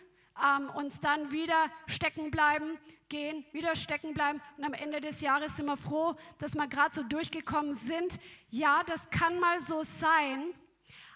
ähm, 0.43 0.71
uns 0.71 0.99
dann 0.99 1.31
wieder 1.31 1.69
stecken 1.85 2.31
bleiben, 2.31 2.79
gehen, 3.07 3.45
wieder 3.51 3.75
stecken 3.75 4.15
bleiben 4.15 4.41
und 4.57 4.63
am 4.63 4.73
Ende 4.73 4.99
des 4.99 5.21
Jahres 5.21 5.57
sind 5.57 5.67
wir 5.67 5.77
froh, 5.77 6.15
dass 6.39 6.55
wir 6.55 6.67
gerade 6.67 6.95
so 6.95 7.03
durchgekommen 7.03 7.73
sind. 7.73 8.19
Ja, 8.49 8.81
das 8.83 9.11
kann 9.11 9.39
mal 9.39 9.59
so 9.59 9.83
sein. 9.83 10.53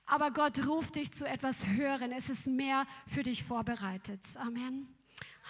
Aber 0.05 0.31
Gott 0.31 0.65
ruft 0.67 0.95
dich 0.95 1.11
zu 1.11 1.27
etwas 1.27 1.67
Höheren. 1.67 2.11
Es 2.11 2.29
ist 2.29 2.47
mehr 2.47 2.85
für 3.07 3.23
dich 3.23 3.43
vorbereitet. 3.43 4.21
Amen. 4.37 4.87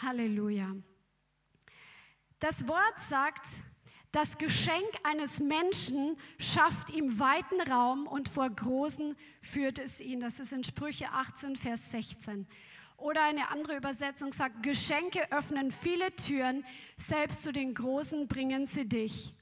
Halleluja. 0.02 0.76
Das 2.39 2.68
Wort 2.68 2.99
sagt, 2.99 3.45
das 4.12 4.38
Geschenk 4.38 4.89
eines 5.04 5.39
Menschen 5.39 6.18
schafft 6.38 6.89
ihm 6.89 7.18
weiten 7.18 7.62
Raum 7.62 8.08
und 8.08 8.28
vor 8.28 8.49
Großen 8.49 9.16
führt 9.41 9.80
es 9.80 10.02
ihn. 10.02 10.20
Das 10.20 10.39
ist 10.39 10.52
in 10.52 10.64
Sprüche 10.64 11.10
18, 11.12 11.56
Vers 11.56 11.91
16. 11.91 12.45
Oder 12.97 13.24
eine 13.24 13.49
andere 13.49 13.78
Übersetzung 13.78 14.34
sagt, 14.34 14.64
Geschenke 14.64 15.32
öffnen 15.32 15.72
viele 15.72 16.16
Türen, 16.16 16.66
selbst 16.97 17.43
zu 17.43 17.52
den 17.52 17.74
Großen 17.74 18.28
bringen 18.28 18.66
sie 18.66 18.88
dich. 18.88 19.34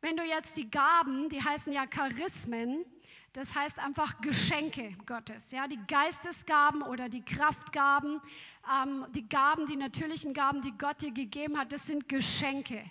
Wenn 0.00 0.16
du 0.16 0.22
jetzt 0.22 0.56
die 0.56 0.70
Gaben, 0.70 1.28
die 1.28 1.42
heißen 1.42 1.72
ja 1.72 1.86
Charismen, 1.86 2.84
das 3.32 3.54
heißt 3.54 3.78
einfach 3.78 4.20
Geschenke 4.20 4.96
Gottes, 5.06 5.52
ja, 5.52 5.68
die 5.68 5.78
Geistesgaben 5.86 6.82
oder 6.82 7.08
die 7.08 7.24
Kraftgaben, 7.24 8.20
ähm, 8.68 9.06
die 9.14 9.28
Gaben, 9.28 9.66
die 9.66 9.76
natürlichen 9.76 10.34
Gaben, 10.34 10.62
die 10.62 10.72
Gott 10.76 11.00
dir 11.00 11.12
gegeben 11.12 11.58
hat, 11.58 11.72
das 11.72 11.86
sind 11.86 12.08
Geschenke. 12.08 12.84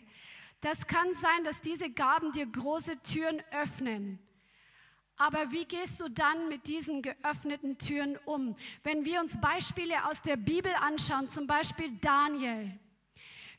Das 0.61 0.87
kann 0.87 1.13
sein, 1.13 1.43
dass 1.43 1.61
diese 1.61 1.89
Gaben 1.89 2.31
dir 2.31 2.45
große 2.45 3.01
Türen 3.03 3.41
öffnen. 3.51 4.19
Aber 5.17 5.51
wie 5.51 5.65
gehst 5.65 5.99
du 5.99 6.09
dann 6.09 6.47
mit 6.47 6.67
diesen 6.67 7.01
geöffneten 7.01 7.77
Türen 7.77 8.17
um? 8.25 8.55
Wenn 8.83 9.03
wir 9.03 9.19
uns 9.19 9.39
Beispiele 9.39 10.05
aus 10.05 10.21
der 10.21 10.37
Bibel 10.37 10.71
anschauen, 10.79 11.27
zum 11.27 11.45
Beispiel 11.45 11.91
Daniel. 11.99 12.79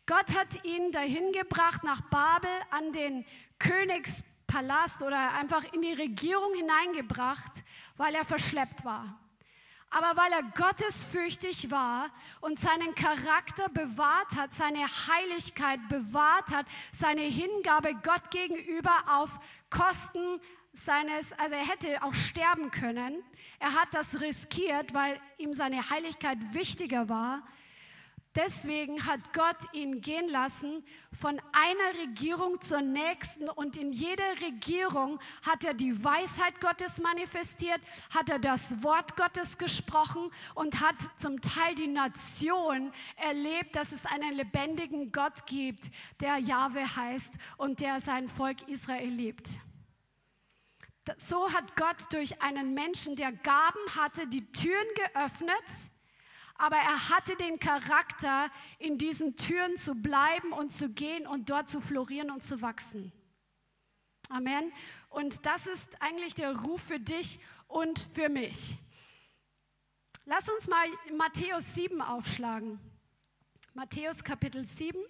Gott 0.07 0.35
hat 0.35 0.64
ihn 0.64 0.91
dahin 0.91 1.33
gebracht 1.33 1.85
nach 1.85 2.01
Babel 2.09 2.51
an 2.70 2.93
den 2.93 3.26
Königs 3.59 4.24
Palast 4.51 5.03
oder 5.03 5.32
einfach 5.34 5.64
in 5.72 5.82
die 5.82 5.92
Regierung 5.92 6.53
hineingebracht, 6.55 7.62
weil 7.96 8.14
er 8.16 8.24
verschleppt 8.24 8.84
war. 8.84 9.16
Aber 9.90 10.20
weil 10.20 10.32
er 10.32 10.42
gottesfürchtig 10.42 11.70
war 11.70 12.11
und 12.40 12.59
seinen 12.59 12.94
Charakter 12.94 13.68
bewahrt 13.68 14.36
hat, 14.36 14.53
seine 14.53 14.86
Heiligkeit 14.86 15.80
bewahrt 15.88 16.53
hat, 16.53 16.66
seine 16.92 17.22
Hingabe 17.22 17.94
Gott 17.94 18.30
gegenüber 18.30 18.94
auf 19.09 19.30
Kosten 19.68 20.40
seines, 20.72 21.32
also 21.32 21.57
er 21.57 21.66
hätte 21.66 22.03
auch 22.03 22.14
sterben 22.14 22.70
können. 22.70 23.22
Er 23.59 23.74
hat 23.74 23.88
das 23.92 24.20
riskiert, 24.20 24.94
weil 24.94 25.20
ihm 25.38 25.55
seine 25.55 25.90
Heiligkeit 25.90 26.38
wichtiger 26.55 27.09
war. 27.09 27.42
Deswegen 28.43 29.05
hat 29.05 29.34
Gott 29.34 29.59
ihn 29.74 30.01
gehen 30.01 30.26
lassen 30.30 30.82
von 31.12 31.38
einer 31.53 32.01
Regierung 32.01 32.59
zur 32.62 32.80
nächsten 32.80 33.51
und 33.51 33.76
in 33.76 33.93
jeder 33.93 34.41
Regierung 34.41 35.20
hat 35.43 35.62
er 35.62 35.74
die 35.74 36.03
Weisheit 36.03 36.59
Gottes 36.59 37.03
manifestiert, 37.03 37.80
hat 38.09 38.30
er 38.30 38.38
das 38.38 38.82
Wort 38.82 39.14
Gottes 39.16 39.59
gesprochen 39.59 40.30
und 40.55 40.80
hat 40.80 40.97
zum 41.18 41.43
Teil 41.43 41.74
die 41.74 41.88
Nation 41.88 42.93
erlebt, 43.16 43.76
dass 43.76 43.93
es 43.93 44.07
einen 44.07 44.32
lebendigen 44.32 45.12
Gott 45.12 45.45
gibt, 45.45 45.91
der 46.20 46.38
Jahwe 46.38 46.97
heißt 46.97 47.34
und 47.59 47.82
der 47.82 48.01
sein 48.01 48.26
Volk 48.26 48.66
Israel 48.68 49.11
liebt. 49.11 49.61
So 51.18 51.53
hat 51.53 51.76
Gott 51.76 52.11
durch 52.12 52.41
einen 52.41 52.72
Menschen, 52.72 53.16
der 53.16 53.32
Gaben 53.32 53.97
hatte, 53.99 54.26
die 54.26 54.51
Türen 54.51 54.88
geöffnet 54.95 55.91
aber 56.61 56.77
er 56.77 57.09
hatte 57.09 57.37
den 57.37 57.59
Charakter, 57.59 58.51
in 58.79 58.99
diesen 58.99 59.35
Türen 59.37 59.79
zu 59.79 59.95
bleiben 59.95 60.53
und 60.53 60.71
zu 60.71 60.91
gehen 60.91 61.27
und 61.27 61.49
dort 61.49 61.71
zu 61.71 61.81
florieren 61.81 62.31
und 62.31 62.43
zu 62.43 62.61
wachsen. 62.61 63.13
Amen. 64.29 64.71
Und 65.09 65.47
das 65.47 65.67
ist 65.67 66.03
eigentlich 66.03 66.35
der 66.35 66.55
Ruf 66.55 66.83
für 66.83 67.01
dich 67.01 67.41
und 67.67 67.99
für 68.13 68.29
mich. 68.29 68.77
Lass 70.27 70.51
uns 70.51 70.69
mal 70.69 70.87
Matthäus 71.17 71.75
7 71.75 72.03
aufschlagen. 72.03 72.79
Matthäus 73.73 74.23
Kapitel 74.23 74.67
7. 74.67 75.01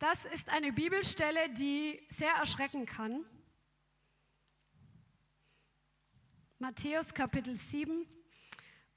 Das 0.00 0.24
ist 0.24 0.48
eine 0.48 0.72
Bibelstelle, 0.72 1.48
die 1.50 2.04
sehr 2.08 2.32
erschrecken 2.32 2.86
kann. 2.86 3.24
Matthäus 6.58 7.14
Kapitel 7.14 7.56
7. 7.56 8.04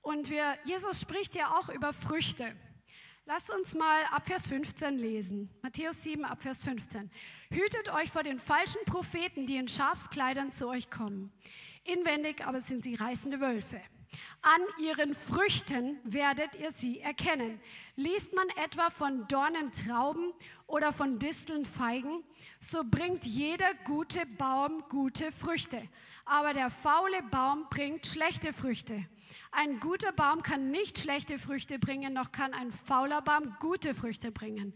Und 0.02 0.30
wir, 0.30 0.58
Jesus 0.64 1.02
spricht 1.02 1.36
ja 1.36 1.58
auch 1.58 1.70
über 1.70 1.93
Früchte. 1.93 2.56
Lass 3.26 3.52
uns 3.52 3.76
mal 3.76 4.04
ab 4.12 4.28
Vers 4.28 4.47
15 4.47 4.97
lesen. 4.97 5.49
Matthäus 5.62 6.04
7, 6.04 6.26
ab 6.26 6.41
Vers 6.41 6.64
15. 6.64 7.12
Hütet 7.52 7.93
euch 7.93 8.12
vor 8.12 8.24
den 8.24 8.39
falschen 8.39 8.84
Propheten, 8.86 9.45
die 9.45 9.58
in 9.58 9.68
Schafskleidern 9.68 10.52
zu 10.52 10.68
euch 10.68 10.89
kommen. 10.89 11.32
Inwendig 11.84 12.45
aber 12.45 12.62
sind 12.62 12.84
sie 12.84 12.95
reißende 12.95 13.39
Wölfe. 13.39 13.80
An 14.41 14.62
ihren 14.80 15.14
Früchten 15.14 15.99
werdet 16.04 16.56
ihr 16.56 16.72
sie 16.72 16.99
erkennen. 16.99 17.62
Liest 17.95 18.34
man 18.34 18.49
etwa 18.49 18.89
von 18.89 19.28
Dornen 19.28 19.72
Trauben 19.72 20.34
oder 20.66 20.91
von 20.91 21.20
Disteln 21.20 21.64
Feigen, 21.64 22.24
so 22.60 22.84
bringt 22.84 23.24
jeder 23.26 23.74
gute 23.86 24.26
Baum 24.38 24.84
gute 24.89 25.32
Früchte, 25.32 25.88
aber 26.26 26.54
der 26.54 26.70
faule 26.70 27.22
Baum 27.30 27.68
bringt 27.70 28.06
schlechte 28.08 28.52
Früchte. 28.52 29.06
Ein 29.52 29.82
guter 29.82 30.14
Baum 30.14 30.43
kann 30.43 30.72
nicht 30.72 30.99
schlechte 30.99 31.38
Früchte 31.38 31.78
bringen, 31.78 32.14
noch 32.14 32.32
kann 32.32 32.54
ein 32.54 32.72
fauler 32.72 33.22
Baum 33.22 33.56
gute 33.60 33.93
Früchte 33.93 34.32
bringen. 34.32 34.74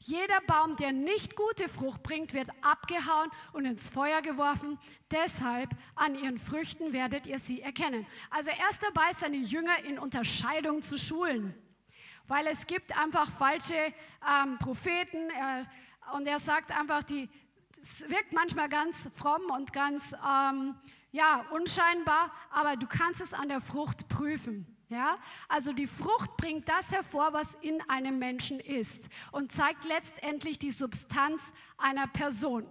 Jeder 0.00 0.40
Baum, 0.46 0.76
der 0.76 0.92
nicht 0.92 1.34
gute 1.34 1.68
Frucht 1.68 2.02
bringt, 2.02 2.32
wird 2.34 2.50
abgehauen 2.62 3.30
und 3.52 3.64
ins 3.64 3.88
Feuer 3.88 4.22
geworfen. 4.22 4.78
Deshalb 5.10 5.70
an 5.96 6.14
ihren 6.14 6.38
Früchten 6.38 6.92
werdet 6.92 7.26
ihr 7.26 7.38
sie 7.38 7.62
erkennen. 7.62 8.06
Also 8.30 8.50
erst 8.50 8.82
dabei, 8.82 9.12
seine 9.12 9.38
Jünger 9.38 9.82
in 9.84 9.98
Unterscheidung 9.98 10.82
zu 10.82 10.98
schulen. 10.98 11.54
Weil 12.28 12.46
es 12.46 12.66
gibt 12.66 12.96
einfach 12.96 13.30
falsche 13.30 13.74
ähm, 13.74 14.58
Propheten 14.58 15.30
äh, 15.30 15.64
und 16.14 16.26
er 16.26 16.38
sagt 16.38 16.70
einfach, 16.70 17.02
die, 17.02 17.28
es 17.80 18.08
wirkt 18.08 18.34
manchmal 18.34 18.68
ganz 18.68 19.10
fromm 19.16 19.50
und 19.50 19.72
ganz 19.72 20.12
ähm, 20.12 20.76
ja, 21.10 21.46
unscheinbar, 21.52 22.32
aber 22.50 22.76
du 22.76 22.86
kannst 22.86 23.20
es 23.20 23.34
an 23.34 23.48
der 23.48 23.60
Frucht 23.60 24.08
prüfen. 24.08 24.66
Ja, 24.90 25.18
also 25.48 25.74
die 25.74 25.86
Frucht 25.86 26.38
bringt 26.38 26.66
das 26.66 26.90
hervor, 26.92 27.34
was 27.34 27.56
in 27.60 27.78
einem 27.90 28.18
Menschen 28.18 28.58
ist 28.58 29.10
und 29.32 29.52
zeigt 29.52 29.84
letztendlich 29.84 30.58
die 30.58 30.70
Substanz 30.70 31.52
einer 31.76 32.06
Person. 32.06 32.66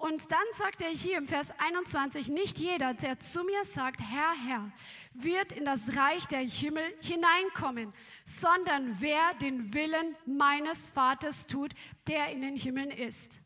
Und 0.00 0.32
dann 0.32 0.38
sagt 0.56 0.80
er 0.80 0.88
hier 0.88 1.18
im 1.18 1.26
Vers 1.26 1.52
21, 1.58 2.28
nicht 2.28 2.58
jeder, 2.58 2.94
der 2.94 3.18
zu 3.18 3.42
mir 3.42 3.64
sagt, 3.64 4.00
Herr, 4.00 4.32
Herr, 4.46 4.72
wird 5.12 5.52
in 5.52 5.66
das 5.66 5.94
Reich 5.94 6.26
der 6.26 6.40
Himmel 6.40 6.84
hineinkommen, 7.02 7.92
sondern 8.24 9.00
wer 9.00 9.34
den 9.42 9.74
Willen 9.74 10.16
meines 10.24 10.90
Vaters 10.90 11.46
tut, 11.46 11.74
der 12.06 12.30
in 12.30 12.40
den 12.40 12.56
Himmeln 12.56 12.90
ist. 12.90 13.42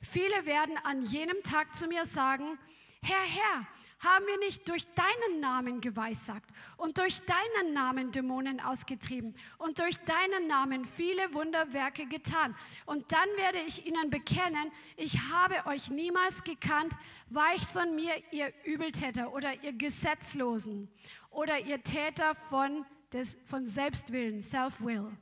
Viele 0.00 0.46
werden 0.46 0.76
an 0.84 1.02
jenem 1.02 1.42
Tag 1.42 1.74
zu 1.74 1.88
mir 1.88 2.04
sagen, 2.04 2.56
Herr, 3.06 3.22
Herr, 3.22 3.66
haben 4.00 4.26
wir 4.26 4.36
nicht 4.38 4.68
durch 4.68 4.84
deinen 4.94 5.38
Namen 5.38 5.80
geweissagt 5.80 6.50
und 6.76 6.98
durch 6.98 7.20
deinen 7.20 7.72
Namen 7.72 8.10
Dämonen 8.10 8.60
ausgetrieben 8.60 9.36
und 9.58 9.78
durch 9.78 9.96
deinen 9.98 10.48
Namen 10.48 10.84
viele 10.84 11.32
Wunderwerke 11.32 12.06
getan? 12.06 12.56
Und 12.84 13.12
dann 13.12 13.28
werde 13.36 13.58
ich 13.60 13.86
ihnen 13.86 14.10
bekennen, 14.10 14.72
ich 14.96 15.20
habe 15.30 15.64
euch 15.66 15.88
niemals 15.88 16.42
gekannt, 16.42 16.92
weicht 17.30 17.70
von 17.70 17.94
mir, 17.94 18.12
ihr 18.32 18.52
Übeltäter 18.64 19.32
oder 19.32 19.62
ihr 19.62 19.72
Gesetzlosen 19.72 20.90
oder 21.30 21.60
ihr 21.60 21.80
Täter 21.84 22.34
von, 22.34 22.84
des, 23.12 23.38
von 23.44 23.68
Selbstwillen, 23.68 24.42
Self-Will. 24.42 25.16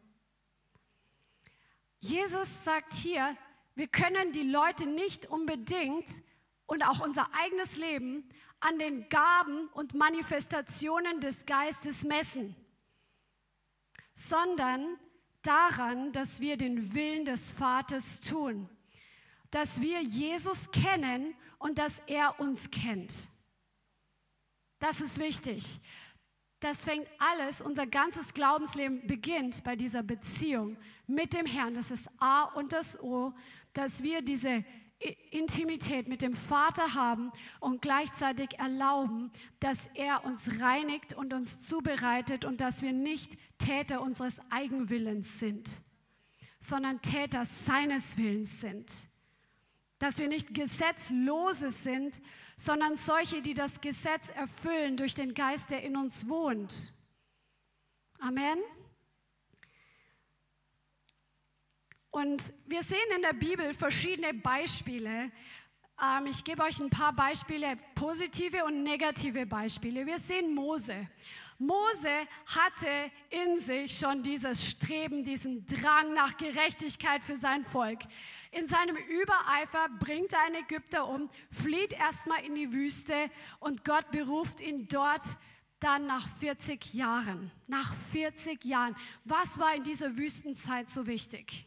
Jesus 2.00 2.64
sagt 2.64 2.94
hier, 2.94 3.36
wir 3.74 3.88
können 3.88 4.32
die 4.32 4.48
Leute 4.48 4.86
nicht 4.86 5.26
unbedingt 5.26 6.22
und 6.66 6.82
auch 6.82 7.00
unser 7.00 7.28
eigenes 7.34 7.76
Leben 7.76 8.28
an 8.60 8.78
den 8.78 9.08
Gaben 9.08 9.68
und 9.68 9.94
Manifestationen 9.94 11.20
des 11.20 11.44
Geistes 11.46 12.04
messen, 12.04 12.56
sondern 14.14 14.98
daran, 15.42 16.12
dass 16.12 16.40
wir 16.40 16.56
den 16.56 16.94
Willen 16.94 17.24
des 17.24 17.52
Vaters 17.52 18.20
tun, 18.20 18.68
dass 19.50 19.80
wir 19.80 20.02
Jesus 20.02 20.70
kennen 20.70 21.34
und 21.58 21.78
dass 21.78 22.02
er 22.06 22.40
uns 22.40 22.70
kennt. 22.70 23.28
Das 24.78 25.00
ist 25.00 25.18
wichtig. 25.18 25.80
Das 26.60 26.84
fängt 26.84 27.06
alles, 27.18 27.60
unser 27.60 27.86
ganzes 27.86 28.32
Glaubensleben 28.32 29.06
beginnt 29.06 29.62
bei 29.64 29.76
dieser 29.76 30.02
Beziehung 30.02 30.78
mit 31.06 31.34
dem 31.34 31.44
Herrn. 31.44 31.74
Das 31.74 31.90
ist 31.90 32.08
A 32.18 32.44
und 32.44 32.72
das 32.72 32.98
O, 33.02 33.34
dass 33.74 34.02
wir 34.02 34.22
diese 34.22 34.64
Intimität 35.30 36.08
mit 36.08 36.22
dem 36.22 36.34
Vater 36.34 36.94
haben 36.94 37.32
und 37.60 37.82
gleichzeitig 37.82 38.58
erlauben, 38.58 39.30
dass 39.60 39.90
er 39.94 40.24
uns 40.24 40.60
reinigt 40.60 41.12
und 41.12 41.34
uns 41.34 41.66
zubereitet 41.66 42.44
und 42.44 42.60
dass 42.60 42.80
wir 42.80 42.92
nicht 42.92 43.36
Täter 43.58 44.00
unseres 44.00 44.40
Eigenwillens 44.50 45.38
sind, 45.38 45.68
sondern 46.58 47.02
Täter 47.02 47.44
seines 47.44 48.16
Willens 48.16 48.60
sind. 48.60 49.08
Dass 49.98 50.18
wir 50.18 50.28
nicht 50.28 50.54
Gesetzlose 50.54 51.70
sind, 51.70 52.22
sondern 52.56 52.96
solche, 52.96 53.42
die 53.42 53.54
das 53.54 53.80
Gesetz 53.80 54.30
erfüllen 54.30 54.96
durch 54.96 55.14
den 55.14 55.34
Geist, 55.34 55.70
der 55.70 55.82
in 55.82 55.96
uns 55.96 56.28
wohnt. 56.28 56.92
Amen. 58.20 58.58
Und 62.14 62.54
wir 62.66 62.84
sehen 62.84 63.10
in 63.16 63.22
der 63.22 63.32
Bibel 63.32 63.74
verschiedene 63.74 64.32
Beispiele. 64.32 65.32
Ähm, 66.00 66.26
ich 66.26 66.44
gebe 66.44 66.62
euch 66.62 66.78
ein 66.78 66.88
paar 66.88 67.12
Beispiele, 67.12 67.76
positive 67.96 68.64
und 68.64 68.84
negative 68.84 69.44
Beispiele. 69.44 70.06
Wir 70.06 70.18
sehen 70.18 70.54
Mose. 70.54 71.08
Mose 71.58 72.28
hatte 72.46 73.10
in 73.30 73.58
sich 73.58 73.98
schon 73.98 74.22
dieses 74.22 74.64
Streben, 74.64 75.24
diesen 75.24 75.66
Drang 75.66 76.14
nach 76.14 76.36
Gerechtigkeit 76.36 77.24
für 77.24 77.34
sein 77.34 77.64
Volk. 77.64 78.02
In 78.52 78.68
seinem 78.68 78.94
Übereifer 78.94 79.88
bringt 79.98 80.34
er 80.34 80.42
einen 80.42 80.62
Ägypter 80.62 81.08
um, 81.08 81.28
flieht 81.50 81.94
erstmal 81.94 82.44
in 82.44 82.54
die 82.54 82.72
Wüste 82.72 83.28
und 83.58 83.84
Gott 83.84 84.12
beruft 84.12 84.60
ihn 84.60 84.86
dort 84.86 85.24
dann 85.80 86.06
nach 86.06 86.28
40 86.38 86.94
Jahren. 86.94 87.50
Nach 87.66 87.92
40 88.12 88.64
Jahren. 88.64 88.94
Was 89.24 89.58
war 89.58 89.74
in 89.74 89.82
dieser 89.82 90.16
Wüstenzeit 90.16 90.88
so 90.90 91.08
wichtig? 91.08 91.66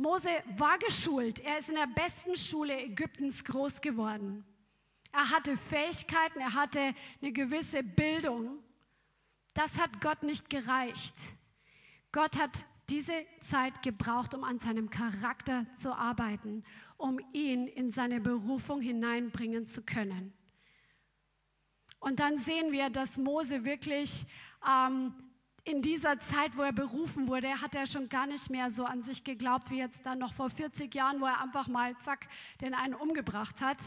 Mose 0.00 0.30
war 0.56 0.78
geschult. 0.78 1.40
Er 1.40 1.58
ist 1.58 1.68
in 1.68 1.74
der 1.74 1.86
besten 1.86 2.34
Schule 2.34 2.74
Ägyptens 2.80 3.44
groß 3.44 3.82
geworden. 3.82 4.46
Er 5.12 5.28
hatte 5.28 5.58
Fähigkeiten, 5.58 6.40
er 6.40 6.54
hatte 6.54 6.94
eine 7.20 7.32
gewisse 7.32 7.82
Bildung. 7.82 8.62
Das 9.52 9.78
hat 9.78 10.00
Gott 10.00 10.22
nicht 10.22 10.48
gereicht. 10.48 11.14
Gott 12.12 12.38
hat 12.38 12.64
diese 12.88 13.12
Zeit 13.42 13.82
gebraucht, 13.82 14.34
um 14.34 14.42
an 14.42 14.58
seinem 14.58 14.88
Charakter 14.88 15.66
zu 15.76 15.92
arbeiten, 15.94 16.64
um 16.96 17.20
ihn 17.34 17.66
in 17.66 17.90
seine 17.90 18.22
Berufung 18.22 18.80
hineinbringen 18.80 19.66
zu 19.66 19.82
können. 19.82 20.32
Und 21.98 22.20
dann 22.20 22.38
sehen 22.38 22.72
wir, 22.72 22.88
dass 22.88 23.18
Mose 23.18 23.64
wirklich 23.64 24.24
ähm, 24.66 25.12
in 25.64 25.82
dieser 25.82 26.18
Zeit, 26.20 26.56
wo 26.56 26.62
er 26.62 26.72
berufen 26.72 27.28
wurde, 27.28 27.60
hat 27.60 27.74
er 27.74 27.86
schon 27.86 28.08
gar 28.08 28.26
nicht 28.26 28.50
mehr 28.50 28.70
so 28.70 28.84
an 28.84 29.02
sich 29.02 29.24
geglaubt 29.24 29.70
wie 29.70 29.78
jetzt 29.78 30.04
dann 30.06 30.18
noch 30.18 30.34
vor 30.34 30.50
40 30.50 30.94
Jahren, 30.94 31.20
wo 31.20 31.26
er 31.26 31.40
einfach 31.40 31.68
mal, 31.68 31.96
zack, 31.98 32.28
den 32.60 32.74
einen 32.74 32.94
umgebracht 32.94 33.60
hat. 33.60 33.78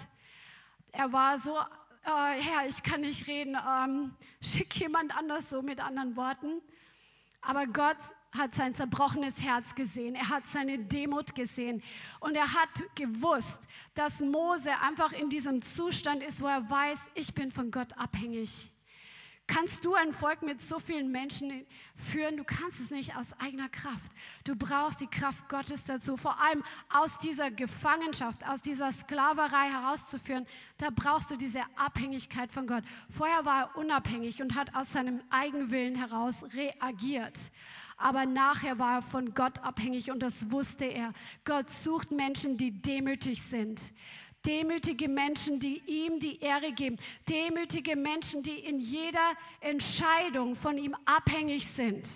Er 0.92 1.12
war 1.12 1.38
so, 1.38 1.58
äh, 1.58 2.42
Herr, 2.42 2.68
ich 2.68 2.84
kann 2.84 3.02
nicht 3.02 3.28
reden, 3.28 3.58
ähm, 3.68 4.16
schick 4.42 4.80
jemand 4.80 5.16
anders 5.16 5.50
so 5.50 5.62
mit 5.62 5.80
anderen 5.80 6.16
Worten. 6.16 6.62
Aber 7.42 7.68
Gott 7.68 7.98
hat 8.32 8.56
sein 8.56 8.74
zerbrochenes 8.74 9.42
Herz 9.44 9.76
gesehen, 9.76 10.16
er 10.16 10.30
hat 10.30 10.48
seine 10.48 10.80
Demut 10.80 11.36
gesehen 11.36 11.84
und 12.20 12.36
er 12.36 12.54
hat 12.54 12.84
gewusst, 12.96 13.68
dass 13.94 14.22
Mose 14.22 14.72
einfach 14.82 15.12
in 15.12 15.30
diesem 15.30 15.62
Zustand 15.62 16.24
ist, 16.24 16.42
wo 16.42 16.48
er 16.48 16.68
weiß, 16.70 17.12
ich 17.16 17.34
bin 17.34 17.52
von 17.52 17.70
Gott 17.70 17.98
abhängig. 17.98 18.73
Kannst 19.46 19.84
du 19.84 19.94
ein 19.94 20.14
Volk 20.14 20.42
mit 20.42 20.62
so 20.62 20.80
vielen 20.80 21.12
Menschen 21.12 21.66
führen? 21.96 22.38
Du 22.38 22.46
kannst 22.46 22.80
es 22.80 22.92
nicht 22.92 23.18
aus 23.18 23.38
eigener 23.40 23.68
Kraft. 23.68 24.14
Du 24.46 24.56
brauchst 24.56 25.02
die 25.02 25.08
Kraft 25.08 25.50
Gottes 25.50 25.84
dazu, 25.84 26.16
vor 26.16 26.40
allem 26.40 26.64
aus 26.90 27.20
dieser 27.20 27.52
Gefangenschaft, 27.52 28.48
aus 28.48 28.62
dieser 28.62 28.92
Sklaverei 28.94 29.70
herauszuführen. 29.70 30.48
Da 30.78 30.90
brauchst 30.96 31.30
du 31.30 31.36
diese 31.36 31.62
Abhängigkeit 31.76 32.54
von 32.54 32.68
Gott. 32.68 32.86
Vorher 33.10 33.44
war 33.44 33.60
er 33.64 33.78
unabhängig 33.78 34.42
und 34.42 34.56
hat 34.56 34.74
aus 34.76 34.94
seinem 34.94 35.22
Eigenwillen 35.30 35.96
heraus 35.96 36.46
reagiert. 36.54 37.52
Aber 37.98 38.26
nachher 38.26 38.80
war 38.80 38.96
er 38.96 39.02
von 39.02 39.34
Gott 39.34 39.60
abhängig 39.60 40.10
und 40.10 40.20
das 40.20 40.52
wusste 40.52 40.86
er. 40.86 41.12
Gott 41.44 41.70
sucht 41.70 42.12
Menschen, 42.12 42.58
die 42.58 42.72
demütig 42.72 43.42
sind 43.42 43.94
Demütige 44.46 45.08
Menschen, 45.08 45.60
die 45.60 45.82
ihm 45.86 46.20
die 46.20 46.40
Ehre 46.40 46.72
geben. 46.74 46.98
Demütige 47.30 47.96
Menschen, 47.96 48.44
die 48.44 48.60
in 48.60 48.80
jeder 48.80 49.34
Entscheidung 49.62 50.56
von 50.56 50.78
ihm 50.78 50.96
abhängig 51.06 51.68
sind. 51.68 52.08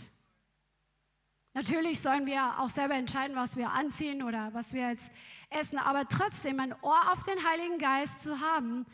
Natürlich 1.54 2.00
sollen 2.02 2.26
wir 2.26 2.60
auch 2.60 2.70
selber 2.70 2.94
entscheiden, 2.94 3.36
was 3.36 3.58
wir 3.58 3.72
anziehen 3.72 4.22
oder 4.22 4.54
was 4.54 4.74
wir 4.74 4.90
jetzt 4.90 5.12
essen, 5.50 5.80
aber 5.80 6.08
trotzdem 6.08 6.60
ein 6.60 6.74
Ohr 6.82 7.12
auf 7.12 7.24
den 7.24 7.44
Heiligen 7.48 7.80
Geist 7.80 8.22
zu 8.22 8.42
haben, 8.42 8.86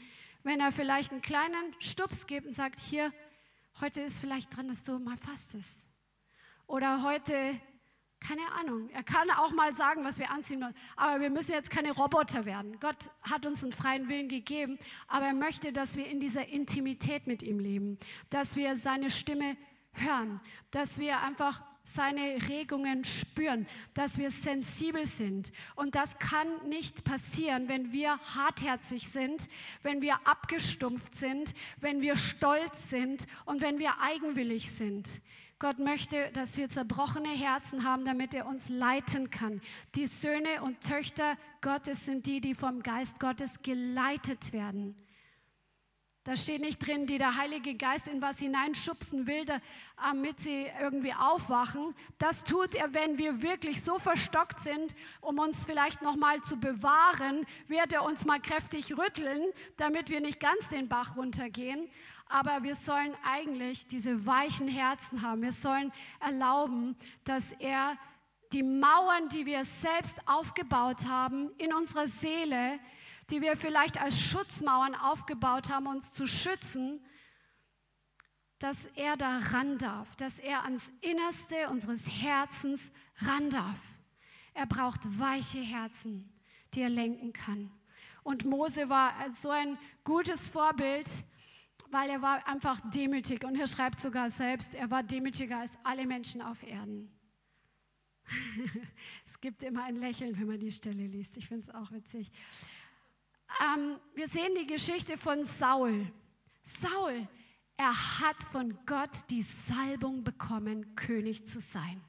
wenn 0.43 0.61
er 0.61 0.71
vielleicht 0.71 1.11
einen 1.11 1.21
kleinen 1.21 1.75
Stups 1.79 2.25
gibt 2.25 2.47
und 2.47 2.53
sagt, 2.53 2.79
hier, 2.79 3.11
heute 3.81 4.01
ist 4.01 4.19
vielleicht 4.19 4.55
dran, 4.55 4.67
dass 4.67 4.83
du 4.83 4.97
mal 4.99 5.17
fastest. 5.17 5.87
Oder 6.67 7.03
heute 7.03 7.59
keine 8.25 8.51
Ahnung. 8.53 8.89
Er 8.93 9.03
kann 9.03 9.29
auch 9.31 9.51
mal 9.51 9.73
sagen, 9.75 10.03
was 10.03 10.17
wir 10.17 10.31
anziehen 10.31 10.61
wollen. 10.61 10.75
Aber 10.95 11.21
wir 11.21 11.29
müssen 11.29 11.51
jetzt 11.51 11.69
keine 11.69 11.91
Roboter 11.91 12.45
werden. 12.45 12.79
Gott 12.79 13.09
hat 13.21 13.45
uns 13.45 13.63
einen 13.63 13.73
freien 13.73 14.07
Willen 14.07 14.29
gegeben, 14.29 14.79
aber 15.07 15.27
er 15.27 15.33
möchte, 15.33 15.73
dass 15.73 15.97
wir 15.97 16.07
in 16.07 16.19
dieser 16.19 16.47
Intimität 16.47 17.27
mit 17.27 17.43
ihm 17.43 17.59
leben, 17.59 17.97
dass 18.29 18.55
wir 18.55 18.75
seine 18.75 19.11
Stimme 19.11 19.57
hören, 19.93 20.39
dass 20.71 20.99
wir 20.99 21.21
einfach 21.21 21.61
seine 21.85 22.37
Regungen 22.47 23.03
spüren, 23.03 23.67
dass 23.93 24.17
wir 24.17 24.31
sensibel 24.31 25.05
sind. 25.05 25.51
Und 25.75 25.95
das 25.95 26.17
kann 26.17 26.47
nicht 26.69 27.03
passieren, 27.03 27.67
wenn 27.67 27.91
wir 27.91 28.17
hartherzig 28.19 29.09
sind, 29.09 29.49
wenn 29.81 30.01
wir 30.01 30.25
abgestumpft 30.25 31.13
sind, 31.13 31.53
wenn 31.81 32.01
wir 32.01 32.15
stolz 32.15 32.89
sind 32.89 33.27
und 33.45 33.61
wenn 33.61 33.79
wir 33.79 33.99
eigenwillig 33.99 34.71
sind. 34.71 35.21
Gott 35.63 35.79
möchte, 35.79 36.29
dass 36.33 36.57
wir 36.57 36.67
zerbrochene 36.67 37.29
Herzen 37.29 37.85
haben, 37.85 38.03
damit 38.03 38.33
er 38.33 38.47
uns 38.47 38.67
leiten 38.67 39.29
kann. 39.29 39.61
Die 39.95 40.07
Söhne 40.07 40.61
und 40.61 40.81
Töchter 40.81 41.37
Gottes 41.61 42.05
sind 42.05 42.25
die, 42.25 42.41
die 42.41 42.53
vom 42.53 42.83
Geist 42.83 43.21
Gottes 43.21 43.61
geleitet 43.63 44.51
werden. 44.51 44.93
Da 46.25 46.35
steht 46.35 46.59
nicht 46.59 46.85
drin, 46.85 47.05
die 47.05 47.17
der 47.17 47.37
Heilige 47.37 47.75
Geist 47.75 48.09
in 48.09 48.21
was 48.21 48.39
hineinschubsen 48.39 49.25
will, 49.25 49.45
damit 49.45 50.41
sie 50.41 50.67
irgendwie 50.81 51.13
aufwachen. 51.13 51.95
Das 52.17 52.43
tut 52.43 52.75
er, 52.75 52.93
wenn 52.93 53.17
wir 53.17 53.41
wirklich 53.41 53.81
so 53.81 53.97
verstockt 53.99 54.59
sind, 54.59 54.93
um 55.21 55.39
uns 55.39 55.65
vielleicht 55.65 56.01
noch 56.01 56.17
mal 56.17 56.41
zu 56.41 56.57
bewahren, 56.57 57.45
wird 57.69 57.93
er 57.93 58.03
uns 58.03 58.25
mal 58.25 58.41
kräftig 58.41 58.97
rütteln, 58.97 59.41
damit 59.77 60.09
wir 60.09 60.19
nicht 60.19 60.41
ganz 60.41 60.67
den 60.67 60.89
Bach 60.89 61.15
runtergehen 61.15 61.89
aber 62.33 62.63
wir 62.63 62.73
sollen 62.73 63.15
eigentlich 63.23 63.85
diese 63.85 64.25
weichen 64.25 64.67
Herzen 64.67 65.21
haben. 65.21 65.43
Wir 65.43 65.51
sollen 65.51 65.93
erlauben, 66.19 66.97
dass 67.25 67.51
er 67.59 67.95
die 68.53 68.63
Mauern, 68.63 69.29
die 69.29 69.45
wir 69.45 69.63
selbst 69.63 70.17
aufgebaut 70.27 71.05
haben 71.07 71.51
in 71.59 71.71
unserer 71.71 72.07
Seele, 72.07 72.79
die 73.29 73.41
wir 73.41 73.55
vielleicht 73.55 74.01
als 74.01 74.19
Schutzmauern 74.19 74.95
aufgebaut 74.95 75.69
haben, 75.69 75.85
uns 75.85 76.13
zu 76.13 76.25
schützen, 76.25 77.05
dass 78.57 78.87
er 78.95 79.15
da 79.15 79.37
ran 79.37 79.77
darf, 79.77 80.15
dass 80.15 80.39
er 80.39 80.63
ans 80.63 80.91
Innerste 81.01 81.69
unseres 81.69 82.09
Herzens 82.09 82.91
ran 83.17 83.51
darf. 83.51 83.79
Er 84.55 84.65
braucht 84.65 85.01
weiche 85.19 85.59
Herzen, 85.59 86.33
die 86.73 86.81
er 86.81 86.89
lenken 86.89 87.31
kann. 87.31 87.71
Und 88.23 88.45
Mose 88.45 88.89
war 88.89 89.13
so 89.31 89.51
ein 89.51 89.77
gutes 90.03 90.49
Vorbild, 90.49 91.23
weil 91.93 92.09
er 92.09 92.21
war 92.21 92.45
einfach 92.47 92.81
demütig 92.91 93.45
und 93.45 93.55
er 93.55 93.67
schreibt 93.67 93.99
sogar 93.99 94.29
selbst, 94.29 94.73
er 94.73 94.89
war 94.89 95.03
demütiger 95.03 95.59
als 95.59 95.71
alle 95.83 96.05
Menschen 96.05 96.41
auf 96.41 96.61
Erden. 96.63 97.11
es 99.25 99.39
gibt 99.39 99.63
immer 99.63 99.83
ein 99.83 99.95
Lächeln, 99.95 100.37
wenn 100.39 100.47
man 100.47 100.59
die 100.59 100.71
Stelle 100.71 101.05
liest. 101.05 101.37
Ich 101.37 101.47
finde 101.47 101.63
es 101.63 101.69
auch 101.73 101.91
witzig. 101.91 102.31
Ähm, 103.61 103.99
wir 104.15 104.27
sehen 104.27 104.55
die 104.59 104.65
Geschichte 104.65 105.17
von 105.17 105.43
Saul. 105.43 106.11
Saul, 106.63 107.27
er 107.77 108.19
hat 108.19 108.41
von 108.43 108.77
Gott 108.85 109.29
die 109.29 109.41
Salbung 109.41 110.23
bekommen, 110.23 110.95
König 110.95 111.45
zu 111.45 111.59
sein. 111.59 112.01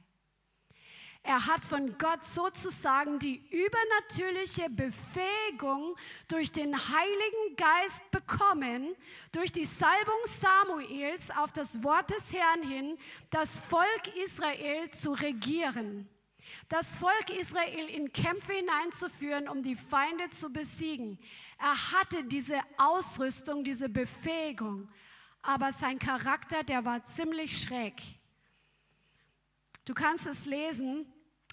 Er 1.27 1.47
hat 1.47 1.65
von 1.65 1.97
Gott 1.97 2.23
sozusagen 2.23 3.19
die 3.19 3.43
übernatürliche 3.51 4.69
Befähigung 4.69 5.97
durch 6.29 6.53
den 6.53 6.77
Heiligen 6.77 7.57
Geist 7.57 8.11
bekommen, 8.11 8.95
durch 9.33 9.51
die 9.51 9.65
Salbung 9.65 10.21
Samuels 10.27 11.31
auf 11.31 11.51
das 11.51 11.83
Wort 11.83 12.11
des 12.11 12.31
Herrn 12.35 12.63
hin, 12.63 12.99
das 13.31 13.59
Volk 13.59 14.15
Israel 14.23 14.91
zu 14.91 15.13
regieren. 15.13 16.07
Das 16.69 16.99
Volk 16.99 17.31
Israel 17.31 17.89
in 17.89 18.13
Kämpfe 18.13 18.53
hineinzuführen, 18.53 19.49
um 19.49 19.63
die 19.63 19.77
Feinde 19.77 20.29
zu 20.29 20.53
besiegen. 20.53 21.19
Er 21.59 21.93
hatte 21.93 22.23
diese 22.25 22.61
Ausrüstung, 22.77 23.65
diese 23.65 23.89
Befähigung, 23.89 24.91
aber 25.41 25.73
sein 25.73 25.99
Charakter, 25.99 26.65
der 26.65 26.85
war 26.85 27.03
ziemlich 27.07 27.63
schräg. 27.63 27.95
Du 29.87 29.95
kannst 29.95 30.27
es 30.27 30.45
lesen 30.45 31.07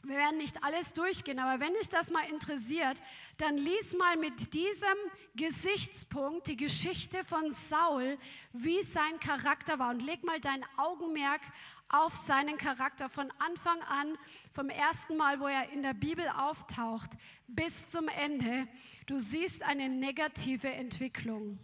wir 0.04 0.18
werden 0.18 0.38
nicht 0.38 0.64
alles 0.64 0.93
durchgehen, 0.93 1.39
aber 1.39 1.64
wenn 1.64 1.74
dich 1.76 1.88
das 1.88 2.10
mal 2.10 2.28
interessiert, 2.30 3.02
dann 3.38 3.58
lies 3.58 3.95
mal 3.95 4.18
mit 4.18 4.54
diesem 4.54 4.97
Gesichtspunkt 5.36 6.47
die 6.47 6.58
Geschichte 6.58 7.24
von 7.24 7.52
Saul, 7.52 8.18
wie 8.52 8.82
sein 8.82 9.20
Charakter 9.20 9.78
war 9.78 9.91
und 9.91 10.02
leg 10.02 10.24
mal 10.24 10.39
dein 10.39 10.66
Augenmerk 10.78 11.41
auf 11.88 12.16
seinen 12.16 12.58
Charakter 12.58 13.10
von 13.10 13.32
Anfang 13.38 13.80
an, 13.84 14.18
vom 14.54 14.70
ersten 14.70 15.18
Mal, 15.18 15.39
wo 15.39 15.47
er 15.47 15.70
in 15.72 15.84
der 15.84 15.93
Bibel 15.93 16.28
auftaucht, 16.30 17.12
bis 17.47 17.88
zum 17.88 18.08
Ende. 18.08 18.68
Du 19.06 19.20
siehst 19.20 19.62
eine 19.62 19.89
negative 19.89 20.70
Entwicklung, 20.70 21.60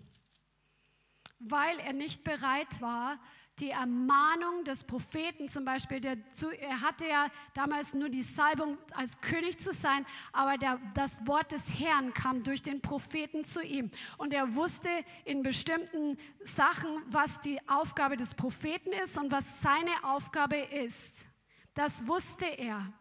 weil 1.39 1.79
er 1.79 1.93
nicht 1.93 2.23
bereit 2.23 2.81
war, 2.81 3.19
die 3.59 3.71
Ermahnung 3.71 4.63
des 4.63 4.83
Propheten 4.83 5.49
zum 5.49 5.65
Beispiel, 5.65 5.99
der 5.99 6.17
er 6.59 6.81
hatte 6.81 7.07
ja 7.07 7.27
damals 7.53 7.93
nur 7.93 8.09
die 8.09 8.21
Salbung 8.21 8.77
als 8.93 9.19
König 9.21 9.59
zu 9.59 9.71
sein, 9.73 10.05
aber 10.31 10.57
der, 10.57 10.79
das 10.93 11.25
Wort 11.25 11.51
des 11.51 11.79
Herrn 11.79 12.13
kam 12.13 12.43
durch 12.43 12.61
den 12.61 12.81
Propheten 12.81 13.45
zu 13.45 13.61
ihm. 13.63 13.89
Und 14.17 14.33
er 14.33 14.55
wusste 14.55 14.89
in 15.25 15.41
bestimmten 15.41 16.17
Sachen, 16.43 17.01
was 17.07 17.39
die 17.41 17.59
Aufgabe 17.67 18.15
des 18.15 18.35
Propheten 18.35 18.91
ist 18.91 19.17
und 19.17 19.31
was 19.31 19.61
seine 19.61 20.03
Aufgabe 20.03 20.57
ist. 20.57 21.27
Das 21.73 22.07
wusste 22.07 22.45
er. 22.45 22.93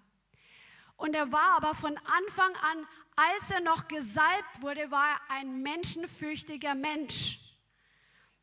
Und 0.96 1.14
er 1.14 1.30
war 1.30 1.56
aber 1.56 1.74
von 1.74 1.96
Anfang 1.98 2.54
an, 2.56 2.86
als 3.16 3.50
er 3.50 3.60
noch 3.60 3.88
gesalbt 3.88 4.62
wurde, 4.62 4.90
war 4.90 5.06
er 5.08 5.36
ein 5.36 5.62
menschenfürchtiger 5.62 6.74
Mensch. 6.74 7.45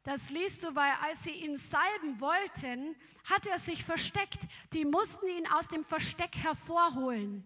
Das 0.04 0.30
liest 0.30 0.64
du, 0.64 0.76
weil 0.76 0.92
als 1.02 1.24
sie 1.24 1.32
ihn 1.32 1.56
salben 1.56 2.20
wollten, 2.20 2.96
hat 3.24 3.48
er 3.48 3.58
sich 3.58 3.86
versteckt. 3.86 4.40
Die 4.74 4.84
mussten 4.84 5.28
ihn 5.28 5.48
aus 5.48 5.70
dem 5.70 5.86
Versteck 5.86 6.36
hervorholen. 6.36 7.46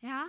Ja? 0.00 0.26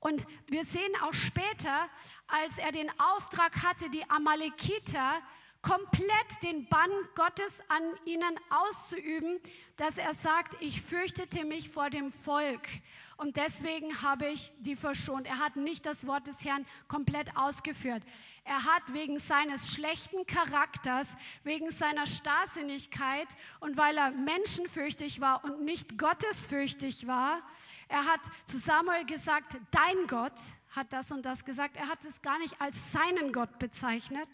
Und 0.00 0.26
wir 0.46 0.64
sehen 0.64 0.92
auch 1.02 1.14
später, 1.14 1.88
als 2.26 2.58
er 2.58 2.72
den 2.72 2.90
Auftrag 2.98 3.62
hatte, 3.62 3.90
die 3.90 4.08
Amalekiter 4.10 5.22
komplett 5.62 6.42
den 6.42 6.68
Bann 6.68 6.90
Gottes 7.14 7.62
an 7.68 7.82
ihnen 8.04 8.38
auszuüben, 8.48 9.40
dass 9.76 9.98
er 9.98 10.14
sagt, 10.14 10.56
ich 10.60 10.82
fürchtete 10.82 11.44
mich 11.44 11.68
vor 11.68 11.90
dem 11.90 12.12
Volk 12.12 12.68
und 13.16 13.36
deswegen 13.36 14.02
habe 14.02 14.28
ich 14.28 14.52
die 14.60 14.76
verschont. 14.76 15.26
Er 15.26 15.38
hat 15.38 15.56
nicht 15.56 15.84
das 15.84 16.06
Wort 16.06 16.28
des 16.28 16.44
Herrn 16.44 16.64
komplett 16.86 17.36
ausgeführt. 17.36 18.04
Er 18.44 18.64
hat 18.64 18.94
wegen 18.94 19.18
seines 19.18 19.68
schlechten 19.72 20.24
Charakters, 20.26 21.16
wegen 21.42 21.70
seiner 21.70 22.06
Starrsinnigkeit 22.06 23.28
und 23.60 23.76
weil 23.76 23.98
er 23.98 24.12
menschenfürchtig 24.12 25.20
war 25.20 25.44
und 25.44 25.64
nicht 25.64 25.98
gottesfürchtig 25.98 27.06
war, 27.06 27.42
er 27.88 28.04
hat 28.04 28.20
zu 28.44 28.58
Samuel 28.58 29.06
gesagt, 29.06 29.56
dein 29.70 30.06
Gott 30.06 30.38
hat 30.70 30.92
das 30.92 31.10
und 31.10 31.24
das 31.24 31.44
gesagt. 31.44 31.76
Er 31.76 31.88
hat 31.88 32.04
es 32.04 32.20
gar 32.20 32.38
nicht 32.38 32.60
als 32.60 32.92
seinen 32.92 33.32
Gott 33.32 33.58
bezeichnet. 33.58 34.28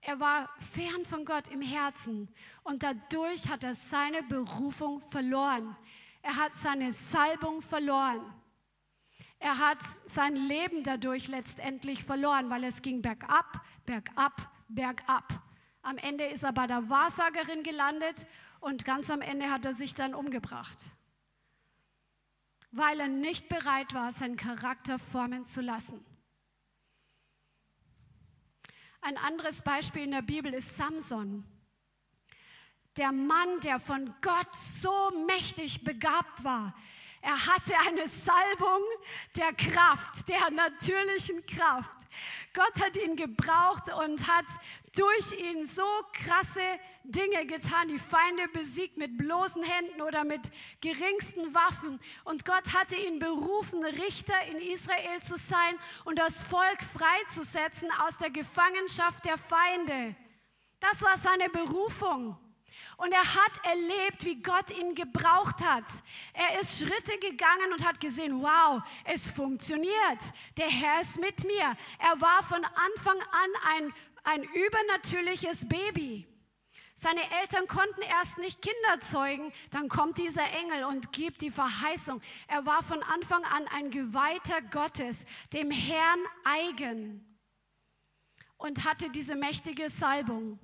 Er 0.00 0.20
war 0.20 0.48
fern 0.72 1.04
von 1.04 1.24
Gott 1.24 1.48
im 1.48 1.60
Herzen 1.60 2.28
und 2.62 2.82
dadurch 2.82 3.48
hat 3.48 3.64
er 3.64 3.74
seine 3.74 4.22
Berufung 4.22 5.00
verloren. 5.10 5.76
Er 6.22 6.36
hat 6.36 6.56
seine 6.56 6.92
Salbung 6.92 7.62
verloren. 7.62 8.20
Er 9.40 9.58
hat 9.58 9.82
sein 10.06 10.34
Leben 10.34 10.82
dadurch 10.82 11.28
letztendlich 11.28 12.02
verloren, 12.02 12.50
weil 12.50 12.64
es 12.64 12.82
ging 12.82 13.02
bergab, 13.02 13.64
bergab, 13.86 14.50
bergab. 14.68 15.42
Am 15.82 15.96
Ende 15.96 16.24
ist 16.26 16.42
er 16.42 16.52
bei 16.52 16.66
der 16.66 16.88
Wahrsagerin 16.90 17.62
gelandet 17.62 18.26
und 18.60 18.84
ganz 18.84 19.10
am 19.10 19.20
Ende 19.20 19.50
hat 19.50 19.64
er 19.64 19.72
sich 19.72 19.94
dann 19.94 20.14
umgebracht, 20.14 20.78
weil 22.72 22.98
er 22.98 23.08
nicht 23.08 23.48
bereit 23.48 23.94
war, 23.94 24.10
seinen 24.10 24.36
Charakter 24.36 24.98
formen 24.98 25.46
zu 25.46 25.60
lassen. 25.60 26.04
Ein 29.00 29.16
anderes 29.16 29.62
Beispiel 29.62 30.02
in 30.02 30.10
der 30.10 30.22
Bibel 30.22 30.52
ist 30.54 30.76
Samson. 30.76 31.44
Der 32.96 33.12
Mann, 33.12 33.60
der 33.60 33.78
von 33.78 34.12
Gott 34.20 34.54
so 34.54 35.10
mächtig 35.26 35.84
begabt 35.84 36.42
war, 36.42 36.74
er 37.20 37.46
hatte 37.46 37.74
eine 37.86 38.06
Salbung 38.06 38.82
der 39.36 39.52
Kraft, 39.52 40.28
der 40.28 40.50
natürlichen 40.50 41.44
Kraft. 41.46 41.97
Gott 42.54 42.82
hat 42.82 42.96
ihn 42.96 43.16
gebraucht 43.16 43.92
und 43.92 44.26
hat 44.28 44.46
durch 44.96 45.32
ihn 45.38 45.64
so 45.64 45.86
krasse 46.12 46.60
Dinge 47.04 47.46
getan, 47.46 47.88
die 47.88 47.98
Feinde 47.98 48.48
besiegt 48.48 48.96
mit 48.96 49.16
bloßen 49.16 49.62
Händen 49.62 50.02
oder 50.02 50.24
mit 50.24 50.50
geringsten 50.80 51.54
Waffen. 51.54 52.00
Und 52.24 52.44
Gott 52.44 52.74
hatte 52.74 52.96
ihn 52.96 53.18
berufen, 53.18 53.84
Richter 53.84 54.40
in 54.50 54.58
Israel 54.58 55.20
zu 55.20 55.36
sein 55.36 55.78
und 56.04 56.18
das 56.18 56.42
Volk 56.42 56.82
freizusetzen 56.82 57.90
aus 58.06 58.18
der 58.18 58.30
Gefangenschaft 58.30 59.24
der 59.24 59.38
Feinde. 59.38 60.16
Das 60.80 61.02
war 61.02 61.16
seine 61.16 61.48
Berufung. 61.48 62.36
Und 62.98 63.12
er 63.12 63.22
hat 63.22 63.64
erlebt, 63.64 64.24
wie 64.24 64.42
Gott 64.42 64.76
ihn 64.76 64.96
gebraucht 64.96 65.64
hat. 65.64 65.84
Er 66.32 66.58
ist 66.58 66.80
Schritte 66.80 67.16
gegangen 67.20 67.72
und 67.72 67.86
hat 67.86 68.00
gesehen, 68.00 68.42
wow, 68.42 68.82
es 69.04 69.30
funktioniert. 69.30 70.32
Der 70.56 70.68
Herr 70.68 71.00
ist 71.00 71.20
mit 71.20 71.44
mir. 71.44 71.76
Er 72.00 72.20
war 72.20 72.42
von 72.42 72.64
Anfang 72.64 73.16
an 73.16 73.50
ein, 73.68 73.94
ein 74.24 74.42
übernatürliches 74.42 75.68
Baby. 75.68 76.26
Seine 76.96 77.22
Eltern 77.40 77.68
konnten 77.68 78.02
erst 78.02 78.38
nicht 78.38 78.60
Kinder 78.60 78.98
zeugen, 79.08 79.52
dann 79.70 79.88
kommt 79.88 80.18
dieser 80.18 80.50
Engel 80.50 80.82
und 80.82 81.12
gibt 81.12 81.42
die 81.42 81.52
Verheißung. 81.52 82.20
Er 82.48 82.66
war 82.66 82.82
von 82.82 83.04
Anfang 83.04 83.44
an 83.44 83.68
ein 83.68 83.92
Geweihter 83.92 84.60
Gottes, 84.72 85.24
dem 85.52 85.70
Herrn 85.70 86.18
eigen 86.42 87.24
und 88.56 88.84
hatte 88.84 89.10
diese 89.10 89.36
mächtige 89.36 89.88
Salbung. 89.88 90.58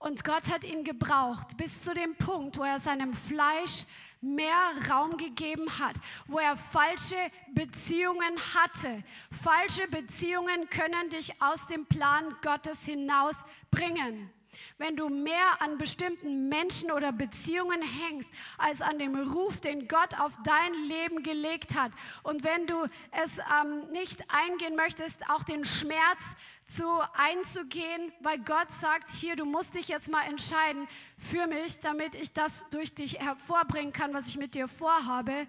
Und 0.00 0.24
Gott 0.24 0.50
hat 0.50 0.64
ihn 0.64 0.82
gebraucht 0.82 1.58
bis 1.58 1.80
zu 1.80 1.92
dem 1.92 2.16
Punkt, 2.16 2.56
wo 2.56 2.64
er 2.64 2.78
seinem 2.78 3.12
Fleisch 3.12 3.84
mehr 4.22 4.72
Raum 4.90 5.18
gegeben 5.18 5.66
hat, 5.78 5.96
wo 6.26 6.38
er 6.38 6.56
falsche 6.56 7.30
Beziehungen 7.54 8.34
hatte. 8.54 9.04
Falsche 9.30 9.86
Beziehungen 9.88 10.70
können 10.70 11.10
dich 11.10 11.40
aus 11.42 11.66
dem 11.66 11.84
Plan 11.84 12.34
Gottes 12.42 12.86
hinausbringen. 12.86 14.30
Wenn 14.78 14.96
du 14.96 15.08
mehr 15.08 15.60
an 15.60 15.78
bestimmten 15.78 16.48
Menschen 16.48 16.90
oder 16.90 17.12
Beziehungen 17.12 17.82
hängst, 17.82 18.30
als 18.58 18.82
an 18.82 18.98
dem 18.98 19.16
Ruf, 19.16 19.60
den 19.60 19.88
Gott 19.88 20.18
auf 20.18 20.32
dein 20.44 20.72
Leben 20.88 21.22
gelegt 21.22 21.74
hat. 21.74 21.92
Und 22.22 22.44
wenn 22.44 22.66
du 22.66 22.86
es 23.10 23.38
ähm, 23.38 23.90
nicht 23.92 24.24
eingehen 24.28 24.76
möchtest, 24.76 25.28
auch 25.28 25.44
den 25.44 25.64
Schmerz 25.64 26.36
zu 26.66 26.86
einzugehen, 27.14 28.12
weil 28.20 28.38
Gott 28.38 28.70
sagt, 28.70 29.10
hier, 29.10 29.36
du 29.36 29.44
musst 29.44 29.74
dich 29.74 29.88
jetzt 29.88 30.10
mal 30.10 30.22
entscheiden 30.22 30.86
für 31.18 31.46
mich, 31.46 31.80
damit 31.80 32.14
ich 32.14 32.32
das 32.32 32.68
durch 32.70 32.94
dich 32.94 33.18
hervorbringen 33.18 33.92
kann, 33.92 34.14
was 34.14 34.28
ich 34.28 34.38
mit 34.38 34.54
dir 34.54 34.68
vorhabe, 34.68 35.46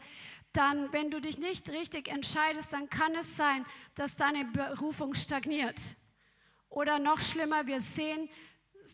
dann, 0.53 0.91
wenn 0.91 1.09
du 1.11 1.21
dich 1.21 1.37
nicht 1.37 1.69
richtig 1.69 2.09
entscheidest, 2.09 2.73
dann 2.73 2.89
kann 2.89 3.15
es 3.15 3.37
sein, 3.37 3.65
dass 3.95 4.15
deine 4.15 4.45
Berufung 4.45 5.13
stagniert. 5.13 5.79
Oder 6.69 6.99
noch 6.99 7.19
schlimmer, 7.19 7.67
wir 7.67 7.79
sehen, 7.79 8.29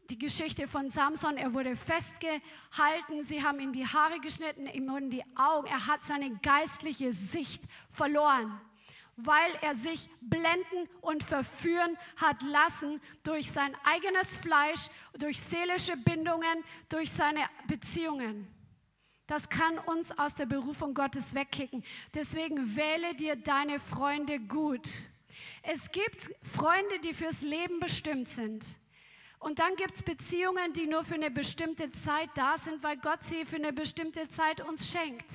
die 0.05 0.17
Geschichte 0.17 0.67
von 0.67 0.89
Samson. 0.89 1.37
Er 1.37 1.53
wurde 1.53 1.75
festgehalten, 1.75 3.21
sie 3.21 3.43
haben 3.43 3.59
ihm 3.59 3.73
die 3.73 3.85
Haare 3.85 4.19
geschnitten, 4.19 4.67
ihm 4.67 4.89
wurden 4.89 5.09
die 5.09 5.23
Augen. 5.35 5.67
Er 5.67 5.87
hat 5.87 6.03
seine 6.03 6.35
geistliche 6.37 7.13
Sicht 7.13 7.63
verloren, 7.91 8.59
weil 9.15 9.51
er 9.61 9.75
sich 9.75 10.09
blenden 10.21 10.89
und 11.01 11.23
verführen 11.23 11.97
hat 12.17 12.41
lassen 12.43 13.01
durch 13.23 13.51
sein 13.51 13.75
eigenes 13.83 14.37
Fleisch, 14.37 14.87
durch 15.17 15.39
seelische 15.39 15.97
Bindungen, 15.97 16.63
durch 16.89 17.11
seine 17.11 17.41
Beziehungen. 17.67 18.47
Das 19.27 19.49
kann 19.49 19.77
uns 19.79 20.17
aus 20.17 20.35
der 20.35 20.45
Berufung 20.45 20.93
Gottes 20.93 21.35
wegkicken. 21.35 21.83
Deswegen 22.13 22.77
wähle 22.77 23.13
dir 23.13 23.35
deine 23.35 23.77
Freunde 23.79 24.39
gut. 24.39 24.87
Es 25.63 25.91
gibt 25.91 26.31
Freunde, 26.41 26.99
die 27.03 27.13
fürs 27.13 27.41
Leben 27.41 27.79
bestimmt 27.81 28.29
sind. 28.29 28.77
Und 29.39 29.59
dann 29.59 29.75
gibt 29.75 29.95
es 29.95 30.03
Beziehungen, 30.03 30.73
die 30.73 30.87
nur 30.87 31.03
für 31.03 31.15
eine 31.15 31.29
bestimmte 31.29 31.91
Zeit 31.91 32.29
da 32.35 32.57
sind, 32.57 32.81
weil 32.83 32.97
Gott 32.97 33.21
sie 33.21 33.45
für 33.45 33.57
eine 33.57 33.71
bestimmte 33.71 34.27
Zeit 34.29 34.61
uns 34.61 34.89
schenkt. 34.91 35.25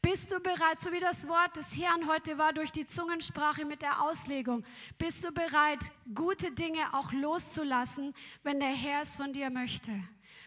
Bist 0.00 0.32
du 0.32 0.40
bereit, 0.40 0.80
so 0.80 0.90
wie 0.90 0.98
das 0.98 1.28
Wort 1.28 1.56
des 1.56 1.76
Herrn 1.76 2.08
heute 2.08 2.36
war 2.36 2.52
durch 2.52 2.72
die 2.72 2.86
Zungensprache 2.86 3.64
mit 3.64 3.82
der 3.82 4.02
Auslegung, 4.02 4.64
bist 4.98 5.24
du 5.24 5.30
bereit, 5.30 5.92
gute 6.12 6.50
Dinge 6.50 6.92
auch 6.92 7.12
loszulassen, 7.12 8.12
wenn 8.42 8.58
der 8.58 8.70
Herr 8.70 9.02
es 9.02 9.16
von 9.16 9.32
dir 9.32 9.48
möchte? 9.50 9.92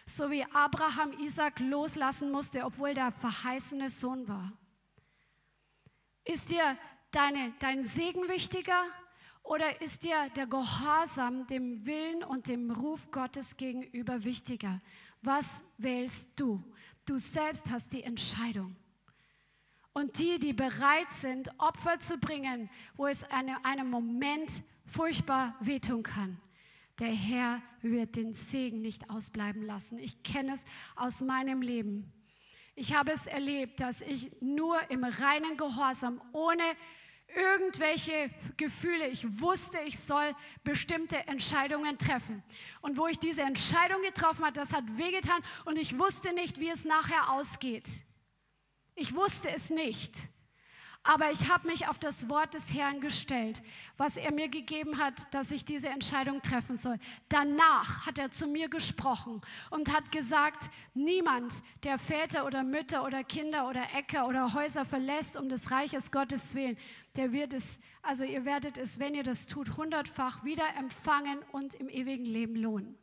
So 0.04 0.30
wie 0.30 0.44
Abraham 0.52 1.12
Isaac 1.18 1.58
loslassen 1.60 2.30
musste, 2.30 2.64
obwohl 2.64 2.92
der 2.92 3.12
verheißene 3.12 3.88
Sohn 3.88 4.28
war. 4.28 4.52
Ist 6.24 6.50
dir 6.50 6.76
deine, 7.10 7.54
dein 7.58 7.82
Segen 7.82 8.28
wichtiger 8.28 8.84
oder 9.46 9.80
ist 9.80 10.02
dir 10.02 10.28
der 10.34 10.46
Gehorsam 10.46 11.46
dem 11.46 11.86
Willen 11.86 12.24
und 12.24 12.48
dem 12.48 12.70
Ruf 12.70 13.10
Gottes 13.10 13.56
gegenüber 13.56 14.24
wichtiger? 14.24 14.80
Was 15.22 15.62
wählst 15.78 16.30
du? 16.36 16.62
Du 17.04 17.18
selbst 17.18 17.70
hast 17.70 17.92
die 17.92 18.02
Entscheidung. 18.02 18.76
Und 19.92 20.18
die, 20.18 20.38
die 20.38 20.52
bereit 20.52 21.10
sind, 21.10 21.48
Opfer 21.58 22.00
zu 22.00 22.18
bringen, 22.18 22.68
wo 22.96 23.06
es 23.06 23.24
eine, 23.24 23.64
einem 23.64 23.88
Moment 23.88 24.62
furchtbar 24.84 25.56
wehtun 25.60 26.02
kann, 26.02 26.38
der 26.98 27.12
Herr 27.12 27.62
wird 27.82 28.16
den 28.16 28.32
Segen 28.32 28.82
nicht 28.82 29.08
ausbleiben 29.08 29.62
lassen. 29.62 29.98
Ich 29.98 30.22
kenne 30.22 30.54
es 30.54 30.64
aus 30.96 31.22
meinem 31.22 31.62
Leben. 31.62 32.12
Ich 32.74 32.94
habe 32.94 33.12
es 33.12 33.26
erlebt, 33.26 33.80
dass 33.80 34.02
ich 34.02 34.30
nur 34.42 34.78
im 34.90 35.04
reinen 35.04 35.56
Gehorsam, 35.56 36.20
ohne 36.32 36.62
irgendwelche 37.36 38.30
Gefühle. 38.56 39.08
Ich 39.08 39.40
wusste, 39.40 39.78
ich 39.80 39.98
soll 39.98 40.34
bestimmte 40.64 41.18
Entscheidungen 41.28 41.98
treffen. 41.98 42.42
Und 42.80 42.96
wo 42.96 43.06
ich 43.06 43.18
diese 43.18 43.42
Entscheidung 43.42 44.02
getroffen 44.02 44.44
habe, 44.44 44.54
das 44.54 44.72
hat 44.72 44.84
wehgetan 44.96 45.42
und 45.66 45.76
ich 45.76 45.98
wusste 45.98 46.32
nicht, 46.32 46.58
wie 46.58 46.70
es 46.70 46.84
nachher 46.84 47.30
ausgeht. 47.30 48.02
Ich 48.94 49.14
wusste 49.14 49.50
es 49.50 49.70
nicht. 49.70 50.12
Aber 51.08 51.30
ich 51.30 51.48
habe 51.48 51.68
mich 51.68 51.86
auf 51.86 52.00
das 52.00 52.28
Wort 52.28 52.54
des 52.54 52.74
Herrn 52.74 53.00
gestellt, 53.00 53.62
was 53.96 54.16
er 54.16 54.32
mir 54.32 54.48
gegeben 54.48 54.98
hat, 54.98 55.32
dass 55.32 55.52
ich 55.52 55.64
diese 55.64 55.88
Entscheidung 55.88 56.42
treffen 56.42 56.76
soll. 56.76 56.98
Danach 57.28 58.06
hat 58.06 58.18
er 58.18 58.32
zu 58.32 58.48
mir 58.48 58.68
gesprochen 58.68 59.40
und 59.70 59.94
hat 59.94 60.10
gesagt, 60.10 60.68
niemand, 60.94 61.62
der 61.84 61.98
Väter 61.98 62.44
oder 62.44 62.64
Mütter 62.64 63.04
oder 63.04 63.22
Kinder 63.22 63.68
oder 63.68 63.84
Äcker 63.94 64.26
oder 64.26 64.52
Häuser 64.52 64.84
verlässt 64.84 65.36
um 65.36 65.48
des 65.48 65.70
Reiches 65.70 66.10
Gottes 66.10 66.56
willen, 66.56 66.76
der 67.14 67.30
wird 67.30 67.54
es, 67.54 67.78
also 68.02 68.24
ihr 68.24 68.44
werdet 68.44 68.76
es, 68.76 68.98
wenn 68.98 69.14
ihr 69.14 69.22
das 69.22 69.46
tut, 69.46 69.76
hundertfach 69.76 70.42
wieder 70.42 70.64
empfangen 70.76 71.38
und 71.52 71.74
im 71.74 71.88
ewigen 71.88 72.24
Leben 72.24 72.56
lohnen. 72.56 72.98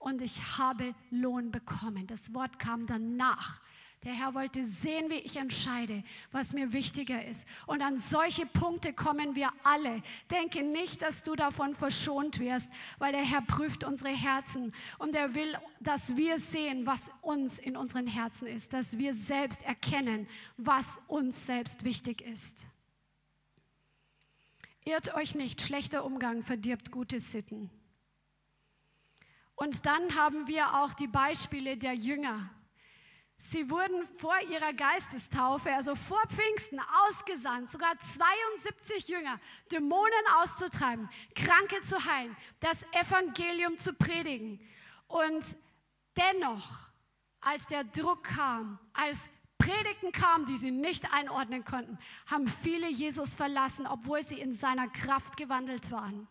Und 0.00 0.22
ich 0.22 0.58
habe 0.58 0.92
Lohn 1.10 1.52
bekommen. 1.52 2.08
Das 2.08 2.34
Wort 2.34 2.58
kam 2.58 2.84
danach. 2.86 3.60
Der 4.04 4.14
Herr 4.14 4.34
wollte 4.34 4.64
sehen, 4.64 5.10
wie 5.10 5.18
ich 5.18 5.36
entscheide, 5.36 6.04
was 6.30 6.52
mir 6.52 6.72
wichtiger 6.72 7.24
ist. 7.24 7.48
Und 7.66 7.82
an 7.82 7.98
solche 7.98 8.46
Punkte 8.46 8.92
kommen 8.92 9.34
wir 9.34 9.50
alle. 9.64 10.02
Denke 10.30 10.62
nicht, 10.62 11.02
dass 11.02 11.24
du 11.24 11.34
davon 11.34 11.74
verschont 11.74 12.38
wirst, 12.38 12.70
weil 12.98 13.12
der 13.12 13.24
Herr 13.24 13.42
prüft 13.42 13.82
unsere 13.82 14.10
Herzen 14.10 14.72
und 14.98 15.16
er 15.16 15.34
will, 15.34 15.56
dass 15.80 16.16
wir 16.16 16.38
sehen, 16.38 16.86
was 16.86 17.10
uns 17.22 17.58
in 17.58 17.76
unseren 17.76 18.06
Herzen 18.06 18.46
ist, 18.46 18.72
dass 18.72 18.98
wir 18.98 19.14
selbst 19.14 19.64
erkennen, 19.64 20.28
was 20.56 21.00
uns 21.08 21.46
selbst 21.46 21.84
wichtig 21.84 22.22
ist. 22.22 22.68
Irrt 24.84 25.12
euch 25.14 25.34
nicht, 25.34 25.60
schlechter 25.60 26.04
Umgang 26.04 26.42
verdirbt 26.42 26.92
gute 26.92 27.18
Sitten. 27.20 27.68
Und 29.54 29.86
dann 29.86 30.14
haben 30.14 30.46
wir 30.46 30.76
auch 30.80 30.94
die 30.94 31.08
Beispiele 31.08 31.76
der 31.76 31.94
Jünger. 31.94 32.48
Sie 33.40 33.70
wurden 33.70 34.04
vor 34.16 34.36
ihrer 34.50 34.72
Geistestaufe, 34.72 35.72
also 35.72 35.94
vor 35.94 36.20
Pfingsten, 36.28 36.80
ausgesandt, 37.06 37.70
sogar 37.70 37.92
72 38.16 39.06
Jünger, 39.06 39.38
Dämonen 39.70 40.12
auszutreiben, 40.40 41.08
Kranke 41.36 41.80
zu 41.82 42.04
heilen, 42.04 42.36
das 42.58 42.82
Evangelium 42.92 43.78
zu 43.78 43.94
predigen. 43.94 44.60
Und 45.06 45.56
dennoch, 46.16 46.88
als 47.40 47.68
der 47.68 47.84
Druck 47.84 48.24
kam, 48.24 48.80
als 48.92 49.30
Predigten 49.56 50.10
kamen, 50.10 50.46
die 50.46 50.56
sie 50.56 50.72
nicht 50.72 51.12
einordnen 51.12 51.64
konnten, 51.64 51.96
haben 52.26 52.48
viele 52.48 52.90
Jesus 52.90 53.36
verlassen, 53.36 53.86
obwohl 53.86 54.20
sie 54.24 54.40
in 54.40 54.52
seiner 54.52 54.88
Kraft 54.88 55.36
gewandelt 55.36 55.92
waren. 55.92 56.26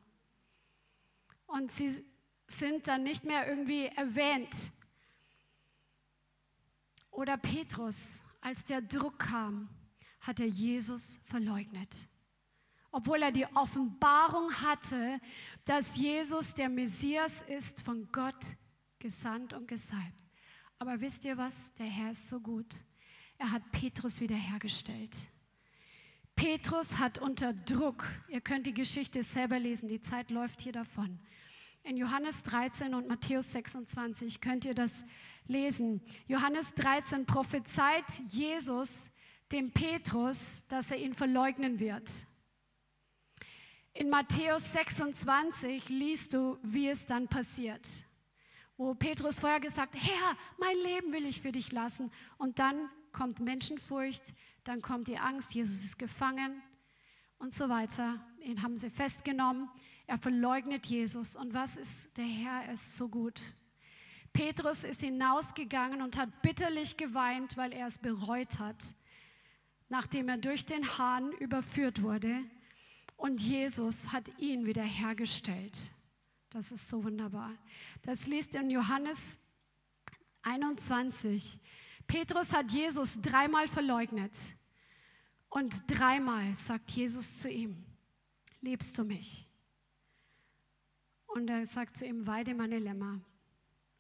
Und 1.45 1.71
sie 1.71 2.05
sind 2.47 2.85
dann 2.89 3.03
nicht 3.03 3.23
mehr 3.23 3.47
irgendwie 3.47 3.85
erwähnt. 3.85 4.71
Oder 7.17 7.35
Petrus, 7.35 8.21
als 8.41 8.63
der 8.63 8.79
Druck 8.79 9.17
kam, 9.17 9.67
hat 10.19 10.39
er 10.39 10.45
Jesus 10.45 11.17
verleugnet. 11.25 12.07
Obwohl 12.91 13.23
er 13.23 13.31
die 13.31 13.47
Offenbarung 13.55 14.53
hatte, 14.53 15.19
dass 15.65 15.97
Jesus 15.97 16.53
der 16.53 16.69
Messias 16.69 17.41
ist, 17.41 17.81
von 17.81 18.07
Gott 18.11 18.55
gesandt 18.99 19.53
und 19.53 19.67
gesalbt. 19.67 20.23
Aber 20.77 21.01
wisst 21.01 21.25
ihr 21.25 21.35
was? 21.39 21.73
Der 21.73 21.87
Herr 21.87 22.11
ist 22.11 22.29
so 22.29 22.39
gut. 22.39 22.85
Er 23.39 23.49
hat 23.49 23.63
Petrus 23.71 24.21
wiederhergestellt. 24.21 25.31
Petrus 26.35 26.99
hat 26.99 27.17
unter 27.17 27.51
Druck, 27.51 28.05
ihr 28.27 28.41
könnt 28.41 28.67
die 28.67 28.75
Geschichte 28.75 29.23
selber 29.23 29.57
lesen, 29.57 29.89
die 29.89 30.01
Zeit 30.01 30.29
läuft 30.29 30.61
hier 30.61 30.71
davon. 30.71 31.19
In 31.81 31.97
Johannes 31.97 32.43
13 32.43 32.93
und 32.93 33.07
Matthäus 33.07 33.53
26 33.53 34.41
könnt 34.41 34.65
ihr 34.65 34.75
das 34.75 35.05
lesen. 35.47 36.01
Johannes 36.27 36.73
13 36.75 37.25
prophezeit 37.25 38.05
Jesus 38.25 39.11
dem 39.51 39.71
Petrus, 39.71 40.67
dass 40.67 40.91
er 40.91 40.97
ihn 40.97 41.13
verleugnen 41.13 41.79
wird. 41.79 42.25
In 43.93 44.09
Matthäus 44.09 44.73
26 44.73 45.89
liest 45.89 46.33
du, 46.33 46.57
wie 46.61 46.89
es 46.89 47.05
dann 47.05 47.27
passiert. 47.27 47.87
Wo 48.77 48.93
Petrus 48.93 49.39
vorher 49.39 49.59
gesagt, 49.59 49.95
Herr, 49.95 50.37
mein 50.59 50.77
Leben 50.77 51.11
will 51.11 51.25
ich 51.25 51.41
für 51.41 51.51
dich 51.51 51.71
lassen. 51.71 52.11
Und 52.37 52.59
dann 52.59 52.89
kommt 53.11 53.39
Menschenfurcht, 53.39 54.35
dann 54.63 54.81
kommt 54.81 55.07
die 55.07 55.17
Angst, 55.17 55.55
Jesus 55.55 55.83
ist 55.83 55.97
gefangen 55.97 56.61
und 57.39 57.53
so 57.53 57.69
weiter. 57.69 58.23
Ihn 58.39 58.61
haben 58.61 58.77
sie 58.77 58.91
festgenommen. 58.91 59.67
Er 60.05 60.19
verleugnet 60.19 60.85
Jesus. 60.85 61.35
Und 61.35 61.53
was 61.53 61.77
ist 61.77 62.15
der 62.17 62.25
Herr? 62.25 62.65
Er 62.65 62.73
ist 62.73 62.97
so 62.97 63.07
gut. 63.07 63.55
Petrus 64.37 64.83
ist 64.83 65.01
hinausgegangen 65.01 66.03
und 66.03 66.15
hat 66.15 66.43
bitterlich 66.43 66.95
geweint, 66.95 67.57
weil 67.57 67.73
er 67.73 67.87
es 67.87 67.97
bereut 67.97 68.59
hat, 68.59 68.93
nachdem 69.89 70.29
er 70.29 70.37
durch 70.37 70.63
den 70.63 70.87
Hahn 70.99 71.31
überführt 71.39 72.03
wurde. 72.03 72.43
Und 73.15 73.41
Jesus 73.41 74.13
hat 74.13 74.29
ihn 74.37 74.67
wiederhergestellt. 74.67 75.91
Das 76.51 76.71
ist 76.71 76.87
so 76.87 77.03
wunderbar. 77.03 77.51
Das 78.03 78.27
liest 78.27 78.53
in 78.53 78.69
Johannes 78.69 79.39
21. 80.43 81.59
Petrus 82.05 82.53
hat 82.53 82.69
Jesus 82.69 83.19
dreimal 83.19 83.67
verleugnet. 83.67 84.37
Und 85.49 85.81
dreimal 85.87 86.55
sagt 86.55 86.91
Jesus 86.91 87.39
zu 87.39 87.49
ihm, 87.49 87.83
liebst 88.61 88.95
du 88.99 89.03
mich? 89.03 89.49
Und 91.25 91.49
er 91.49 91.65
sagt 91.65 91.97
zu 91.97 92.05
ihm, 92.05 92.27
weide 92.27 92.53
meine 92.53 92.77
Lämmer. 92.77 93.19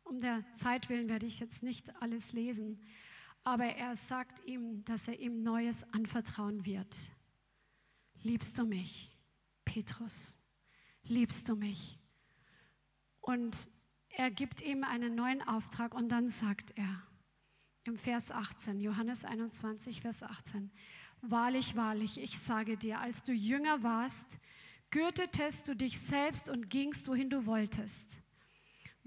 Um 0.09 0.19
der 0.19 0.43
Zeit 0.55 0.89
willen 0.89 1.09
werde 1.09 1.25
ich 1.25 1.39
jetzt 1.39 1.63
nicht 1.63 1.95
alles 2.01 2.33
lesen, 2.33 2.79
aber 3.43 3.65
er 3.65 3.95
sagt 3.95 4.45
ihm, 4.45 4.83
dass 4.85 5.07
er 5.07 5.19
ihm 5.19 5.43
Neues 5.43 5.83
anvertrauen 5.93 6.65
wird. 6.65 7.11
Liebst 8.23 8.57
du 8.57 8.65
mich, 8.65 9.17
Petrus? 9.65 10.37
Liebst 11.03 11.49
du 11.49 11.55
mich? 11.55 11.99
Und 13.21 13.69
er 14.09 14.31
gibt 14.31 14.61
ihm 14.61 14.83
einen 14.83 15.15
neuen 15.15 15.41
Auftrag 15.41 15.93
und 15.93 16.09
dann 16.09 16.29
sagt 16.29 16.71
er 16.77 17.03
im 17.83 17.97
Vers 17.97 18.31
18, 18.31 18.79
Johannes 18.79 19.25
21, 19.25 20.01
Vers 20.01 20.23
18, 20.23 20.71
Wahrlich, 21.21 21.75
wahrlich, 21.75 22.21
ich 22.21 22.39
sage 22.39 22.77
dir, 22.77 22.99
als 22.99 23.23
du 23.23 23.33
jünger 23.33 23.81
warst, 23.83 24.37
gürtetest 24.91 25.67
du 25.67 25.75
dich 25.75 25.99
selbst 25.99 26.49
und 26.49 26.69
gingst, 26.69 27.07
wohin 27.07 27.29
du 27.29 27.45
wolltest. 27.45 28.21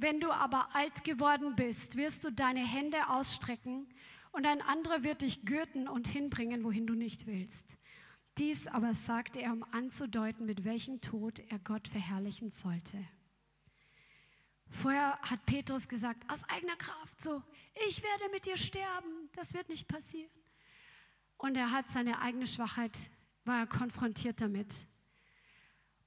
Wenn 0.00 0.18
du 0.18 0.30
aber 0.30 0.74
alt 0.74 1.04
geworden 1.04 1.54
bist, 1.56 1.96
wirst 1.96 2.24
du 2.24 2.30
deine 2.30 2.66
Hände 2.66 3.10
ausstrecken 3.10 3.86
und 4.32 4.46
ein 4.46 4.62
anderer 4.62 5.02
wird 5.02 5.20
dich 5.20 5.44
gürten 5.44 5.88
und 5.88 6.08
hinbringen, 6.08 6.64
wohin 6.64 6.86
du 6.86 6.94
nicht 6.94 7.26
willst. 7.26 7.76
Dies 8.38 8.66
aber 8.66 8.94
sagte 8.94 9.42
er, 9.42 9.52
um 9.52 9.62
anzudeuten, 9.72 10.46
mit 10.46 10.64
welchem 10.64 11.02
Tod 11.02 11.40
er 11.50 11.58
Gott 11.58 11.86
verherrlichen 11.86 12.50
sollte. 12.50 12.96
Vorher 14.70 15.18
hat 15.20 15.44
Petrus 15.44 15.86
gesagt, 15.86 16.22
aus 16.30 16.48
eigener 16.48 16.76
Kraft, 16.76 17.20
so, 17.20 17.42
ich 17.86 18.02
werde 18.02 18.32
mit 18.32 18.46
dir 18.46 18.56
sterben, 18.56 19.28
das 19.34 19.52
wird 19.52 19.68
nicht 19.68 19.86
passieren. 19.86 20.32
Und 21.36 21.58
er 21.58 21.72
hat 21.72 21.90
seine 21.90 22.20
eigene 22.22 22.46
Schwachheit, 22.46 23.10
war 23.44 23.58
er 23.58 23.66
konfrontiert 23.66 24.40
damit. 24.40 24.86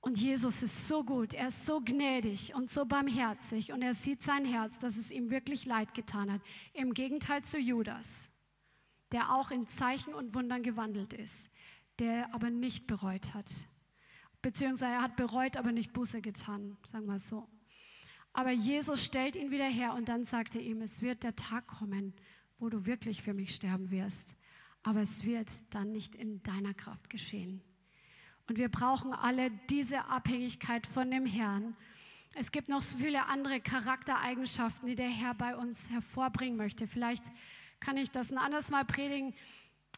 Und 0.04 0.20
Jesus 0.20 0.62
ist 0.62 0.90
so 0.90 1.02
gut, 1.06 1.34
er 1.34 1.48
ist 1.48 1.66
so 1.66 1.80
gnädig 1.80 2.54
und 2.54 2.70
so 2.70 2.84
barmherzig 2.86 3.72
und 3.72 3.82
er 3.82 3.94
sieht 3.94 4.22
sein 4.22 4.44
Herz, 4.44 4.78
dass 4.78 4.98
es 4.98 5.12
ihm 5.12 5.30
wirklich 5.30 5.66
leid 5.66 5.94
getan 5.94 6.30
hat. 6.30 6.42
Im 6.74 6.94
Gegenteil 6.94 7.42
zu 7.44 7.58
Judas, 7.58 8.30
der 9.14 9.34
auch 9.34 9.50
in 9.50 9.66
Zeichen 9.70 10.14
und 10.14 10.36
Wundern 10.36 10.62
gewandelt 10.62 11.14
ist, 11.14 11.50
der 12.00 12.36
aber 12.36 12.50
nicht 12.50 12.86
bereut 12.86 13.34
hat. 13.34 13.50
Beziehungsweise 14.42 14.92
er 14.92 15.04
hat 15.04 15.16
bereut, 15.16 15.56
aber 15.56 15.72
nicht 15.72 15.94
Buße 15.94 16.22
getan, 16.22 16.76
sagen 16.86 17.06
wir 17.06 17.18
so. 17.18 17.48
Aber 18.34 18.52
Jesus 18.52 19.06
stellt 19.06 19.38
ihn 19.38 19.52
wieder 19.52 19.70
her 19.70 19.94
und 19.94 20.10
dann 20.10 20.26
sagt 20.26 20.56
er 20.56 20.62
ihm, 20.62 20.82
es 20.82 21.02
wird 21.02 21.24
der 21.24 21.38
Tag 21.38 21.66
kommen, 21.68 22.14
wo 22.60 22.68
du 22.68 22.86
wirklich 22.86 23.22
für 23.22 23.34
mich 23.34 23.56
sterben 23.56 23.90
wirst. 23.90 24.36
Aber 24.82 25.00
es 25.00 25.24
wird 25.24 25.50
dann 25.74 25.94
nicht 25.94 26.14
in 26.14 26.44
deiner 26.44 26.74
Kraft 26.74 27.10
geschehen. 27.10 27.62
Und 28.48 28.58
wir 28.58 28.70
brauchen 28.70 29.14
alle 29.14 29.52
diese 29.70 30.06
Abhängigkeit 30.06 30.86
von 30.86 31.10
dem 31.10 31.26
Herrn. 31.26 31.76
Es 32.36 32.52
gibt 32.52 32.68
noch 32.68 32.82
so 32.82 32.98
viele 32.98 33.28
andere 33.28 33.62
Charaktereigenschaften, 33.62 34.88
die 34.88 34.96
der 34.96 35.10
Herr 35.10 35.34
bei 35.34 35.56
uns 35.56 35.90
hervorbringen 35.90 36.58
möchte. 36.58 36.88
Vielleicht 36.88 37.24
kann 37.80 37.96
ich 37.96 38.12
das 38.12 38.32
ein 38.32 38.38
anderes 38.38 38.70
Mal 38.70 38.86
predigen, 38.86 39.34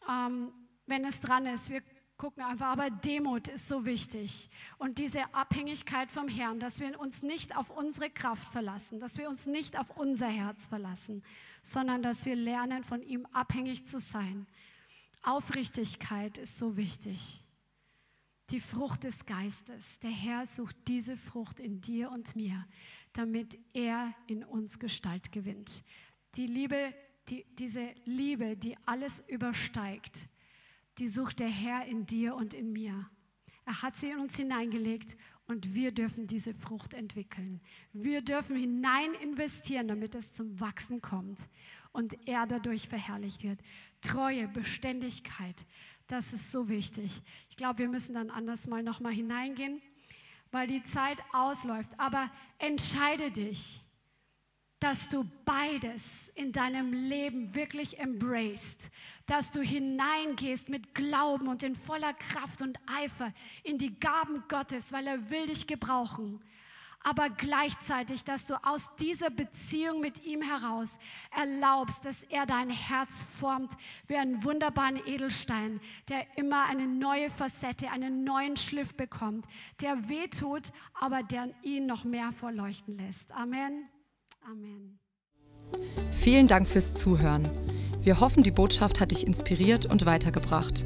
ähm, 0.09 0.51
wenn 0.85 1.05
es 1.05 1.21
dran 1.21 1.47
ist. 1.47 1.69
Wir 1.69 1.81
gucken 2.17 2.43
einfach, 2.43 2.67
aber 2.67 2.89
Demut 2.89 3.47
ist 3.47 3.67
so 3.67 3.85
wichtig. 3.85 4.49
Und 4.77 4.99
diese 4.99 5.33
Abhängigkeit 5.33 6.11
vom 6.11 6.27
Herrn, 6.27 6.59
dass 6.59 6.79
wir 6.79 6.99
uns 6.99 7.23
nicht 7.23 7.57
auf 7.57 7.69
unsere 7.69 8.09
Kraft 8.09 8.47
verlassen, 8.49 8.99
dass 8.99 9.17
wir 9.17 9.27
uns 9.27 9.47
nicht 9.47 9.77
auf 9.79 9.97
unser 9.97 10.27
Herz 10.27 10.67
verlassen, 10.67 11.23
sondern 11.63 12.03
dass 12.03 12.25
wir 12.25 12.35
lernen, 12.35 12.83
von 12.83 13.01
ihm 13.01 13.25
abhängig 13.27 13.87
zu 13.87 13.97
sein. 13.97 14.45
Aufrichtigkeit 15.23 16.37
ist 16.37 16.59
so 16.59 16.77
wichtig 16.77 17.44
die 18.49 18.59
Frucht 18.59 19.03
des 19.03 19.25
Geistes. 19.25 19.99
Der 19.99 20.11
Herr 20.11 20.45
sucht 20.45 20.75
diese 20.87 21.17
Frucht 21.17 21.59
in 21.59 21.81
dir 21.81 22.11
und 22.11 22.35
mir, 22.35 22.67
damit 23.13 23.57
er 23.73 24.13
in 24.27 24.43
uns 24.43 24.79
Gestalt 24.79 25.31
gewinnt. 25.31 25.83
Die 26.35 26.47
Liebe, 26.47 26.93
die, 27.29 27.45
diese 27.57 27.93
Liebe, 28.05 28.55
die 28.55 28.77
alles 28.85 29.23
übersteigt, 29.27 30.27
die 30.97 31.07
sucht 31.07 31.39
der 31.39 31.49
Herr 31.49 31.85
in 31.85 32.05
dir 32.05 32.35
und 32.35 32.53
in 32.53 32.71
mir. 32.71 33.09
Er 33.65 33.81
hat 33.81 33.97
sie 33.97 34.11
in 34.11 34.19
uns 34.19 34.37
hineingelegt 34.37 35.17
und 35.47 35.73
wir 35.73 35.91
dürfen 35.91 36.27
diese 36.27 36.53
Frucht 36.53 36.93
entwickeln. 36.93 37.61
Wir 37.93 38.21
dürfen 38.21 38.55
hinein 38.55 39.13
investieren, 39.15 39.87
damit 39.87 40.15
es 40.15 40.31
zum 40.31 40.59
Wachsen 40.59 41.01
kommt 41.01 41.49
und 41.91 42.27
er 42.27 42.45
dadurch 42.45 42.87
verherrlicht 42.87 43.43
wird. 43.43 43.59
Treue, 44.01 44.47
Beständigkeit, 44.47 45.65
das 46.07 46.33
ist 46.33 46.51
so 46.51 46.69
wichtig. 46.69 47.21
Ich 47.49 47.55
glaube, 47.55 47.79
wir 47.79 47.89
müssen 47.89 48.13
dann 48.13 48.29
anders 48.29 48.67
mal 48.67 48.83
noch 48.83 48.99
mal 48.99 49.13
hineingehen, 49.13 49.81
weil 50.51 50.67
die 50.67 50.83
Zeit 50.83 51.17
ausläuft. 51.33 51.99
Aber 51.99 52.29
entscheide 52.59 53.31
dich, 53.31 53.81
dass 54.79 55.09
du 55.09 55.25
beides 55.45 56.29
in 56.35 56.51
deinem 56.51 56.93
Leben 56.93 57.55
wirklich 57.55 57.97
embraced, 57.97 58.91
dass 59.25 59.51
du 59.51 59.61
hineingehst 59.61 60.69
mit 60.69 60.93
Glauben 60.93 61.47
und 61.47 61.63
in 61.63 61.75
voller 61.75 62.13
Kraft 62.13 62.61
und 62.61 62.77
Eifer 62.85 63.33
in 63.63 63.77
die 63.77 63.99
Gaben 63.99 64.43
Gottes, 64.47 64.91
weil 64.91 65.07
er 65.07 65.29
will 65.29 65.47
dich 65.47 65.65
gebrauchen 65.65 66.39
aber 67.05 67.29
gleichzeitig, 67.29 68.23
dass 68.23 68.47
du 68.47 68.55
aus 68.65 68.89
dieser 68.99 69.29
Beziehung 69.29 70.01
mit 70.01 70.25
ihm 70.25 70.41
heraus 70.41 70.97
erlaubst, 71.35 72.03
dass 72.03 72.23
er 72.23 72.47
dein 72.47 72.71
Herz 72.71 73.23
formt 73.39 73.71
wie 74.07 74.17
einen 74.17 74.43
wunderbaren 74.43 74.99
Edelstein, 75.05 75.79
der 76.09 76.25
immer 76.35 76.65
eine 76.65 76.87
neue 76.87 77.29
Facette, 77.29 77.91
einen 77.91 78.23
neuen 78.23 78.57
Schliff 78.57 78.95
bekommt, 78.95 79.45
der 79.81 80.09
wehtut, 80.09 80.71
aber 80.99 81.21
der 81.21 81.49
ihn 81.61 81.85
noch 81.85 82.05
mehr 82.05 82.31
vorleuchten 82.31 82.97
lässt. 82.97 83.31
Amen. 83.33 83.87
Amen. 84.43 84.99
Vielen 86.11 86.47
Dank 86.47 86.67
fürs 86.67 86.95
Zuhören. 86.95 87.47
Wir 88.01 88.19
hoffen, 88.19 88.41
die 88.41 88.51
Botschaft 88.51 88.99
hat 88.99 89.11
dich 89.11 89.27
inspiriert 89.27 89.85
und 89.85 90.07
weitergebracht. 90.07 90.85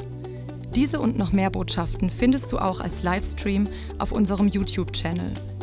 Diese 0.75 0.99
und 0.99 1.17
noch 1.17 1.31
mehr 1.31 1.49
Botschaften 1.49 2.09
findest 2.09 2.51
du 2.51 2.59
auch 2.59 2.81
als 2.81 3.03
Livestream 3.03 3.67
auf 3.97 4.11
unserem 4.11 4.47
YouTube-Channel, 4.47 5.33